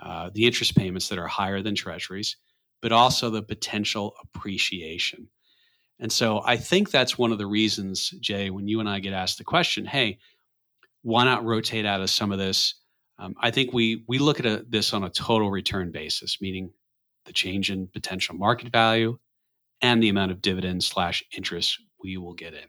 uh, 0.00 0.30
the 0.34 0.46
interest 0.46 0.76
payments 0.76 1.08
that 1.08 1.18
are 1.18 1.26
higher 1.26 1.62
than 1.62 1.74
treasuries 1.74 2.36
but 2.80 2.92
also 2.92 3.30
the 3.30 3.42
potential 3.42 4.14
appreciation 4.22 5.28
and 6.00 6.12
so 6.12 6.42
I 6.44 6.56
think 6.56 6.90
that's 6.90 7.18
one 7.18 7.32
of 7.32 7.38
the 7.38 7.46
reasons, 7.46 8.10
Jay, 8.20 8.50
when 8.50 8.68
you 8.68 8.80
and 8.80 8.88
I 8.88 9.00
get 9.00 9.12
asked 9.12 9.38
the 9.38 9.44
question, 9.44 9.84
hey, 9.84 10.18
why 11.02 11.24
not 11.24 11.44
rotate 11.44 11.86
out 11.86 12.00
of 12.00 12.10
some 12.10 12.30
of 12.30 12.38
this? 12.38 12.74
Um, 13.18 13.34
I 13.40 13.50
think 13.50 13.72
we 13.72 14.04
we 14.06 14.18
look 14.18 14.38
at 14.38 14.46
a, 14.46 14.64
this 14.68 14.92
on 14.92 15.02
a 15.02 15.10
total 15.10 15.50
return 15.50 15.90
basis, 15.90 16.38
meaning 16.40 16.70
the 17.24 17.32
change 17.32 17.70
in 17.70 17.88
potential 17.88 18.36
market 18.36 18.70
value 18.70 19.18
and 19.80 20.02
the 20.02 20.08
amount 20.08 20.30
of 20.30 20.40
dividends 20.40 20.86
slash 20.86 21.24
interest 21.36 21.80
we 22.02 22.16
will 22.16 22.34
get 22.34 22.54
in. 22.54 22.68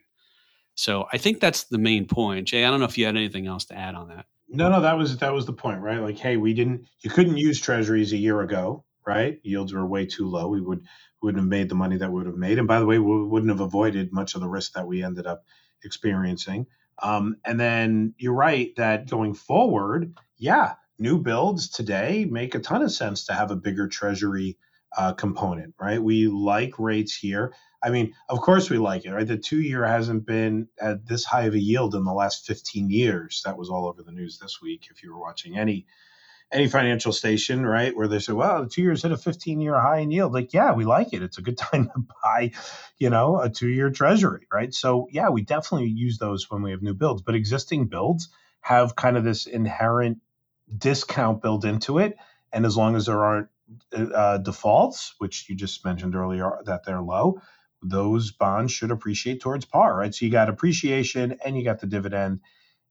So 0.76 1.08
I 1.12 1.18
think 1.18 1.40
that's 1.40 1.66
the 1.66 1.78
main 1.78 2.06
point. 2.06 2.48
Jay, 2.48 2.64
I 2.64 2.72
don't 2.72 2.80
know 2.80 2.86
if 2.86 2.98
you 2.98 3.06
had 3.06 3.18
anything 3.18 3.48
else 3.48 3.66
to 3.66 3.78
add 3.78 3.96
on 3.96 4.08
that. 4.10 4.26
No, 4.48 4.70
no, 4.70 4.82
that 4.82 4.98
was 4.98 5.18
that 5.18 5.34
was 5.34 5.46
the 5.46 5.54
point, 5.54 5.82
right? 5.82 6.00
Like, 6.00 6.18
hey, 6.18 6.38
we 6.38 6.54
didn't 6.54 6.88
you 7.02 7.10
couldn't 7.10 7.38
use 7.38 7.60
treasuries 7.60 8.14
a 8.14 8.18
year 8.18 8.42
ago, 8.42 8.84
right? 9.06 9.40
Yields 9.44 9.74
were 9.74 9.86
way 9.86 10.06
too 10.06 10.28
low. 10.28 10.48
We 10.48 10.62
would 10.62 10.86
wouldn't 11.22 11.44
have 11.44 11.50
made 11.50 11.70
the 11.70 11.76
money 11.76 11.98
that 11.98 12.10
we 12.10 12.20
would 12.20 12.28
have 12.28 12.38
made. 12.38 12.58
And 12.58 12.68
by 12.68 12.80
the 12.80 12.86
way, 12.86 12.98
we 12.98 13.26
wouldn't 13.26 13.52
have 13.52 13.60
avoided 13.60 14.14
much 14.14 14.36
of 14.36 14.42
the 14.42 14.48
risk 14.48 14.74
that 14.74 14.88
we 14.88 15.04
ended 15.04 15.28
up 15.28 15.44
experiencing. 15.84 16.66
Um, 17.02 17.38
and 17.46 17.60
then 17.60 18.14
you're 18.18 18.34
right 18.34 18.76
that 18.78 19.10
going 19.10 19.34
forward, 19.34 20.18
yeah, 20.38 20.74
new 20.98 21.18
builds 21.20 21.70
today 21.70 22.26
make 22.30 22.56
a 22.56 22.60
ton 22.60 22.82
of 22.82 22.92
sense 22.92 23.26
to 23.26 23.34
have 23.34 23.52
a 23.52 23.56
bigger 23.56 23.88
treasury 23.88 24.58
uh, 24.98 25.14
component, 25.14 25.76
right? 25.80 26.02
We 26.02 26.28
like 26.28 26.80
rates 26.80 27.16
here. 27.16 27.54
I 27.84 27.90
mean, 27.92 28.14
of 28.30 28.42
course 28.42 28.70
we 28.70 28.78
like 28.78 29.06
it, 29.06 29.12
right? 29.12 29.28
The 29.28 29.38
two 29.38 29.62
year 29.62 29.86
hasn't 29.86 30.26
been 30.26 30.68
at 30.82 31.06
this 31.08 31.26
high 31.26 31.44
of 31.44 31.54
a 31.54 31.60
yield 31.60 31.96
in 31.96 32.04
the 32.04 32.14
last 32.14 32.46
15 32.48 32.90
years. 32.90 33.42
That 33.46 33.58
was 33.58 33.70
all 33.70 33.88
over 33.88 34.04
the 34.04 34.12
news 34.12 34.40
this 34.40 34.60
week. 34.62 34.88
If 34.92 35.04
you 35.04 35.14
were 35.14 35.20
watching 35.20 35.58
any 35.58 35.86
any 36.52 36.68
financial 36.68 37.14
station, 37.14 37.66
right, 37.66 37.96
where 37.96 38.08
they 38.08 38.20
say, 38.20 38.34
well, 38.34 38.64
the 38.64 38.70
two 38.70 38.82
years 38.82 39.04
hit 39.04 39.12
a 39.12 39.18
15 39.18 39.62
year 39.62 39.80
high 39.80 40.00
in 40.00 40.12
yield. 40.12 40.34
Like, 40.34 40.54
yeah, 40.54 40.74
we 40.74 40.86
like 40.86 41.14
it. 41.14 41.24
It's 41.24 41.38
a 41.40 41.44
good 41.44 41.58
time 41.60 41.86
to 41.86 42.06
buy, 42.24 42.52
you 42.98 43.12
know, 43.12 43.40
a 43.42 43.50
two 43.50 43.70
year 43.70 43.92
treasury, 43.92 44.48
right? 44.54 44.74
So, 44.74 45.08
yeah, 45.12 45.30
we 45.30 45.44
definitely 45.44 45.90
use 45.90 46.18
those 46.20 46.50
when 46.50 46.64
we 46.64 46.72
have 46.72 46.82
new 46.82 46.96
builds, 46.96 47.22
but 47.24 47.36
existing 47.36 47.88
builds 47.88 48.30
have 48.62 48.96
kind 48.96 49.18
of 49.18 49.24
this 49.26 49.48
inherent 49.48 50.20
discount 50.78 51.42
built 51.42 51.66
into 51.66 52.00
it. 52.00 52.18
And 52.52 52.66
as 52.66 52.78
long 52.78 52.96
as 52.96 53.08
there 53.08 53.24
aren't 53.24 53.50
uh, 53.94 54.38
defaults, 54.40 55.16
which 55.20 55.50
you 55.50 55.56
just 55.56 55.84
mentioned 55.86 56.16
earlier 56.16 56.60
that 56.66 56.86
they're 56.86 57.02
low, 57.02 57.42
those 57.82 58.32
bonds 58.32 58.72
should 58.72 58.92
appreciate 58.92 59.42
towards 59.42 59.66
par, 59.66 59.98
right? 59.98 60.14
So 60.14 60.26
you 60.26 60.32
got 60.32 60.50
appreciation 60.50 61.38
and 61.46 61.58
you 61.58 61.64
got 61.64 61.80
the 61.80 61.88
dividend. 61.88 62.42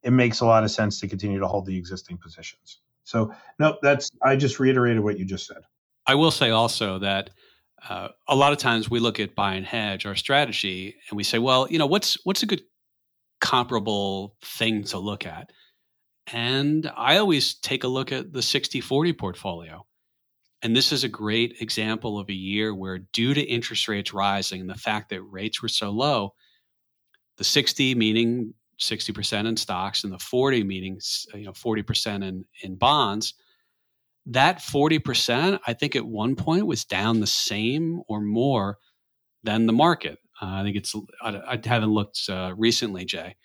It 0.03 0.13
makes 0.13 0.41
a 0.41 0.47
lot 0.47 0.65
of 0.65 0.71
sense 0.71 1.01
to 1.01 1.09
continue 1.09 1.41
to 1.41 1.47
hold 1.47 1.67
the 1.67 1.77
existing 1.77 2.19
positions. 2.19 2.81
So, 3.05 3.33
no, 3.59 3.77
that's, 3.83 4.11
I 4.23 4.37
just 4.37 4.61
reiterated 4.61 5.03
what 5.03 5.19
you 5.19 5.25
just 5.25 5.47
said. 5.47 5.63
I 6.07 6.15
will 6.15 6.31
say 6.31 6.51
also 6.51 6.99
that 7.01 7.31
uh, 7.89 8.09
a 8.27 8.35
lot 8.35 8.53
of 8.53 8.59
times 8.59 8.91
we 8.91 9.01
look 9.01 9.21
at 9.21 9.35
buy 9.35 9.55
and 9.55 9.67
hedge 9.67 10.07
our 10.07 10.15
strategy 10.15 10.97
and 11.09 11.17
we 11.17 11.25
say, 11.25 11.39
well, 11.39 11.69
you 11.71 11.79
know, 11.79 11.87
what's 11.87 12.17
what's 12.25 12.43
a 12.43 12.47
good 12.47 12.63
comparable 13.41 14.37
thing 14.43 14.85
to 14.85 14.99
look 14.99 15.27
at? 15.27 15.53
And 16.33 16.91
I 16.97 17.19
always 17.19 17.55
take 17.55 17.85
a 17.85 17.89
look 17.89 18.13
at 18.13 18.33
the 18.33 18.41
60-40 18.41 19.17
portfolio. 19.17 19.87
And 20.63 20.75
this 20.75 20.93
is 20.93 21.05
a 21.05 21.09
great 21.09 21.57
example 21.61 22.19
of 22.19 22.29
a 22.29 22.35
year 22.35 22.75
where 22.75 22.99
due 22.99 23.33
to 23.35 23.41
interest 23.41 23.87
rates 23.87 24.13
rising 24.13 24.61
and 24.61 24.71
the 24.71 24.75
fact 24.75 25.11
that 25.11 25.23
rates 25.23 25.63
were 25.63 25.69
so 25.69 25.91
low, 25.91 26.35
the 27.37 27.45
60 27.45 27.95
meaning 27.95 28.55
60% 28.81 29.47
in 29.47 29.57
stocks 29.57 30.05
and 30.05 30.13
the 30.13 30.19
40 30.19 30.65
meaning 30.65 31.01
you 31.35 31.45
know 31.45 31.53
40% 31.53 32.25
in 32.27 32.45
in 32.63 32.77
bonds– 32.77 33.35
that 34.29 34.59
40%, 34.59 35.59
I 35.67 35.73
think 35.73 35.97
at 35.97 36.05
one 36.05 36.37
point 36.37 36.67
was 36.67 36.85
down 36.85 37.21
the 37.21 37.27
same 37.27 38.03
or 38.09 38.21
more 38.21 38.79
than 39.43 39.67
the 39.67 39.73
market. 39.73 40.19
Uh, 40.41 40.47
I 40.47 40.63
think 40.63 40.77
it's, 40.77 40.95
I, 41.23 41.41
I 41.49 41.61
haven't 41.65 41.91
looked 41.91 42.21
uh, 42.29 42.53
recently, 42.57 43.05
Jay, 43.05 43.37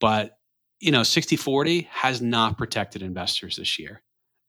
but 0.00 0.32
you 0.80 0.90
know, 0.90 1.02
60 1.02 1.36
40 1.36 1.82
has 1.90 2.22
not 2.22 2.56
protected 2.56 3.02
investors 3.02 3.56
this 3.56 3.78
year. 3.78 4.02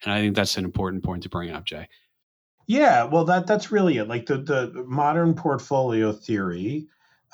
And 0.04 0.14
I 0.14 0.20
think 0.20 0.36
that's 0.36 0.58
an 0.58 0.66
important 0.66 1.04
point 1.04 1.24
to 1.24 1.30
bring 1.30 1.52
up, 1.52 1.66
Jay. 1.66 1.88
Yeah, 2.68 3.04
well, 3.06 3.26
that 3.26 3.48
that's 3.48 3.72
really 3.72 3.98
it. 3.98 4.08
Like 4.08 4.26
the 4.26 4.38
the 4.38 4.84
modern 4.88 5.34
portfolio 5.34 6.12
theory 6.14 6.88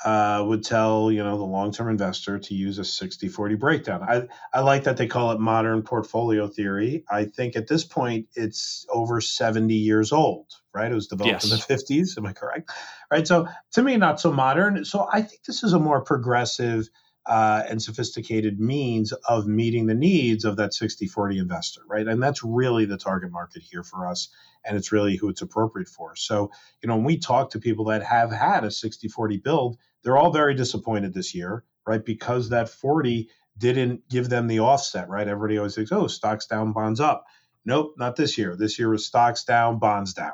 uh, 0.05 0.43
would 0.47 0.63
tell 0.63 1.11
you 1.11 1.23
know 1.23 1.37
the 1.37 1.43
long-term 1.43 1.89
investor 1.89 2.37
to 2.37 2.53
use 2.53 2.77
a 2.77 2.83
60-40 2.83 3.59
breakdown. 3.59 4.03
I, 4.03 4.27
I 4.53 4.61
like 4.61 4.83
that 4.83 4.97
they 4.97 5.07
call 5.07 5.31
it 5.31 5.39
modern 5.39 5.81
portfolio 5.81 6.47
theory. 6.47 7.03
I 7.09 7.25
think 7.25 7.55
at 7.55 7.67
this 7.67 7.83
point 7.83 8.27
it's 8.35 8.85
over 8.89 9.21
70 9.21 9.73
years 9.73 10.11
old, 10.11 10.47
right? 10.73 10.91
It 10.91 10.95
was 10.95 11.07
developed 11.07 11.43
yes. 11.43 11.51
in 11.51 11.51
the 11.51 11.83
50s. 11.83 12.17
Am 12.17 12.25
I 12.25 12.33
correct? 12.33 12.71
Right. 13.11 13.27
So 13.27 13.47
to 13.73 13.81
me, 13.81 13.97
not 13.97 14.19
so 14.19 14.31
modern. 14.31 14.85
So 14.85 15.07
I 15.11 15.21
think 15.21 15.43
this 15.43 15.63
is 15.63 15.73
a 15.73 15.79
more 15.79 16.01
progressive 16.01 16.89
uh, 17.27 17.63
and 17.67 17.81
sophisticated 17.81 18.59
means 18.59 19.11
of 19.27 19.47
meeting 19.47 19.85
the 19.85 19.93
needs 19.93 20.45
of 20.45 20.57
that 20.57 20.73
60 20.73 21.07
40 21.07 21.39
investor, 21.39 21.81
right? 21.87 22.07
And 22.07 22.23
that's 22.23 22.43
really 22.43 22.85
the 22.85 22.97
target 22.97 23.31
market 23.31 23.63
here 23.63 23.83
for 23.83 24.07
us. 24.07 24.29
And 24.65 24.77
it's 24.77 24.91
really 24.91 25.17
who 25.17 25.29
it's 25.29 25.41
appropriate 25.41 25.89
for. 25.89 26.15
So, 26.15 26.51
you 26.81 26.87
know, 26.87 26.95
when 26.95 27.05
we 27.05 27.17
talk 27.17 27.51
to 27.51 27.59
people 27.59 27.85
that 27.85 28.03
have 28.03 28.31
had 28.31 28.63
a 28.63 28.71
60 28.71 29.07
40 29.09 29.37
build, 29.37 29.77
they're 30.03 30.17
all 30.17 30.31
very 30.31 30.55
disappointed 30.55 31.13
this 31.13 31.35
year, 31.35 31.63
right? 31.85 32.03
Because 32.03 32.49
that 32.49 32.69
40 32.69 33.29
didn't 33.57 34.07
give 34.09 34.29
them 34.29 34.47
the 34.47 34.61
offset, 34.61 35.09
right? 35.09 35.27
Everybody 35.27 35.57
always 35.57 35.75
thinks, 35.75 35.91
oh, 35.91 36.07
stocks 36.07 36.45
down, 36.47 36.73
bonds 36.73 36.99
up. 36.99 37.25
Nope, 37.65 37.95
not 37.97 38.15
this 38.15 38.37
year. 38.37 38.55
This 38.55 38.79
year 38.79 38.89
was 38.89 39.05
stocks 39.05 39.43
down, 39.43 39.79
bonds 39.79 40.13
down, 40.13 40.33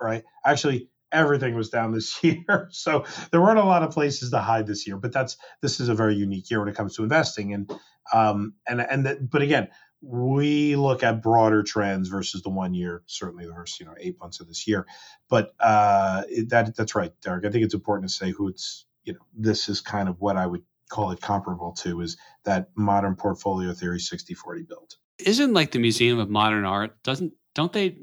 right? 0.00 0.24
Actually, 0.44 0.88
everything 1.12 1.54
was 1.54 1.68
down 1.68 1.92
this 1.92 2.22
year. 2.24 2.68
So 2.70 3.04
there 3.30 3.40
weren't 3.40 3.58
a 3.58 3.64
lot 3.64 3.82
of 3.82 3.92
places 3.92 4.30
to 4.30 4.38
hide 4.38 4.66
this 4.66 4.86
year, 4.86 4.96
but 4.96 5.12
that's 5.12 5.36
this 5.60 5.80
is 5.80 5.88
a 5.88 5.94
very 5.94 6.14
unique 6.14 6.50
year 6.50 6.60
when 6.60 6.68
it 6.68 6.76
comes 6.76 6.96
to 6.96 7.02
investing. 7.02 7.52
And 7.52 7.72
um 8.12 8.54
and 8.66 8.80
and 8.80 9.06
the, 9.06 9.28
but 9.30 9.42
again, 9.42 9.68
we 10.02 10.74
look 10.74 11.04
at 11.04 11.22
broader 11.22 11.62
trends 11.62 12.08
versus 12.08 12.42
the 12.42 12.50
one 12.50 12.74
year, 12.74 13.02
certainly 13.06 13.46
the 13.46 13.54
first 13.54 13.78
you 13.78 13.86
know 13.86 13.94
eight 13.98 14.18
months 14.18 14.40
of 14.40 14.48
this 14.48 14.66
year. 14.66 14.86
But 15.28 15.54
uh, 15.60 16.22
that 16.48 16.74
that's 16.76 16.94
right, 16.94 17.12
Derek. 17.22 17.46
I 17.46 17.50
think 17.50 17.64
it's 17.64 17.74
important 17.74 18.10
to 18.10 18.14
say 18.14 18.30
who 18.30 18.48
it's 18.48 18.84
you 19.04 19.14
know 19.14 19.20
this 19.36 19.68
is 19.68 19.80
kind 19.80 20.08
of 20.08 20.20
what 20.20 20.36
I 20.36 20.46
would 20.46 20.62
call 20.90 21.10
it 21.12 21.20
comparable 21.20 21.72
to 21.72 22.00
is 22.02 22.18
that 22.44 22.68
modern 22.76 23.16
portfolio 23.16 23.72
theory 23.72 23.98
60-40 23.98 24.68
build. 24.68 24.96
Isn't 25.18 25.54
like 25.54 25.70
the 25.70 25.78
Museum 25.78 26.18
of 26.18 26.28
Modern 26.28 26.66
Art 26.66 27.02
doesn't 27.02 27.32
don't 27.54 27.72
they 27.72 27.96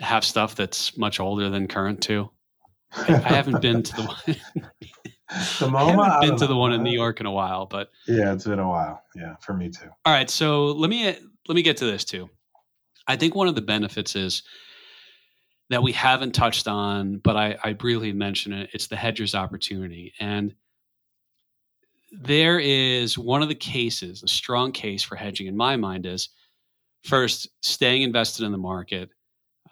have 0.00 0.24
stuff 0.24 0.54
that's 0.54 0.96
much 0.96 1.20
older 1.20 1.50
than 1.50 1.68
current 1.68 2.00
too? 2.00 2.30
I, 2.94 3.14
I 3.14 3.18
haven't 3.18 3.62
been 3.62 3.82
to 3.82 3.96
the 3.96 4.02
one. 4.02 4.18
the 5.58 5.66
MoMA, 5.66 5.76
I 5.76 6.04
haven't 6.04 6.20
been 6.20 6.38
to 6.38 6.46
the 6.46 6.56
one 6.56 6.72
in 6.72 6.82
New 6.82 6.92
York 6.92 7.20
in 7.20 7.26
a 7.26 7.30
while, 7.30 7.66
but 7.66 7.90
yeah, 8.06 8.32
it's 8.32 8.44
been 8.44 8.58
a 8.58 8.68
while. 8.68 9.02
Yeah, 9.14 9.36
for 9.40 9.54
me 9.54 9.70
too. 9.70 9.88
All 10.04 10.12
right, 10.12 10.28
so 10.28 10.66
let 10.66 10.90
me 10.90 11.06
let 11.48 11.54
me 11.54 11.62
get 11.62 11.78
to 11.78 11.84
this 11.84 12.04
too. 12.04 12.28
I 13.06 13.16
think 13.16 13.34
one 13.34 13.48
of 13.48 13.54
the 13.54 13.62
benefits 13.62 14.14
is 14.14 14.42
that 15.70 15.82
we 15.82 15.92
haven't 15.92 16.32
touched 16.32 16.68
on, 16.68 17.18
but 17.18 17.36
I, 17.36 17.56
I 17.64 17.72
briefly 17.72 18.12
mentioned 18.12 18.54
it. 18.54 18.70
It's 18.72 18.86
the 18.86 18.96
hedger's 18.96 19.34
opportunity, 19.34 20.12
and 20.20 20.54
there 22.12 22.58
is 22.58 23.16
one 23.16 23.42
of 23.42 23.48
the 23.48 23.54
cases, 23.54 24.22
a 24.22 24.28
strong 24.28 24.70
case 24.72 25.02
for 25.02 25.16
hedging 25.16 25.46
in 25.46 25.56
my 25.56 25.76
mind 25.76 26.04
is 26.04 26.28
first 27.04 27.48
staying 27.62 28.02
invested 28.02 28.44
in 28.44 28.52
the 28.52 28.58
market 28.58 29.10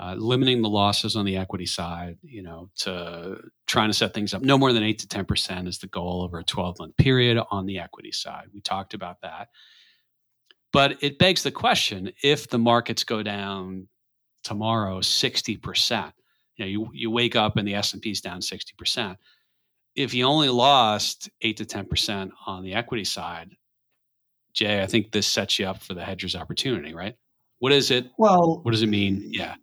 uh, 0.00 0.14
limiting 0.16 0.62
the 0.62 0.68
losses 0.68 1.14
on 1.14 1.26
the 1.26 1.36
equity 1.36 1.66
side, 1.66 2.16
you 2.22 2.42
know, 2.42 2.70
to 2.74 3.36
trying 3.66 3.90
to 3.90 3.94
set 3.94 4.14
things 4.14 4.32
up. 4.32 4.40
No 4.40 4.56
more 4.56 4.72
than 4.72 4.82
eight 4.82 4.98
to 5.00 5.06
ten 5.08 5.26
percent 5.26 5.68
is 5.68 5.78
the 5.78 5.88
goal 5.88 6.22
over 6.22 6.38
a 6.38 6.44
twelve 6.44 6.78
month 6.78 6.96
period 6.96 7.38
on 7.50 7.66
the 7.66 7.78
equity 7.78 8.10
side. 8.10 8.46
We 8.54 8.62
talked 8.62 8.94
about 8.94 9.20
that, 9.20 9.48
but 10.72 10.96
it 11.02 11.18
begs 11.18 11.42
the 11.42 11.50
question: 11.50 12.12
if 12.22 12.48
the 12.48 12.58
markets 12.58 13.04
go 13.04 13.22
down 13.22 13.88
tomorrow 14.42 15.02
sixty 15.02 15.58
percent, 15.58 16.14
you 16.56 16.64
know, 16.64 16.68
you 16.70 16.88
you 16.94 17.10
wake 17.10 17.36
up 17.36 17.58
and 17.58 17.68
the 17.68 17.74
S 17.74 17.92
and 17.92 18.00
P 18.00 18.10
is 18.10 18.22
down 18.22 18.40
sixty 18.40 18.72
percent. 18.78 19.18
If 19.96 20.14
you 20.14 20.24
only 20.24 20.48
lost 20.48 21.28
eight 21.42 21.58
to 21.58 21.66
ten 21.66 21.84
percent 21.84 22.32
on 22.46 22.62
the 22.62 22.72
equity 22.72 23.04
side, 23.04 23.50
Jay, 24.54 24.82
I 24.82 24.86
think 24.86 25.12
this 25.12 25.26
sets 25.26 25.58
you 25.58 25.66
up 25.66 25.82
for 25.82 25.92
the 25.92 26.02
hedger's 26.02 26.36
opportunity, 26.36 26.94
right? 26.94 27.16
What 27.58 27.72
is 27.72 27.90
it? 27.90 28.06
Well, 28.16 28.60
what 28.62 28.70
does 28.70 28.82
it 28.82 28.86
mean? 28.86 29.28
Yeah. 29.30 29.56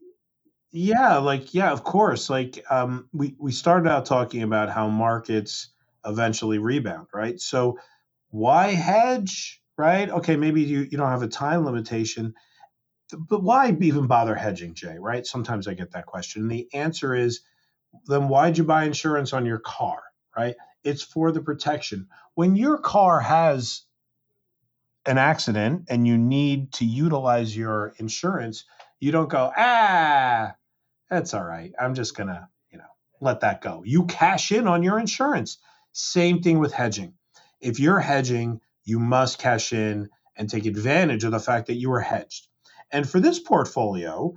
Yeah, 0.71 1.17
like 1.19 1.53
yeah, 1.53 1.71
of 1.71 1.83
course. 1.83 2.29
Like 2.29 2.63
um, 2.69 3.07
we 3.13 3.35
we 3.39 3.51
started 3.51 3.89
out 3.89 4.05
talking 4.05 4.43
about 4.43 4.69
how 4.69 4.89
markets 4.89 5.69
eventually 6.05 6.57
rebound, 6.57 7.07
right? 7.13 7.39
So 7.39 7.79
why 8.29 8.69
hedge, 8.73 9.61
right? 9.77 10.09
Okay, 10.09 10.35
maybe 10.35 10.61
you 10.61 10.81
you 10.81 10.97
don't 10.97 11.09
have 11.09 11.23
a 11.23 11.27
time 11.27 11.65
limitation, 11.65 12.33
but 13.29 13.43
why 13.43 13.75
even 13.81 14.07
bother 14.07 14.35
hedging, 14.35 14.73
Jay? 14.75 14.97
Right? 14.99 15.25
Sometimes 15.27 15.67
I 15.67 15.73
get 15.75 15.91
that 15.91 16.05
question. 16.07 16.43
And 16.43 16.51
the 16.51 16.67
answer 16.73 17.15
is, 17.15 17.41
then 18.07 18.29
why'd 18.29 18.57
you 18.57 18.63
buy 18.65 18.85
insurance 18.85 19.33
on 19.33 19.45
your 19.45 19.59
car? 19.59 20.01
Right? 20.37 20.55
It's 20.83 21.03
for 21.03 21.31
the 21.31 21.41
protection. 21.41 22.07
When 22.35 22.55
your 22.55 22.77
car 22.79 23.19
has 23.21 23.83
an 25.05 25.17
accident 25.17 25.85
and 25.89 26.07
you 26.07 26.17
need 26.17 26.73
to 26.73 26.85
utilize 26.85 27.55
your 27.55 27.93
insurance 27.97 28.65
you 28.99 29.11
don't 29.11 29.29
go, 29.29 29.51
ah, 29.55 30.55
that's 31.09 31.33
all 31.33 31.43
right. 31.43 31.71
I'm 31.79 31.93
just 31.93 32.15
going 32.15 32.27
to, 32.27 32.47
you 32.71 32.77
know, 32.77 32.85
let 33.21 33.41
that 33.41 33.61
go. 33.61 33.83
You 33.85 34.05
cash 34.05 34.51
in 34.51 34.67
on 34.67 34.83
your 34.83 34.99
insurance. 34.99 35.57
Same 35.91 36.41
thing 36.41 36.59
with 36.59 36.73
hedging. 36.73 37.13
If 37.61 37.79
you're 37.79 37.99
hedging, 37.99 38.61
you 38.85 38.99
must 38.99 39.39
cash 39.39 39.73
in 39.73 40.09
and 40.35 40.49
take 40.49 40.65
advantage 40.65 41.23
of 41.23 41.31
the 41.31 41.39
fact 41.39 41.67
that 41.67 41.75
you 41.75 41.91
are 41.93 42.01
hedged. 42.01 42.47
And 42.91 43.09
for 43.09 43.19
this 43.19 43.39
portfolio, 43.39 44.33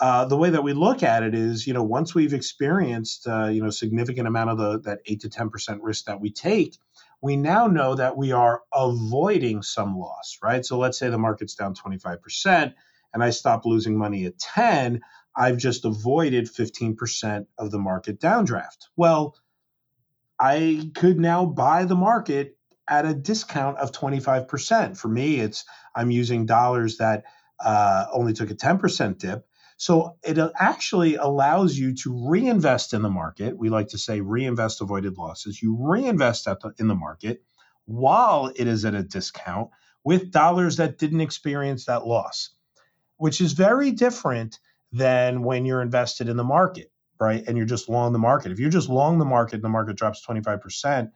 uh, 0.00 0.24
the 0.24 0.36
way 0.36 0.50
that 0.50 0.64
we 0.64 0.72
look 0.72 1.02
at 1.02 1.22
it 1.22 1.34
is, 1.34 1.66
you 1.66 1.72
know, 1.72 1.84
once 1.84 2.14
we've 2.14 2.34
experienced, 2.34 3.26
uh, 3.28 3.46
you 3.46 3.62
know, 3.62 3.70
significant 3.70 4.26
amount 4.26 4.50
of 4.50 4.58
the 4.58 4.80
that 4.80 4.98
eight 5.06 5.20
to 5.20 5.28
ten 5.28 5.50
percent 5.50 5.82
risk 5.82 6.06
that 6.06 6.20
we 6.20 6.30
take, 6.32 6.76
we 7.22 7.36
now 7.36 7.68
know 7.68 7.94
that 7.94 8.16
we 8.16 8.32
are 8.32 8.62
avoiding 8.74 9.62
some 9.62 9.96
loss, 9.96 10.38
right? 10.42 10.66
So 10.66 10.78
let's 10.78 10.98
say 10.98 11.08
the 11.08 11.18
market's 11.18 11.54
down 11.54 11.74
twenty 11.74 11.98
five 11.98 12.20
percent 12.20 12.74
and 13.14 13.22
I 13.22 13.30
stop 13.30 13.64
losing 13.64 13.96
money 13.96 14.26
at 14.26 14.38
10, 14.38 15.00
I've 15.36 15.56
just 15.56 15.84
avoided 15.84 16.46
15% 16.46 17.46
of 17.58 17.70
the 17.70 17.78
market 17.78 18.20
downdraft. 18.20 18.88
Well, 18.96 19.36
I 20.38 20.90
could 20.94 21.18
now 21.18 21.46
buy 21.46 21.84
the 21.84 21.94
market 21.94 22.58
at 22.88 23.06
a 23.06 23.14
discount 23.14 23.78
of 23.78 23.92
25%. 23.92 24.98
For 24.98 25.08
me, 25.08 25.40
it's 25.40 25.64
I'm 25.94 26.10
using 26.10 26.44
dollars 26.44 26.98
that 26.98 27.24
uh, 27.64 28.06
only 28.12 28.32
took 28.32 28.50
a 28.50 28.54
10% 28.54 29.18
dip. 29.18 29.46
So 29.76 30.16
it 30.22 30.38
actually 30.58 31.16
allows 31.16 31.76
you 31.76 31.94
to 31.96 32.28
reinvest 32.28 32.92
in 32.94 33.02
the 33.02 33.10
market. 33.10 33.56
We 33.56 33.70
like 33.70 33.88
to 33.88 33.98
say 33.98 34.20
reinvest 34.20 34.80
avoided 34.80 35.18
losses. 35.18 35.62
You 35.62 35.76
reinvest 35.80 36.44
the, 36.44 36.74
in 36.78 36.88
the 36.88 36.94
market 36.94 37.42
while 37.86 38.52
it 38.54 38.66
is 38.66 38.84
at 38.84 38.94
a 38.94 39.02
discount 39.02 39.70
with 40.04 40.30
dollars 40.30 40.76
that 40.76 40.98
didn't 40.98 41.20
experience 41.20 41.86
that 41.86 42.06
loss 42.06 42.50
which 43.16 43.40
is 43.40 43.52
very 43.52 43.90
different 43.90 44.58
than 44.92 45.42
when 45.42 45.64
you're 45.64 45.82
invested 45.82 46.28
in 46.28 46.36
the 46.36 46.44
market, 46.44 46.90
right? 47.20 47.42
And 47.46 47.56
you're 47.56 47.66
just 47.66 47.88
long 47.88 48.12
the 48.12 48.18
market. 48.18 48.52
If 48.52 48.58
you're 48.60 48.70
just 48.70 48.88
long 48.88 49.18
the 49.18 49.24
market 49.24 49.56
and 49.56 49.64
the 49.64 49.68
market 49.68 49.96
drops 49.96 50.24
25%, 50.26 51.10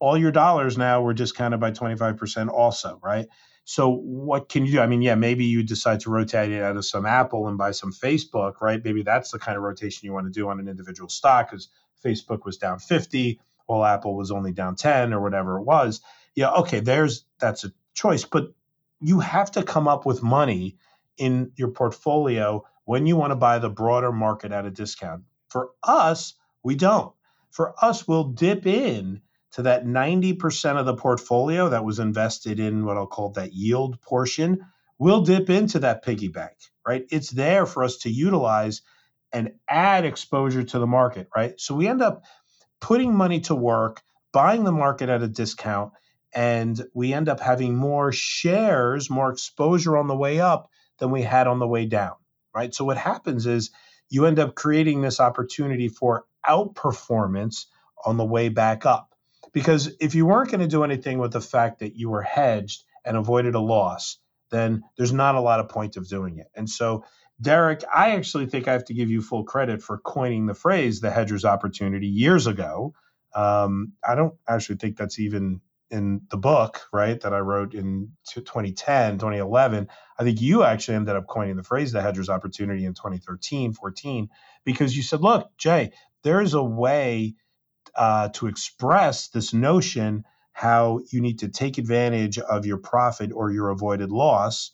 all 0.00 0.16
your 0.16 0.30
dollars 0.30 0.78
now 0.78 1.02
were 1.02 1.14
discounted 1.14 1.60
by 1.60 1.72
25% 1.72 2.48
also, 2.48 3.00
right? 3.02 3.26
So 3.64 3.90
what 3.90 4.48
can 4.48 4.64
you 4.64 4.72
do? 4.72 4.80
I 4.80 4.86
mean, 4.86 5.02
yeah, 5.02 5.14
maybe 5.14 5.44
you 5.44 5.62
decide 5.62 6.00
to 6.00 6.10
rotate 6.10 6.52
it 6.52 6.62
out 6.62 6.76
of 6.76 6.86
some 6.86 7.04
Apple 7.04 7.48
and 7.48 7.58
buy 7.58 7.72
some 7.72 7.92
Facebook, 7.92 8.60
right? 8.60 8.82
Maybe 8.82 9.02
that's 9.02 9.30
the 9.30 9.38
kind 9.38 9.58
of 9.58 9.62
rotation 9.62 10.06
you 10.06 10.12
want 10.12 10.26
to 10.26 10.32
do 10.32 10.48
on 10.48 10.58
an 10.58 10.68
individual 10.68 11.08
stock 11.08 11.50
because 11.50 11.68
Facebook 12.02 12.44
was 12.44 12.56
down 12.56 12.78
50 12.78 13.40
while 13.66 13.84
Apple 13.84 14.16
was 14.16 14.30
only 14.30 14.52
down 14.52 14.76
10 14.76 15.12
or 15.12 15.20
whatever 15.20 15.58
it 15.58 15.64
was. 15.64 16.00
Yeah, 16.34 16.50
okay, 16.52 16.80
there's 16.80 17.26
that's 17.40 17.64
a 17.64 17.72
choice, 17.92 18.24
but 18.24 18.52
you 19.00 19.20
have 19.20 19.50
to 19.52 19.62
come 19.62 19.86
up 19.86 20.06
with 20.06 20.22
money 20.22 20.76
in 21.18 21.52
your 21.56 21.68
portfolio 21.68 22.64
when 22.84 23.06
you 23.06 23.16
want 23.16 23.30
to 23.30 23.36
buy 23.36 23.58
the 23.58 23.68
broader 23.68 24.12
market 24.12 24.52
at 24.52 24.64
a 24.64 24.70
discount. 24.70 25.22
For 25.50 25.70
us, 25.82 26.34
we 26.62 26.74
don't. 26.74 27.12
For 27.50 27.74
us, 27.84 28.06
we'll 28.06 28.30
dip 28.30 28.66
in 28.66 29.20
to 29.52 29.62
that 29.62 29.84
90% 29.84 30.78
of 30.78 30.86
the 30.86 30.94
portfolio 30.94 31.68
that 31.68 31.84
was 31.84 31.98
invested 31.98 32.60
in 32.60 32.84
what 32.84 32.96
I'll 32.96 33.06
call 33.06 33.30
that 33.30 33.52
yield 33.52 34.00
portion. 34.00 34.66
We'll 34.98 35.22
dip 35.22 35.50
into 35.50 35.80
that 35.80 36.02
piggy 36.02 36.28
bank, 36.28 36.56
right? 36.86 37.04
It's 37.10 37.30
there 37.30 37.66
for 37.66 37.84
us 37.84 37.98
to 37.98 38.10
utilize 38.10 38.82
and 39.32 39.52
add 39.68 40.04
exposure 40.04 40.62
to 40.64 40.78
the 40.78 40.86
market, 40.86 41.28
right? 41.34 41.58
So 41.60 41.74
we 41.74 41.88
end 41.88 42.02
up 42.02 42.24
putting 42.80 43.14
money 43.14 43.40
to 43.40 43.54
work, 43.54 44.02
buying 44.32 44.64
the 44.64 44.72
market 44.72 45.08
at 45.08 45.22
a 45.22 45.28
discount, 45.28 45.92
and 46.32 46.82
we 46.94 47.12
end 47.12 47.28
up 47.28 47.40
having 47.40 47.74
more 47.74 48.12
shares, 48.12 49.10
more 49.10 49.30
exposure 49.30 49.96
on 49.96 50.08
the 50.08 50.16
way 50.16 50.40
up 50.40 50.70
than 50.98 51.10
we 51.10 51.22
had 51.22 51.46
on 51.46 51.58
the 51.58 51.66
way 51.66 51.86
down, 51.86 52.14
right? 52.54 52.74
So 52.74 52.84
what 52.84 52.96
happens 52.96 53.46
is 53.46 53.70
you 54.08 54.26
end 54.26 54.38
up 54.38 54.54
creating 54.54 55.02
this 55.02 55.20
opportunity 55.20 55.88
for 55.88 56.24
outperformance 56.46 57.66
on 58.04 58.16
the 58.16 58.24
way 58.24 58.48
back 58.48 58.86
up. 58.86 59.14
Because 59.52 59.90
if 60.00 60.14
you 60.14 60.26
weren't 60.26 60.50
going 60.50 60.60
to 60.60 60.66
do 60.66 60.84
anything 60.84 61.18
with 61.18 61.32
the 61.32 61.40
fact 61.40 61.80
that 61.80 61.96
you 61.96 62.10
were 62.10 62.22
hedged 62.22 62.84
and 63.04 63.16
avoided 63.16 63.54
a 63.54 63.60
loss, 63.60 64.18
then 64.50 64.82
there's 64.96 65.12
not 65.12 65.34
a 65.34 65.40
lot 65.40 65.60
of 65.60 65.68
point 65.68 65.96
of 65.96 66.08
doing 66.08 66.38
it. 66.38 66.48
And 66.54 66.68
so, 66.68 67.04
Derek, 67.40 67.84
I 67.92 68.16
actually 68.16 68.46
think 68.46 68.66
I 68.66 68.72
have 68.72 68.84
to 68.86 68.94
give 68.94 69.10
you 69.10 69.22
full 69.22 69.44
credit 69.44 69.82
for 69.82 69.98
coining 69.98 70.46
the 70.46 70.54
phrase 70.54 71.00
the 71.00 71.10
hedger's 71.10 71.44
opportunity 71.44 72.08
years 72.08 72.46
ago. 72.46 72.94
Um, 73.34 73.92
I 74.06 74.14
don't 74.14 74.34
actually 74.48 74.76
think 74.76 74.96
that's 74.96 75.18
even 75.18 75.60
in 75.90 76.22
the 76.30 76.36
book, 76.36 76.82
right, 76.92 77.20
that 77.20 77.32
I 77.32 77.38
wrote 77.38 77.74
in 77.74 78.12
2010, 78.26 79.14
2011, 79.18 79.88
I 80.18 80.22
think 80.22 80.40
you 80.40 80.62
actually 80.62 80.96
ended 80.96 81.16
up 81.16 81.26
coining 81.26 81.56
the 81.56 81.62
phrase 81.62 81.92
the 81.92 82.02
hedger's 82.02 82.28
opportunity 82.28 82.84
in 82.84 82.94
2013, 82.94 83.72
14, 83.72 84.28
because 84.64 84.96
you 84.96 85.02
said, 85.02 85.20
look, 85.20 85.50
Jay, 85.56 85.92
there's 86.22 86.54
a 86.54 86.62
way 86.62 87.34
uh, 87.94 88.28
to 88.30 88.46
express 88.46 89.28
this 89.28 89.52
notion 89.54 90.24
how 90.52 91.00
you 91.10 91.20
need 91.20 91.38
to 91.38 91.48
take 91.48 91.78
advantage 91.78 92.38
of 92.38 92.66
your 92.66 92.78
profit 92.78 93.30
or 93.32 93.50
your 93.50 93.70
avoided 93.70 94.10
loss 94.10 94.72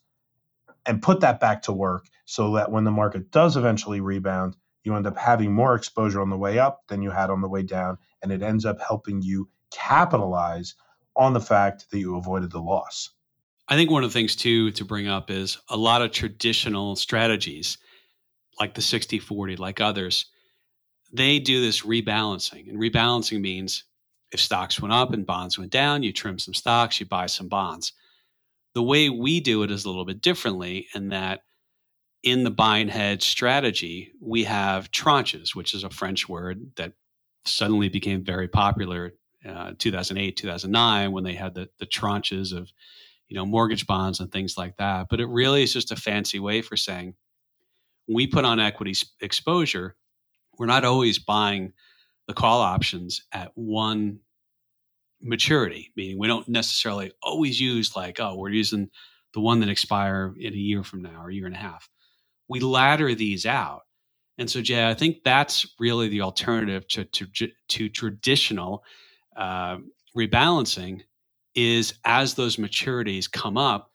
and 0.86 1.02
put 1.02 1.20
that 1.20 1.40
back 1.40 1.62
to 1.62 1.72
work 1.72 2.06
so 2.24 2.54
that 2.54 2.70
when 2.70 2.84
the 2.84 2.90
market 2.90 3.30
does 3.30 3.56
eventually 3.56 4.00
rebound, 4.00 4.56
you 4.82 4.94
end 4.94 5.06
up 5.06 5.16
having 5.16 5.52
more 5.52 5.74
exposure 5.74 6.20
on 6.20 6.30
the 6.30 6.36
way 6.36 6.58
up 6.58 6.82
than 6.88 7.02
you 7.02 7.10
had 7.10 7.30
on 7.30 7.40
the 7.40 7.48
way 7.48 7.62
down. 7.62 7.98
And 8.22 8.32
it 8.32 8.42
ends 8.42 8.64
up 8.64 8.80
helping 8.80 9.22
you 9.22 9.48
capitalize 9.70 10.74
on 11.16 11.32
the 11.32 11.40
fact 11.40 11.90
that 11.90 11.98
you 11.98 12.16
avoided 12.16 12.50
the 12.50 12.60
loss. 12.60 13.10
I 13.68 13.76
think 13.76 13.90
one 13.90 14.04
of 14.04 14.10
the 14.10 14.14
things 14.14 14.36
too 14.36 14.70
to 14.72 14.84
bring 14.84 15.08
up 15.08 15.30
is 15.30 15.58
a 15.68 15.76
lot 15.76 16.02
of 16.02 16.12
traditional 16.12 16.96
strategies 16.96 17.78
like 18.60 18.74
the 18.74 18.82
60 18.82 19.18
40, 19.18 19.56
like 19.56 19.80
others, 19.80 20.26
they 21.12 21.38
do 21.38 21.60
this 21.60 21.82
rebalancing. 21.82 22.68
And 22.68 22.78
rebalancing 22.78 23.40
means 23.40 23.84
if 24.32 24.40
stocks 24.40 24.80
went 24.80 24.92
up 24.92 25.12
and 25.12 25.26
bonds 25.26 25.58
went 25.58 25.70
down, 25.70 26.02
you 26.02 26.12
trim 26.12 26.38
some 26.38 26.54
stocks, 26.54 27.00
you 27.00 27.06
buy 27.06 27.26
some 27.26 27.48
bonds. 27.48 27.92
The 28.74 28.82
way 28.82 29.08
we 29.08 29.40
do 29.40 29.62
it 29.62 29.70
is 29.70 29.84
a 29.84 29.88
little 29.88 30.04
bit 30.04 30.20
differently 30.20 30.88
in 30.94 31.08
that 31.08 31.40
in 32.22 32.42
the 32.42 32.50
buy 32.50 32.78
and 32.78 32.90
hedge 32.90 33.22
strategy, 33.22 34.12
we 34.20 34.44
have 34.44 34.90
tranches, 34.90 35.54
which 35.54 35.74
is 35.74 35.84
a 35.84 35.90
French 35.90 36.28
word 36.28 36.70
that 36.76 36.94
suddenly 37.44 37.88
became 37.88 38.24
very 38.24 38.48
popular 38.48 39.12
uh, 39.48 39.72
2008, 39.78 40.36
2009, 40.36 41.12
when 41.12 41.24
they 41.24 41.34
had 41.34 41.54
the, 41.54 41.68
the 41.78 41.86
tranches 41.86 42.56
of, 42.56 42.72
you 43.28 43.36
know, 43.36 43.46
mortgage 43.46 43.86
bonds 43.86 44.20
and 44.20 44.30
things 44.30 44.56
like 44.56 44.76
that. 44.76 45.06
But 45.08 45.20
it 45.20 45.26
really 45.26 45.62
is 45.62 45.72
just 45.72 45.92
a 45.92 45.96
fancy 45.96 46.38
way 46.38 46.62
for 46.62 46.76
saying 46.76 47.14
we 48.08 48.26
put 48.26 48.44
on 48.44 48.60
equity 48.60 48.94
exposure. 49.20 49.96
We're 50.58 50.66
not 50.66 50.84
always 50.84 51.18
buying 51.18 51.72
the 52.26 52.34
call 52.34 52.60
options 52.60 53.22
at 53.32 53.52
one 53.54 54.20
maturity, 55.20 55.90
meaning 55.96 56.18
we 56.18 56.28
don't 56.28 56.48
necessarily 56.48 57.12
always 57.22 57.60
use 57.60 57.96
like, 57.96 58.20
oh, 58.20 58.36
we're 58.36 58.50
using 58.50 58.90
the 59.32 59.40
one 59.40 59.60
that 59.60 59.68
expire 59.68 60.34
in 60.38 60.52
a 60.52 60.56
year 60.56 60.84
from 60.84 61.02
now 61.02 61.22
or 61.22 61.30
a 61.30 61.34
year 61.34 61.46
and 61.46 61.54
a 61.54 61.58
half. 61.58 61.88
We 62.48 62.60
ladder 62.60 63.14
these 63.14 63.46
out. 63.46 63.82
And 64.36 64.50
so, 64.50 64.60
Jay, 64.60 64.88
I 64.88 64.94
think 64.94 65.18
that's 65.24 65.66
really 65.78 66.08
the 66.08 66.22
alternative 66.22 66.86
to, 66.88 67.04
to, 67.04 67.26
to 67.68 67.88
traditional 67.88 68.84
uh, 69.36 69.78
rebalancing 70.16 71.02
is 71.54 71.94
as 72.04 72.34
those 72.34 72.56
maturities 72.56 73.30
come 73.30 73.56
up, 73.56 73.90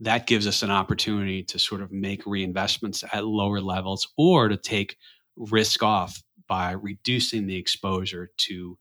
that 0.00 0.26
gives 0.26 0.46
us 0.46 0.62
an 0.62 0.70
opportunity 0.70 1.42
to 1.42 1.58
sort 1.58 1.80
of 1.80 1.90
make 1.90 2.24
reinvestments 2.24 3.02
at 3.12 3.26
lower 3.26 3.60
levels 3.60 4.08
or 4.16 4.48
to 4.48 4.56
take 4.56 4.96
risk 5.36 5.82
off 5.82 6.22
by 6.48 6.72
reducing 6.72 7.46
the 7.46 7.56
exposure 7.56 8.30
to 8.36 8.78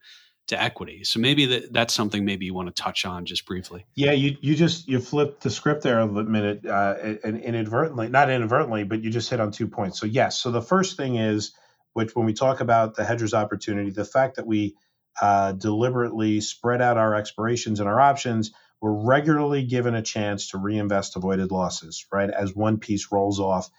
to 0.48 0.62
equity. 0.62 1.04
So 1.04 1.20
maybe 1.20 1.46
that, 1.48 1.74
that's 1.74 1.94
something 1.94 2.24
maybe 2.24 2.46
you 2.46 2.54
want 2.54 2.74
to 2.74 2.82
touch 2.82 3.06
on 3.06 3.26
just 3.26 3.46
briefly. 3.46 3.86
Yeah, 3.96 4.14
you 4.14 4.38
you 4.40 4.56
just 4.56 4.88
you 4.88 5.00
flipped 5.00 5.44
the 5.44 5.50
script 5.50 5.84
there 5.84 6.00
a 6.00 6.08
minute 6.08 6.66
uh, 6.66 6.96
and 7.24 7.38
inadvertently, 7.42 8.08
not 8.08 8.30
inadvertently, 8.30 8.86
but 8.86 9.04
you 9.04 9.10
just 9.10 9.30
hit 9.30 9.42
on 9.42 9.52
two 9.52 9.68
points. 9.68 10.00
So 10.00 10.06
yes, 10.06 10.40
so 10.40 10.52
the 10.52 10.62
first 10.62 10.96
thing 10.96 11.16
is 11.16 11.54
which 11.94 12.16
when 12.16 12.26
we 12.26 12.34
talk 12.34 12.62
about 12.62 12.96
the 12.96 13.04
hedger's 13.04 13.34
opportunity, 13.34 13.90
the 13.90 14.06
fact 14.06 14.36
that 14.36 14.46
we 14.46 14.76
uh, 15.22 15.54
deliberately 15.54 16.42
spread 16.42 16.82
out 16.82 16.98
our 16.98 17.16
expirations 17.16 17.80
and 17.80 17.90
our 17.90 18.00
options, 18.00 18.52
we're 18.82 18.92
regularly 18.92 19.64
given 19.64 19.96
a 19.96 20.02
chance 20.02 20.52
to 20.52 20.58
reinvest 20.58 21.16
avoided 21.16 21.52
losses, 21.52 22.06
right? 22.12 22.30
As 22.30 22.56
one 22.56 22.78
piece 22.80 23.12
rolls 23.12 23.40
off, 23.40 23.70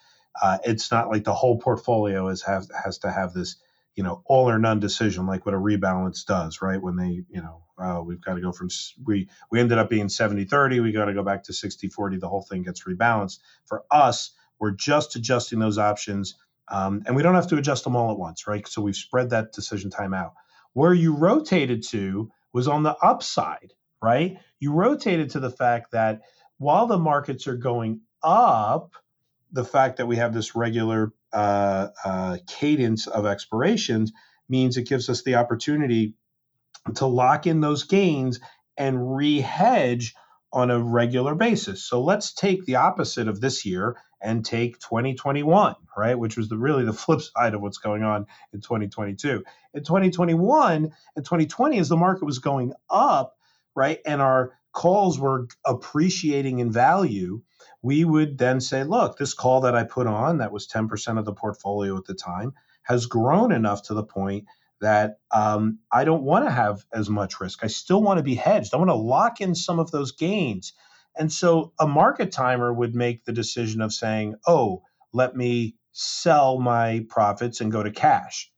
uh, 0.41 0.59
it's 0.65 0.91
not 0.91 1.09
like 1.11 1.25
the 1.25 1.35
whole 1.35 1.59
portfolio 1.59 2.29
is 2.29 2.43
have, 2.43 2.67
has 2.85 2.99
to 2.99 3.11
have 3.11 3.33
this, 3.33 3.57
you 3.97 4.03
know, 4.03 4.23
all 4.27 4.51
or 4.51 4.59
none 4.59 4.81
decision 4.81 5.27
like 5.27 5.47
what 5.47 5.55
a 5.55 5.59
rebalance 5.59 6.25
does, 6.27 6.63
right? 6.63 6.83
When 6.83 6.97
they, 6.97 7.23
you 7.29 7.43
know, 7.43 7.63
uh, 7.79 8.03
we've 8.03 8.21
got 8.21 8.35
to 8.35 8.41
go 8.41 8.53
from 8.53 8.69
we 9.05 9.29
we 9.51 9.61
ended 9.61 9.79
up 9.79 9.91
being 9.91 10.09
70 10.09 10.45
30, 10.45 10.81
we 10.81 10.93
got 10.93 11.07
to 11.07 11.15
go 11.15 11.23
back 11.23 11.45
to 11.45 11.53
60 11.53 11.89
40. 11.89 12.17
The 12.19 12.29
whole 12.29 12.43
thing 12.43 12.63
gets 12.63 12.85
rebalanced. 12.85 13.39
For 13.67 13.85
us, 13.91 14.33
we're 14.61 14.73
just 14.73 15.17
adjusting 15.17 15.61
those 15.61 15.79
options, 15.79 16.37
um, 16.69 17.03
and 17.07 17.17
we 17.17 17.23
don't 17.23 17.37
have 17.37 17.49
to 17.49 17.57
adjust 17.59 17.85
them 17.85 17.97
all 17.97 18.13
at 18.13 18.19
once, 18.19 18.47
right? 18.49 18.67
So 18.69 18.83
we've 18.83 18.97
spread 18.97 19.31
that 19.31 19.53
decision 19.53 19.91
time 19.91 20.15
out. 20.15 20.35
Where 20.73 20.95
you 20.95 21.17
rotated 21.17 21.83
to 21.89 22.31
was 22.53 22.69
on 22.69 22.83
the 22.83 22.97
upside, 22.97 23.73
right? 24.03 24.39
You 24.61 24.73
rotated 24.73 25.31
to 25.31 25.41
the 25.41 25.51
fact 25.51 25.93
that 25.93 26.23
while 26.59 26.87
the 26.87 26.99
markets 26.99 27.47
are 27.47 27.57
going 27.57 28.01
up, 28.23 28.93
the 29.53 29.65
fact 29.65 29.97
that 29.97 30.07
we 30.07 30.17
have 30.17 30.35
this 30.35 30.55
regular 30.55 31.13
uh, 31.33 31.89
uh, 32.05 32.39
cadence 32.47 33.07
of 33.07 33.27
expirations 33.27 34.13
means 34.49 34.77
it 34.77 34.89
gives 34.89 35.09
us 35.09 35.23
the 35.23 35.37
opportunity 35.37 36.15
to 36.97 37.07
lock 37.07 37.47
in 37.47 37.61
those 37.61 37.85
gains 37.85 38.41
and 38.77 38.97
rehedge 38.97 40.13
on 40.53 40.71
a 40.71 40.83
regular 40.83 41.35
basis. 41.35 41.85
So 41.85 42.03
let's 42.03 42.33
take 42.33 42.65
the 42.65 42.77
opposite 42.77 43.29
of 43.29 43.41
this 43.41 43.67
year 43.67 43.97
and 44.21 44.45
take 44.45 44.79
2021, 44.81 45.77
right? 45.97 46.19
Which 46.19 46.37
was 46.37 46.49
the 46.49 46.59
really 46.59 46.85
the 46.85 46.93
flip 46.95 47.21
side 47.21 47.55
of 47.55 47.61
what's 47.61 47.79
going 47.79 48.03
on 48.03 48.27
in 48.53 48.61
2022. 48.61 49.45
In 49.75 49.85
2021 49.85 50.93
and 51.17 51.25
2020, 51.25 51.79
as 51.79 51.89
the 51.89 51.97
market 51.97 52.25
was 52.25 52.39
going 52.39 52.73
up, 52.91 53.37
right, 53.75 54.01
and 54.07 54.21
our 54.21 54.53
calls 54.73 55.19
were 55.19 55.49
appreciating 55.65 56.59
in 56.59 56.71
value, 56.71 57.43
we 57.83 58.05
would 58.05 58.39
then 58.39 58.61
say, 58.61 58.85
look, 58.85 59.19
this 59.19 59.35
call 59.35 59.63
that 59.63 59.75
I 59.75 59.85
put 59.85 60.07
on 60.07 60.39
that 60.39 60.53
was 60.53 60.69
10% 60.69 61.19
of 61.19 61.25
the 61.25 61.33
portfolio 61.33 61.97
at 61.97 62.05
the 62.05 62.15
time 62.15 62.55
has 62.83 63.07
grown 63.07 63.53
enough 63.53 63.83
to 63.83 63.95
the 63.95 64.05
point 64.05 64.47
that 64.81 65.19
um, 65.33 65.79
I 65.93 66.05
don't 66.05 66.23
want 66.23 66.45
to 66.45 66.51
have 66.51 66.85
as 66.93 67.11
much 67.11 67.41
risk. 67.41 67.65
I 67.65 67.67
still 67.67 68.03
want 68.03 68.19
to 68.19 68.23
be 68.23 68.35
hedged. 68.35 68.73
I 68.73 68.79
want 68.79 68.91
to 68.91 68.95
lock 68.95 69.41
in 69.41 69.55
some 69.55 69.79
of 69.79 69.91
those 69.91 70.13
gains 70.13 70.73
and 71.19 71.33
so 71.33 71.73
a 71.81 71.87
market 71.87 72.33
timer 72.33 72.73
would 72.73 72.95
make 72.95 73.25
the 73.25 73.33
decision 73.33 73.81
of 73.83 73.93
saying, 73.93 74.37
oh, 74.47 74.83
let 75.13 75.37
me 75.37 75.75
sell 75.93 76.59
my 76.59 77.05
profits 77.09 77.61
and 77.61 77.73
go 77.73 77.83
to 77.83 77.91
cash. 77.91 78.51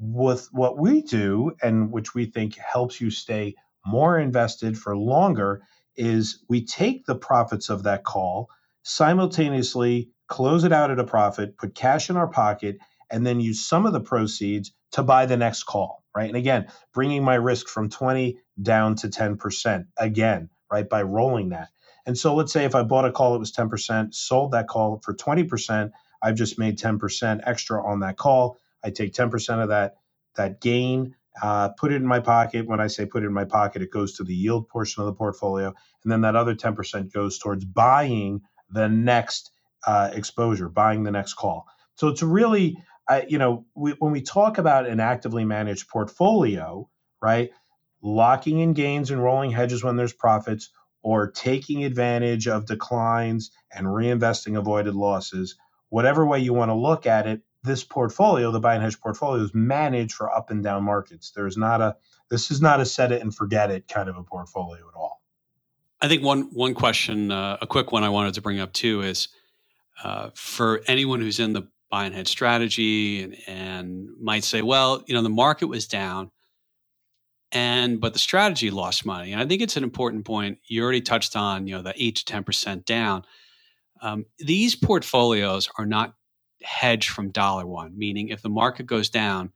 With 0.00 0.48
what 0.52 0.78
we 0.78 1.02
do, 1.02 1.52
and 1.62 1.92
which 1.92 2.14
we 2.14 2.26
think 2.26 2.56
helps 2.56 3.00
you 3.00 3.10
stay 3.10 3.54
more 3.86 4.18
invested 4.18 4.78
for 4.78 4.96
longer, 4.96 5.62
is 5.96 6.44
we 6.48 6.64
take 6.64 7.06
the 7.06 7.16
profits 7.16 7.68
of 7.68 7.84
that 7.84 8.04
call, 8.04 8.48
simultaneously 8.82 10.10
close 10.28 10.64
it 10.64 10.72
out 10.72 10.90
at 10.90 10.98
a 10.98 11.04
profit, 11.04 11.56
put 11.56 11.74
cash 11.74 12.10
in 12.10 12.16
our 12.16 12.28
pocket, 12.28 12.78
and 13.10 13.26
then 13.26 13.40
use 13.40 13.64
some 13.64 13.86
of 13.86 13.92
the 13.92 14.00
proceeds 14.00 14.72
to 14.92 15.02
buy 15.02 15.26
the 15.26 15.36
next 15.36 15.64
call, 15.64 16.04
right? 16.14 16.28
And 16.28 16.36
again, 16.36 16.68
bringing 16.92 17.24
my 17.24 17.34
risk 17.34 17.68
from 17.68 17.88
20 17.88 18.38
down 18.60 18.94
to 18.96 19.08
10% 19.08 19.86
again, 19.96 20.50
right, 20.70 20.88
by 20.88 21.02
rolling 21.02 21.50
that. 21.50 21.68
And 22.08 22.16
so 22.16 22.34
let's 22.34 22.54
say 22.54 22.64
if 22.64 22.74
I 22.74 22.82
bought 22.84 23.04
a 23.04 23.12
call 23.12 23.34
that 23.34 23.38
was 23.38 23.52
10%, 23.52 24.14
sold 24.14 24.52
that 24.52 24.66
call 24.66 24.98
for 25.04 25.14
20%, 25.14 25.90
I've 26.22 26.36
just 26.36 26.58
made 26.58 26.78
10% 26.78 27.40
extra 27.44 27.86
on 27.86 28.00
that 28.00 28.16
call. 28.16 28.58
I 28.82 28.88
take 28.88 29.12
10% 29.12 29.62
of 29.62 29.68
that 29.68 29.96
that 30.34 30.62
gain, 30.62 31.14
uh, 31.42 31.68
put 31.70 31.92
it 31.92 31.96
in 31.96 32.06
my 32.06 32.20
pocket. 32.20 32.66
When 32.66 32.80
I 32.80 32.86
say 32.86 33.04
put 33.04 33.24
it 33.24 33.26
in 33.26 33.34
my 33.34 33.44
pocket, 33.44 33.82
it 33.82 33.90
goes 33.90 34.14
to 34.14 34.24
the 34.24 34.34
yield 34.34 34.70
portion 34.70 35.02
of 35.02 35.06
the 35.06 35.12
portfolio, 35.12 35.74
and 36.02 36.10
then 36.10 36.22
that 36.22 36.34
other 36.34 36.54
10% 36.54 37.12
goes 37.12 37.38
towards 37.38 37.66
buying 37.66 38.40
the 38.70 38.88
next 38.88 39.50
uh, 39.86 40.08
exposure, 40.14 40.70
buying 40.70 41.02
the 41.02 41.10
next 41.10 41.34
call. 41.34 41.66
So 41.96 42.08
it's 42.08 42.22
really, 42.22 42.78
uh, 43.08 43.22
you 43.28 43.36
know, 43.36 43.66
we, 43.74 43.90
when 43.98 44.12
we 44.12 44.22
talk 44.22 44.56
about 44.56 44.86
an 44.86 45.00
actively 45.00 45.44
managed 45.44 45.88
portfolio, 45.88 46.88
right, 47.20 47.50
locking 48.00 48.60
in 48.60 48.72
gains 48.72 49.10
and 49.10 49.22
rolling 49.22 49.50
hedges 49.50 49.84
when 49.84 49.96
there's 49.96 50.14
profits, 50.14 50.70
or 51.08 51.30
taking 51.30 51.84
advantage 51.84 52.46
of 52.46 52.66
declines 52.66 53.50
and 53.72 53.86
reinvesting 53.86 54.58
avoided 54.58 54.94
losses, 54.94 55.56
whatever 55.88 56.26
way 56.26 56.38
you 56.38 56.52
want 56.52 56.68
to 56.68 56.74
look 56.74 57.06
at 57.06 57.26
it, 57.26 57.40
this 57.64 57.82
portfolio, 57.82 58.50
the 58.50 58.60
buy 58.60 58.74
and 58.74 58.82
hedge 58.82 59.00
portfolio, 59.00 59.42
is 59.42 59.54
managed 59.54 60.12
for 60.12 60.30
up 60.30 60.50
and 60.50 60.62
down 60.62 60.84
markets. 60.84 61.32
There's 61.34 61.56
not 61.56 61.80
a 61.80 61.96
this 62.28 62.50
is 62.50 62.60
not 62.60 62.80
a 62.80 62.84
set 62.84 63.10
it 63.10 63.22
and 63.22 63.34
forget 63.34 63.70
it 63.70 63.88
kind 63.88 64.10
of 64.10 64.18
a 64.18 64.22
portfolio 64.22 64.86
at 64.86 64.94
all. 64.94 65.22
I 66.02 66.08
think 66.08 66.22
one 66.22 66.50
one 66.52 66.74
question, 66.74 67.32
uh, 67.32 67.56
a 67.62 67.66
quick 67.66 67.90
one 67.90 68.04
I 68.04 68.10
wanted 68.10 68.34
to 68.34 68.42
bring 68.42 68.60
up 68.60 68.74
too 68.74 69.00
is 69.00 69.28
uh, 70.04 70.28
for 70.34 70.82
anyone 70.88 71.22
who's 71.22 71.40
in 71.40 71.54
the 71.54 71.68
buy 71.90 72.04
and 72.04 72.14
hedge 72.14 72.28
strategy 72.28 73.22
and, 73.22 73.34
and 73.46 74.08
might 74.20 74.44
say, 74.44 74.60
well, 74.60 75.02
you 75.06 75.14
know, 75.14 75.22
the 75.22 75.30
market 75.30 75.68
was 75.68 75.86
down, 75.86 76.30
and 77.52 78.00
but 78.00 78.12
the 78.12 78.18
strategy 78.18 78.70
lost 78.70 79.06
money. 79.06 79.32
And 79.32 79.40
I 79.40 79.46
think 79.46 79.62
it's 79.62 79.76
an 79.76 79.84
important 79.84 80.24
point. 80.24 80.58
You 80.66 80.82
already 80.82 81.00
touched 81.00 81.36
on, 81.36 81.66
you 81.66 81.76
know, 81.76 81.82
the 81.82 81.94
eight 81.96 82.16
to 82.16 82.24
ten 82.24 82.44
percent 82.44 82.84
down. 82.84 83.24
Um, 84.00 84.26
these 84.38 84.76
portfolios 84.76 85.68
are 85.78 85.86
not 85.86 86.14
hedged 86.62 87.10
from 87.10 87.30
dollar 87.30 87.66
one, 87.66 87.96
meaning 87.96 88.28
if 88.28 88.42
the 88.42 88.48
market 88.48 88.86
goes 88.86 89.10
down 89.10 89.52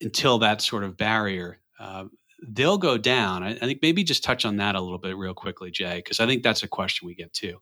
until 0.00 0.38
that 0.38 0.60
sort 0.60 0.84
of 0.84 0.96
barrier, 0.96 1.60
uh, 1.78 2.04
they'll 2.46 2.78
go 2.78 2.98
down. 2.98 3.42
I, 3.42 3.50
I, 3.50 3.58
think 3.58 3.80
maybe 3.82 4.04
just 4.04 4.24
touch 4.24 4.44
on 4.44 4.56
that 4.56 4.74
a 4.74 4.80
little 4.80 4.98
bit 4.98 5.16
real 5.16 5.34
quickly, 5.34 5.70
Jay, 5.70 5.96
because 5.96 6.20
I 6.20 6.26
think 6.26 6.42
that's 6.42 6.62
a 6.62 6.68
question 6.68 7.06
we 7.06 7.14
get 7.14 7.32
too. 7.32 7.60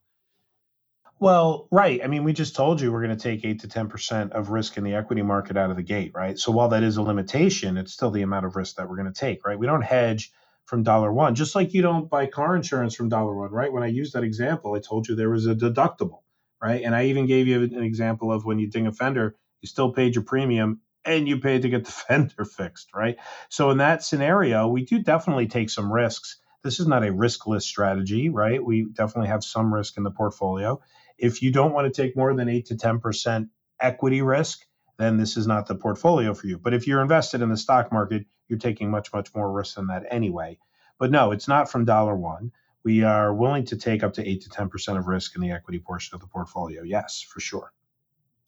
Well, 1.21 1.69
right. 1.71 2.01
I 2.03 2.07
mean, 2.07 2.25
we 2.25 2.33
just 2.33 2.57
told 2.57 2.81
you 2.81 2.91
we're 2.93 3.05
going 3.05 3.17
to 3.17 3.23
take 3.23 3.45
eight 3.45 3.61
to 3.61 3.69
10% 3.69 4.33
of 4.33 4.51
risk 4.51 4.79
in 4.79 4.85
the 4.85 4.95
equity 4.95 5.23
market 5.23 5.57
out 5.57 5.71
of 5.71 5.77
the 5.77 5.83
gate, 5.83 6.13
right? 6.15 6.39
So 6.39 6.51
while 6.51 6.69
that 6.71 6.83
is 6.83 6.97
a 6.97 7.03
limitation, 7.03 7.77
it's 7.77 7.93
still 7.93 8.11
the 8.11 8.23
amount 8.23 8.47
of 8.47 8.57
risk 8.57 8.77
that 8.77 8.89
we're 8.89 8.97
going 8.97 9.13
to 9.13 9.21
take, 9.21 9.45
right? 9.45 9.59
We 9.59 9.67
don't 9.67 9.83
hedge 9.83 10.33
from 10.65 10.83
dollar 10.83 11.13
one, 11.13 11.35
just 11.35 11.55
like 11.55 11.75
you 11.75 11.83
don't 11.83 12.09
buy 12.09 12.27
car 12.27 12.57
insurance 12.57 12.95
from 12.95 13.11
dollar 13.11 13.37
one, 13.37 13.53
right? 13.53 13.73
When 13.73 13.83
I 13.83 13.89
used 13.89 14.15
that 14.15 14.25
example, 14.25 14.75
I 14.75 14.81
told 14.81 15.09
you 15.09 15.15
there 15.15 15.31
was 15.31 15.47
a 15.47 15.55
deductible, 15.55 16.21
right? 16.63 16.83
And 16.83 16.95
I 16.95 17.07
even 17.07 17.27
gave 17.27 17.47
you 17.47 17.63
an 17.65 17.83
example 17.83 18.33
of 18.33 18.47
when 18.47 18.59
you 18.59 18.71
ding 18.71 18.87
a 18.87 18.93
fender, 18.93 19.37
you 19.61 19.69
still 19.69 19.93
paid 19.93 20.15
your 20.15 20.25
premium 20.25 20.81
and 21.05 21.29
you 21.29 21.39
paid 21.39 21.63
to 21.63 21.69
get 21.69 21.85
the 21.85 21.91
fender 22.09 22.47
fixed, 22.47 22.89
right? 22.95 23.17
So 23.51 23.71
in 23.71 23.79
that 23.79 24.03
scenario, 24.03 24.69
we 24.69 24.85
do 24.87 25.01
definitely 25.03 25.49
take 25.49 25.71
some 25.71 25.93
risks. 25.93 26.39
This 26.65 26.81
is 26.81 26.87
not 26.89 27.05
a 27.05 27.09
riskless 27.13 27.63
strategy, 27.63 28.31
right? 28.31 28.65
We 28.65 28.89
definitely 28.93 29.29
have 29.29 29.45
some 29.45 29.73
risk 29.75 29.97
in 29.99 30.03
the 30.05 30.11
portfolio. 30.11 30.81
If 31.21 31.43
you 31.43 31.53
don't 31.53 31.73
want 31.73 31.93
to 31.93 32.03
take 32.03 32.17
more 32.17 32.35
than 32.35 32.49
8 32.49 32.67
to 32.67 32.75
10% 32.75 33.49
equity 33.81 34.23
risk, 34.23 34.67
then 34.99 35.17
this 35.17 35.37
is 35.37 35.47
not 35.47 35.67
the 35.67 35.75
portfolio 35.75 36.35
for 36.35 36.47
you. 36.47 36.59
But 36.59 36.75
if 36.75 36.87
you're 36.87 37.03
invested 37.03 37.43
in 37.43 37.49
the 37.49 37.57
stock 37.57 37.93
market, 37.93 38.27
you're 38.49 38.59
taking 38.59 38.91
much, 38.91 39.13
much 39.13 39.35
more 39.35 39.51
risk 39.53 39.77
than 39.77 39.87
that 39.89 40.05
anyway. 40.11 40.59
But 40.99 41.11
no, 41.11 41.31
it's 41.33 41.49
not 41.49 41.71
from 41.71 41.85
dollar 41.85 42.17
one. 42.17 42.53
We 42.83 43.03
are 43.03 43.35
willing 43.35 43.65
to 43.67 43.77
take 43.77 44.03
up 44.03 44.15
to 44.15 44.27
8 44.27 44.43
to 44.43 44.49
10% 44.51 44.99
of 44.99 45.07
risk 45.07 45.35
in 45.37 45.43
the 45.43 45.51
equity 45.51 45.79
portion 45.79 46.15
of 46.15 46.21
the 46.21 46.27
portfolio. 46.27 46.83
Yes, 46.83 47.21
for 47.21 47.41
sure. 47.41 47.73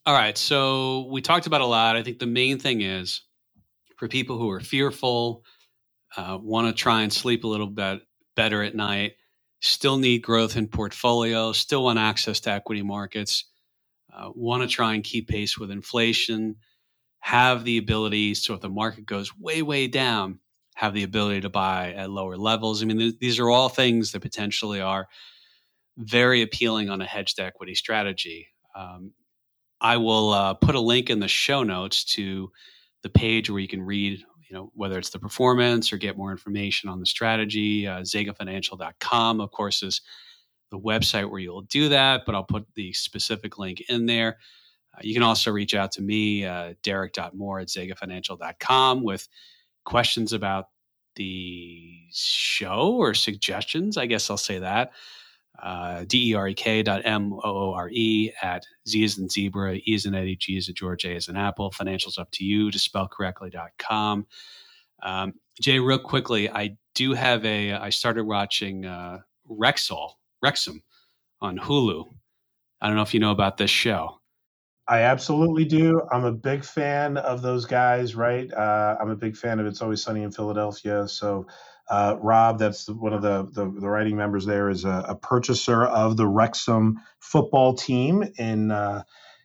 All 0.04 0.14
right. 0.14 0.36
So 0.36 1.06
we 1.10 1.20
talked 1.20 1.46
about 1.46 1.60
a 1.60 1.66
lot. 1.66 1.96
I 1.96 2.02
think 2.02 2.18
the 2.18 2.26
main 2.26 2.58
thing 2.58 2.80
is 2.80 3.22
for 3.96 4.08
people 4.08 4.38
who 4.38 4.50
are 4.50 4.60
fearful, 4.60 5.44
uh, 6.16 6.38
want 6.40 6.66
to 6.66 6.72
try 6.72 7.02
and 7.02 7.12
sleep 7.12 7.44
a 7.44 7.46
little 7.46 7.66
bit 7.66 8.02
better 8.34 8.62
at 8.62 8.74
night, 8.74 9.12
still 9.62 9.96
need 9.96 10.22
growth 10.22 10.56
in 10.56 10.66
portfolio, 10.66 11.52
still 11.52 11.84
want 11.84 11.98
access 11.98 12.40
to 12.40 12.50
equity 12.50 12.82
markets, 12.82 13.44
uh, 14.12 14.28
want 14.34 14.62
to 14.62 14.68
try 14.68 14.94
and 14.94 15.04
keep 15.04 15.28
pace 15.28 15.56
with 15.56 15.70
inflation, 15.70 16.56
have 17.20 17.64
the 17.64 17.78
ability, 17.78 18.34
so 18.34 18.54
if 18.54 18.60
the 18.60 18.68
market 18.68 19.06
goes 19.06 19.36
way, 19.38 19.62
way 19.62 19.86
down, 19.86 20.40
have 20.74 20.94
the 20.94 21.04
ability 21.04 21.42
to 21.42 21.48
buy 21.48 21.92
at 21.92 22.10
lower 22.10 22.36
levels. 22.36 22.82
I 22.82 22.86
mean, 22.86 22.98
th- 22.98 23.18
these 23.20 23.38
are 23.38 23.48
all 23.48 23.68
things 23.68 24.10
that 24.12 24.20
potentially 24.20 24.80
are 24.80 25.06
very 25.96 26.42
appealing 26.42 26.90
on 26.90 27.00
a 27.00 27.06
hedged 27.06 27.38
equity 27.38 27.76
strategy. 27.76 28.48
Um, 28.74 29.12
I 29.80 29.98
will 29.98 30.30
uh, 30.32 30.54
put 30.54 30.74
a 30.74 30.80
link 30.80 31.08
in 31.08 31.20
the 31.20 31.28
show 31.28 31.62
notes 31.62 32.04
to 32.16 32.50
the 33.02 33.10
page 33.10 33.48
where 33.48 33.60
you 33.60 33.68
can 33.68 33.82
read 33.82 34.24
you 34.52 34.58
know, 34.58 34.70
whether 34.74 34.98
it's 34.98 35.08
the 35.08 35.18
performance 35.18 35.94
or 35.94 35.96
get 35.96 36.18
more 36.18 36.30
information 36.30 36.90
on 36.90 37.00
the 37.00 37.06
strategy, 37.06 37.86
uh, 37.86 38.00
zegafinancial.com, 38.00 39.40
of 39.40 39.50
course, 39.50 39.82
is 39.82 40.02
the 40.70 40.78
website 40.78 41.30
where 41.30 41.40
you'll 41.40 41.62
do 41.62 41.88
that, 41.88 42.24
but 42.26 42.34
I'll 42.34 42.44
put 42.44 42.66
the 42.74 42.92
specific 42.92 43.56
link 43.56 43.80
in 43.88 44.04
there. 44.04 44.36
Uh, 44.94 45.00
you 45.02 45.14
can 45.14 45.22
also 45.22 45.50
reach 45.50 45.74
out 45.74 45.92
to 45.92 46.02
me, 46.02 46.44
uh, 46.44 46.74
derek.moore 46.82 47.60
at 47.60 47.68
zegafinancial.com 47.68 49.02
with 49.02 49.26
questions 49.86 50.34
about 50.34 50.66
the 51.16 52.00
show 52.12 52.96
or 52.98 53.14
suggestions. 53.14 53.96
I 53.96 54.04
guess 54.04 54.28
I'll 54.28 54.36
say 54.36 54.58
that. 54.58 54.92
Uh, 55.60 56.04
D-E-R-E-K 56.06 56.82
dot 56.82 57.02
M-O-O-R-E 57.04 58.32
at 58.42 58.64
Z 58.88 59.04
is 59.04 59.18
in 59.18 59.28
zebra, 59.28 59.74
E 59.74 59.82
is 59.86 60.06
in 60.06 60.14
Eddie, 60.14 60.36
G 60.36 60.56
is 60.56 60.68
a 60.68 60.72
George, 60.72 61.04
A 61.04 61.14
is 61.14 61.28
an 61.28 61.36
apple. 61.36 61.70
Financials 61.70 62.18
up 62.18 62.30
to 62.32 62.44
you 62.44 62.70
to 62.70 62.78
spell 62.78 63.06
correctly 63.06 63.50
dot 63.50 63.70
com. 63.78 64.26
Um, 65.02 65.34
Jay, 65.60 65.78
real 65.78 65.98
quickly, 65.98 66.50
I 66.50 66.76
do 66.94 67.12
have 67.12 67.44
a, 67.44 67.72
I 67.72 67.90
started 67.90 68.24
watching 68.24 68.86
uh, 68.86 69.18
Wrexall, 69.48 70.12
Wrexham 70.42 70.82
on 71.40 71.58
Hulu. 71.58 72.12
I 72.80 72.86
don't 72.86 72.96
know 72.96 73.02
if 73.02 73.14
you 73.14 73.20
know 73.20 73.30
about 73.30 73.56
this 73.56 73.70
show. 73.70 74.18
I 74.88 75.02
absolutely 75.02 75.64
do. 75.64 76.02
I'm 76.10 76.24
a 76.24 76.32
big 76.32 76.64
fan 76.64 77.16
of 77.16 77.40
those 77.40 77.66
guys, 77.66 78.16
right? 78.16 78.52
Uh, 78.52 78.96
I'm 79.00 79.10
a 79.10 79.16
big 79.16 79.36
fan 79.36 79.60
of 79.60 79.66
It's 79.66 79.80
Always 79.80 80.02
Sunny 80.02 80.24
in 80.24 80.32
Philadelphia. 80.32 81.06
So 81.06 81.46
uh, 81.92 82.16
Rob, 82.22 82.58
that's 82.58 82.88
one 82.88 83.12
of 83.12 83.20
the, 83.20 83.46
the, 83.52 83.70
the 83.78 83.86
writing 83.86 84.16
members 84.16 84.46
there, 84.46 84.70
is 84.70 84.86
a, 84.86 85.04
a, 85.08 85.14
purchaser 85.14 85.84
of 85.84 86.16
the 86.16 86.26
Wrexham 86.26 86.98
football 87.20 87.74
team 87.74 88.24
in 88.38 88.70
uh, 88.70 89.02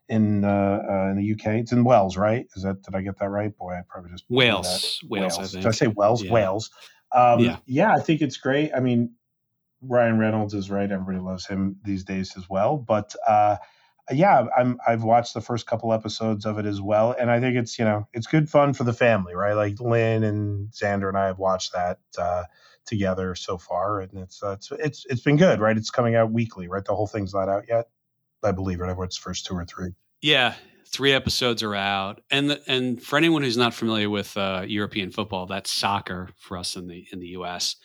in 0.07 0.45
uh, 0.45 0.79
uh 0.89 1.11
in 1.11 1.17
the 1.17 1.33
UK. 1.33 1.59
It's 1.59 1.73
in 1.73 1.83
Wales, 1.83 2.15
right? 2.15 2.47
Is 2.55 2.63
that 2.63 2.81
did 2.83 2.95
I 2.95 3.01
get 3.01 3.19
that 3.19 3.27
right? 3.27 3.55
Boy, 3.57 3.73
I 3.73 3.81
probably 3.89 4.11
just 4.11 4.23
Wales. 4.29 5.01
Wales. 5.09 5.37
Wales. 5.37 5.55
I 5.55 5.59
did 5.59 5.67
I 5.67 5.71
say 5.71 5.87
Wales? 5.87 6.23
Yeah. 6.23 6.31
Wales. 6.31 6.71
Um, 7.13 7.41
yeah. 7.41 7.57
yeah, 7.65 7.93
I 7.93 7.99
think 7.99 8.21
it's 8.21 8.37
great. 8.37 8.71
I 8.73 8.79
mean, 8.79 9.13
Ryan 9.81 10.17
Reynolds 10.17 10.53
is 10.53 10.71
right. 10.71 10.89
Everybody 10.89 11.19
loves 11.19 11.45
him 11.45 11.75
these 11.83 12.05
days 12.05 12.33
as 12.37 12.49
well. 12.49 12.77
But 12.77 13.13
uh, 13.27 13.57
yeah, 14.11 14.47
I'm 14.57 14.79
I've 14.87 15.03
watched 15.03 15.33
the 15.33 15.41
first 15.41 15.65
couple 15.65 15.91
episodes 15.91 16.45
of 16.45 16.57
it 16.57 16.65
as 16.65 16.81
well, 16.81 17.15
and 17.19 17.29
I 17.29 17.39
think 17.39 17.57
it's 17.57 17.77
you 17.77 17.85
know 17.85 18.07
it's 18.13 18.27
good 18.27 18.49
fun 18.49 18.73
for 18.73 18.83
the 18.83 18.93
family, 18.93 19.35
right? 19.35 19.53
Like 19.53 19.79
Lynn 19.79 20.23
and 20.23 20.69
Xander 20.69 21.09
and 21.09 21.17
I 21.17 21.25
have 21.25 21.39
watched 21.39 21.73
that 21.73 21.99
uh, 22.17 22.43
together 22.85 23.35
so 23.35 23.57
far, 23.57 23.99
and 23.99 24.17
it's, 24.17 24.41
uh, 24.41 24.51
it's 24.51 24.71
it's 24.71 25.05
it's 25.09 25.21
been 25.21 25.35
good, 25.35 25.59
right? 25.59 25.75
It's 25.75 25.89
coming 25.89 26.15
out 26.15 26.31
weekly, 26.31 26.67
right? 26.67 26.85
The 26.85 26.95
whole 26.95 27.07
thing's 27.07 27.33
not 27.33 27.49
out 27.49 27.65
yet, 27.67 27.89
I 28.43 28.51
believe, 28.53 28.79
right? 28.79 28.95
It's 29.03 29.17
first 29.17 29.45
two 29.45 29.55
or 29.55 29.65
three. 29.65 29.91
Yeah, 30.21 30.53
three 30.85 31.11
episodes 31.11 31.61
are 31.61 31.75
out, 31.75 32.21
and 32.31 32.51
the, 32.51 32.61
and 32.67 33.01
for 33.01 33.17
anyone 33.17 33.41
who's 33.41 33.57
not 33.57 33.73
familiar 33.73 34.09
with 34.09 34.37
uh, 34.37 34.63
European 34.65 35.11
football, 35.11 35.47
that's 35.47 35.71
soccer 35.71 36.29
for 36.37 36.57
us 36.57 36.77
in 36.77 36.87
the 36.87 37.05
in 37.11 37.19
the 37.19 37.27
U.S. 37.27 37.75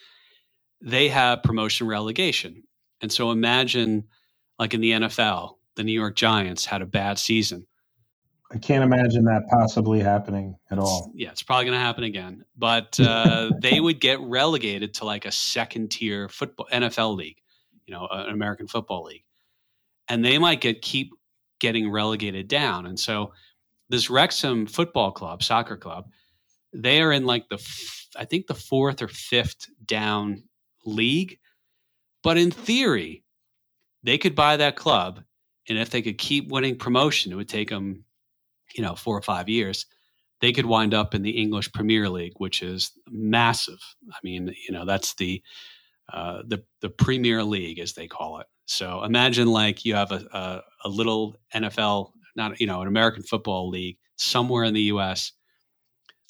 They 0.81 1.09
have 1.09 1.43
promotion 1.43 1.87
relegation, 1.87 2.63
and 3.01 3.11
so 3.11 3.31
imagine 3.31 4.05
like 4.57 4.73
in 4.73 4.79
the 4.79 4.91
NFL 4.91 5.55
the 5.75 5.83
New 5.83 5.93
York 5.93 6.15
Giants 6.15 6.65
had 6.65 6.81
a 6.81 6.85
bad 6.85 7.17
season. 7.19 7.65
I 8.53 8.59
can't 8.59 8.83
imagine 8.83 9.23
that 9.25 9.47
possibly 9.49 9.99
happening 9.99 10.55
at 10.69 10.77
all. 10.77 11.11
Yeah, 11.15 11.31
it's 11.31 11.41
probably 11.41 11.65
going 11.65 11.77
to 11.77 11.83
happen 11.83 12.03
again. 12.03 12.45
But 12.55 12.99
uh, 12.99 13.51
they 13.59 13.79
would 13.79 13.99
get 13.99 14.19
relegated 14.21 14.93
to 14.95 15.05
like 15.05 15.25
a 15.25 15.31
second 15.31 15.89
tier 15.89 16.29
football 16.29 16.67
NFL 16.71 17.15
league, 17.15 17.37
you 17.87 17.93
know, 17.93 18.07
an 18.11 18.29
American 18.29 18.67
Football 18.67 19.05
League, 19.05 19.23
and 20.07 20.23
they 20.23 20.37
might 20.37 20.61
get 20.61 20.83
keep 20.83 21.11
getting 21.59 21.89
relegated 21.89 22.47
down. 22.47 22.85
And 22.85 22.99
so, 22.99 23.33
this 23.89 24.09
Wrexham 24.09 24.67
Football 24.67 25.11
Club, 25.11 25.41
soccer 25.41 25.77
club, 25.77 26.09
they 26.73 27.01
are 27.01 27.11
in 27.11 27.25
like 27.25 27.49
the 27.49 27.57
I 28.17 28.25
think 28.25 28.45
the 28.45 28.53
fourth 28.53 29.01
or 29.01 29.07
fifth 29.07 29.67
down 29.83 30.43
league, 30.85 31.39
but 32.21 32.37
in 32.37 32.51
theory, 32.51 33.23
they 34.03 34.19
could 34.19 34.35
buy 34.35 34.57
that 34.57 34.75
club 34.75 35.21
and 35.69 35.77
if 35.77 35.89
they 35.89 36.01
could 36.01 36.17
keep 36.17 36.49
winning 36.49 36.77
promotion, 36.77 37.31
it 37.31 37.35
would 37.35 37.49
take 37.49 37.69
them, 37.69 38.03
you 38.75 38.83
know, 38.83 38.95
four 38.95 39.17
or 39.17 39.21
five 39.21 39.47
years. 39.49 39.85
They 40.41 40.51
could 40.51 40.65
wind 40.65 40.93
up 40.93 41.15
in 41.15 41.21
the 41.21 41.31
English 41.31 41.71
Premier 41.71 42.09
League, 42.09 42.33
which 42.37 42.61
is 42.61 42.91
massive. 43.09 43.79
I 44.11 44.17
mean, 44.23 44.53
you 44.67 44.73
know, 44.73 44.85
that's 44.85 45.13
the 45.15 45.41
uh, 46.11 46.41
the 46.45 46.63
the 46.81 46.89
Premier 46.89 47.43
League, 47.43 47.79
as 47.79 47.93
they 47.93 48.07
call 48.07 48.39
it. 48.39 48.47
So 48.65 49.03
imagine 49.03 49.47
like 49.47 49.85
you 49.85 49.95
have 49.95 50.11
a, 50.11 50.25
a, 50.33 50.61
a 50.85 50.89
little 50.89 51.35
NFL, 51.53 52.11
not 52.35 52.59
you 52.59 52.67
know, 52.67 52.81
an 52.81 52.87
American 52.87 53.23
football 53.23 53.69
league 53.69 53.97
somewhere 54.17 54.65
in 54.65 54.73
the 54.73 54.81
U.S. 54.83 55.31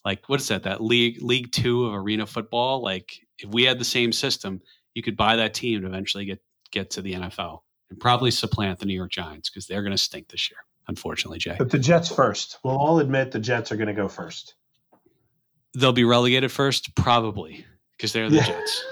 Like 0.05 0.29
what 0.29 0.41
is 0.41 0.47
that? 0.49 0.63
That 0.63 0.81
league 0.81 1.21
League 1.21 1.51
Two 1.51 1.86
of 1.86 1.95
arena 1.95 2.27
football. 2.27 2.84
Like 2.84 3.13
if 3.39 3.49
we 3.49 3.63
had 3.63 3.79
the 3.79 3.86
same 3.86 4.11
system, 4.11 4.61
you 4.93 5.01
could 5.01 5.17
buy 5.17 5.38
that 5.38 5.55
team 5.55 5.81
to 5.81 5.88
eventually 5.88 6.25
get 6.25 6.39
get 6.71 6.91
to 6.91 7.01
the 7.01 7.13
NFL 7.13 7.61
and 7.93 7.99
probably 7.99 8.31
supplant 8.31 8.79
the 8.79 8.85
New 8.85 8.95
York 8.95 9.11
Giants 9.11 9.49
because 9.49 9.67
they're 9.67 9.83
going 9.83 9.91
to 9.91 9.97
stink 9.97 10.29
this 10.29 10.49
year. 10.49 10.57
Unfortunately, 10.87 11.37
Jay. 11.37 11.55
But 11.57 11.69
the 11.69 11.79
Jets 11.79 12.13
first. 12.13 12.57
We'll 12.63 12.77
all 12.77 12.99
admit 12.99 13.31
the 13.31 13.39
Jets 13.39 13.71
are 13.71 13.77
going 13.77 13.87
to 13.87 13.93
go 13.93 14.07
first. 14.07 14.55
They'll 15.75 15.93
be 15.93 16.03
relegated 16.03 16.51
first, 16.51 16.95
probably, 16.95 17.65
because 17.95 18.11
they're 18.11 18.29
the 18.29 18.37
yeah. 18.37 18.47
Jets. 18.47 18.85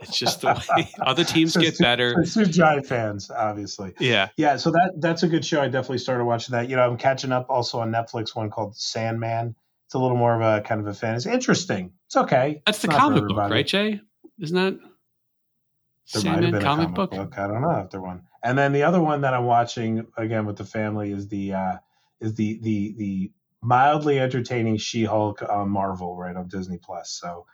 It's 0.00 0.18
just 0.18 0.42
the 0.42 0.62
way 0.76 0.88
other 1.00 1.24
teams 1.24 1.56
get 1.56 1.78
better. 1.78 2.20
It's 2.20 2.34
Giant 2.34 2.86
fans, 2.86 3.30
obviously. 3.30 3.94
Yeah, 3.98 4.28
yeah. 4.36 4.56
So 4.56 4.70
that 4.70 4.92
that's 4.98 5.22
a 5.22 5.28
good 5.28 5.44
show. 5.44 5.60
I 5.60 5.66
definitely 5.66 5.98
started 5.98 6.24
watching 6.24 6.52
that. 6.52 6.68
You 6.68 6.76
know, 6.76 6.88
I'm 6.88 6.96
catching 6.96 7.32
up 7.32 7.46
also 7.48 7.80
on 7.80 7.90
Netflix. 7.90 8.36
One 8.36 8.50
called 8.50 8.76
Sandman. 8.76 9.56
It's 9.86 9.94
a 9.94 9.98
little 9.98 10.16
more 10.16 10.40
of 10.40 10.42
a 10.42 10.62
kind 10.64 10.80
of 10.80 10.86
a 10.86 10.94
fan. 10.94 11.16
It's 11.16 11.26
interesting. 11.26 11.92
It's 12.06 12.16
okay. 12.16 12.62
That's 12.66 12.84
it's 12.84 12.92
the 12.92 12.96
comic 12.96 13.26
book, 13.26 13.50
right, 13.50 13.66
Jay? 13.66 14.00
Isn't 14.38 14.56
that 14.56 14.78
there 16.12 16.22
Sandman 16.22 16.40
might 16.40 16.44
have 16.44 16.52
been 16.52 16.62
comic, 16.62 16.82
a 16.82 16.92
comic 16.92 17.10
book? 17.10 17.10
book? 17.10 17.38
I 17.38 17.46
don't 17.46 17.62
know 17.62 17.70
if 17.78 17.90
there 17.90 18.00
one. 18.00 18.22
And 18.42 18.58
then 18.58 18.72
the 18.72 18.82
other 18.82 19.00
one 19.00 19.20
that 19.22 19.34
I'm 19.34 19.44
watching 19.44 20.06
again 20.16 20.46
with 20.46 20.56
the 20.56 20.64
family 20.64 21.12
is 21.12 21.28
the 21.28 21.54
uh, 21.54 21.76
is 22.20 22.34
the 22.34 22.58
the 22.62 22.94
the 22.96 23.32
mildly 23.62 24.18
entertaining 24.18 24.78
She-Hulk 24.78 25.42
on 25.42 25.68
Marvel, 25.68 26.16
right 26.16 26.34
on 26.34 26.48
Disney 26.48 26.78
Plus. 26.78 27.10
So 27.10 27.46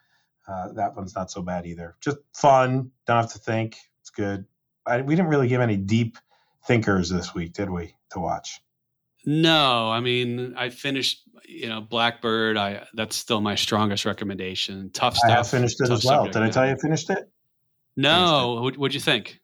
uh, 0.47 0.73
that 0.75 0.95
one's 0.95 1.15
not 1.15 1.31
so 1.31 1.43
bad 1.43 1.67
either. 1.67 1.97
Just 2.01 2.19
fun. 2.35 2.91
Don't 3.07 3.17
have 3.17 3.33
to 3.33 3.39
think. 3.39 3.77
It's 4.01 4.11
good. 4.11 4.45
I, 4.87 5.01
we 5.01 5.17
didn't 5.17 5.31
really 5.31 5.49
give 5.49 5.61
any 5.61 5.77
deep 5.77 6.17
thinkers 6.65 7.09
this 7.09 7.35
week, 7.35 7.53
did 7.53 7.71
we, 7.71 7.97
to 8.13 8.21
watch? 8.21 8.61
No, 9.25 9.91
I 9.91 9.99
mean, 9.99 10.55
I 10.57 10.71
finished, 10.71 11.23
you 11.45 11.69
know, 11.69 11.81
Blackbird. 11.81 12.57
I 12.57 12.87
that's 12.95 13.17
still 13.17 13.41
my 13.41 13.57
strongest 13.57 14.05
recommendation. 14.05 14.91
Tough 14.93 15.17
stuff. 15.17 15.31
I 15.31 15.35
have 15.35 15.49
finished 15.49 15.81
it 15.81 15.91
as 15.91 16.05
well. 16.05 16.27
Did 16.27 16.37
I 16.37 16.49
tell 16.49 16.65
you 16.65 16.75
I 16.75 16.77
finished 16.77 17.11
it? 17.11 17.29
No. 17.97 18.61
What, 18.63 18.77
what'd 18.77 18.95
you 18.95 19.01
think? 19.01 19.41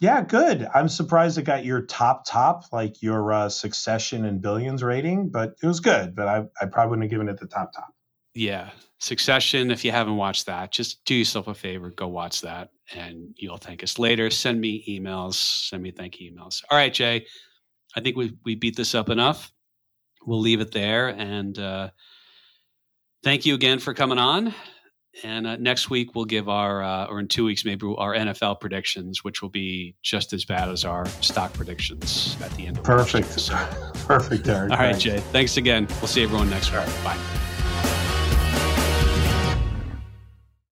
Yeah, 0.00 0.22
good. 0.22 0.66
I'm 0.74 0.88
surprised 0.88 1.38
it 1.38 1.42
got 1.42 1.64
your 1.64 1.82
top 1.82 2.24
top, 2.26 2.64
like 2.72 3.02
your 3.02 3.32
uh, 3.32 3.48
Succession 3.48 4.24
and 4.24 4.42
Billions 4.42 4.82
rating, 4.82 5.28
but 5.28 5.54
it 5.62 5.66
was 5.66 5.78
good. 5.78 6.16
But 6.16 6.26
I, 6.26 6.44
I 6.60 6.66
probably 6.66 6.90
wouldn't 6.90 7.04
have 7.04 7.10
given 7.10 7.28
it 7.28 7.38
the 7.38 7.46
top 7.46 7.72
top. 7.72 7.94
Yeah, 8.34 8.70
Succession. 8.98 9.70
If 9.70 9.84
you 9.84 9.92
haven't 9.92 10.16
watched 10.16 10.46
that, 10.46 10.72
just 10.72 11.04
do 11.04 11.14
yourself 11.14 11.46
a 11.48 11.54
favor, 11.54 11.90
go 11.90 12.08
watch 12.08 12.40
that, 12.40 12.70
and 12.94 13.34
you'll 13.36 13.58
thank 13.58 13.84
us 13.84 13.98
later. 13.98 14.30
Send 14.30 14.60
me 14.60 14.84
emails. 14.88 15.34
Send 15.34 15.82
me 15.82 15.90
thank 15.92 16.18
you 16.18 16.32
emails. 16.32 16.62
All 16.70 16.78
right, 16.78 16.92
Jay. 16.92 17.26
I 17.94 18.00
think 18.00 18.16
we 18.16 18.32
we 18.44 18.54
beat 18.54 18.76
this 18.76 18.94
up 18.94 19.08
enough. 19.08 19.52
We'll 20.24 20.40
leave 20.40 20.60
it 20.60 20.72
there, 20.72 21.08
and 21.08 21.56
uh, 21.58 21.90
thank 23.22 23.44
you 23.44 23.54
again 23.54 23.78
for 23.78 23.92
coming 23.92 24.18
on. 24.18 24.54
And 25.24 25.46
uh, 25.46 25.56
next 25.56 25.90
week 25.90 26.14
we'll 26.14 26.24
give 26.24 26.48
our, 26.48 26.82
uh, 26.82 27.06
or 27.06 27.20
in 27.20 27.28
two 27.28 27.44
weeks 27.44 27.64
maybe 27.64 27.86
our 27.98 28.14
NFL 28.14 28.60
predictions, 28.60 29.22
which 29.22 29.42
will 29.42 29.50
be 29.50 29.94
just 30.02 30.32
as 30.32 30.44
bad 30.44 30.68
as 30.68 30.84
our 30.84 31.06
stock 31.20 31.52
predictions 31.52 32.36
at 32.42 32.50
the 32.52 32.66
end. 32.66 32.78
of 32.78 32.84
Perfect. 32.84 33.28
So. 33.38 33.54
Perfect, 34.06 34.48
Eric. 34.48 34.72
All 34.72 34.78
right, 34.78 34.98
Jay. 34.98 35.20
Thanks 35.32 35.56
again. 35.56 35.86
We'll 36.00 36.08
see 36.08 36.22
everyone 36.22 36.50
next 36.50 36.72
week. 36.72 36.86
Bye. 37.04 37.18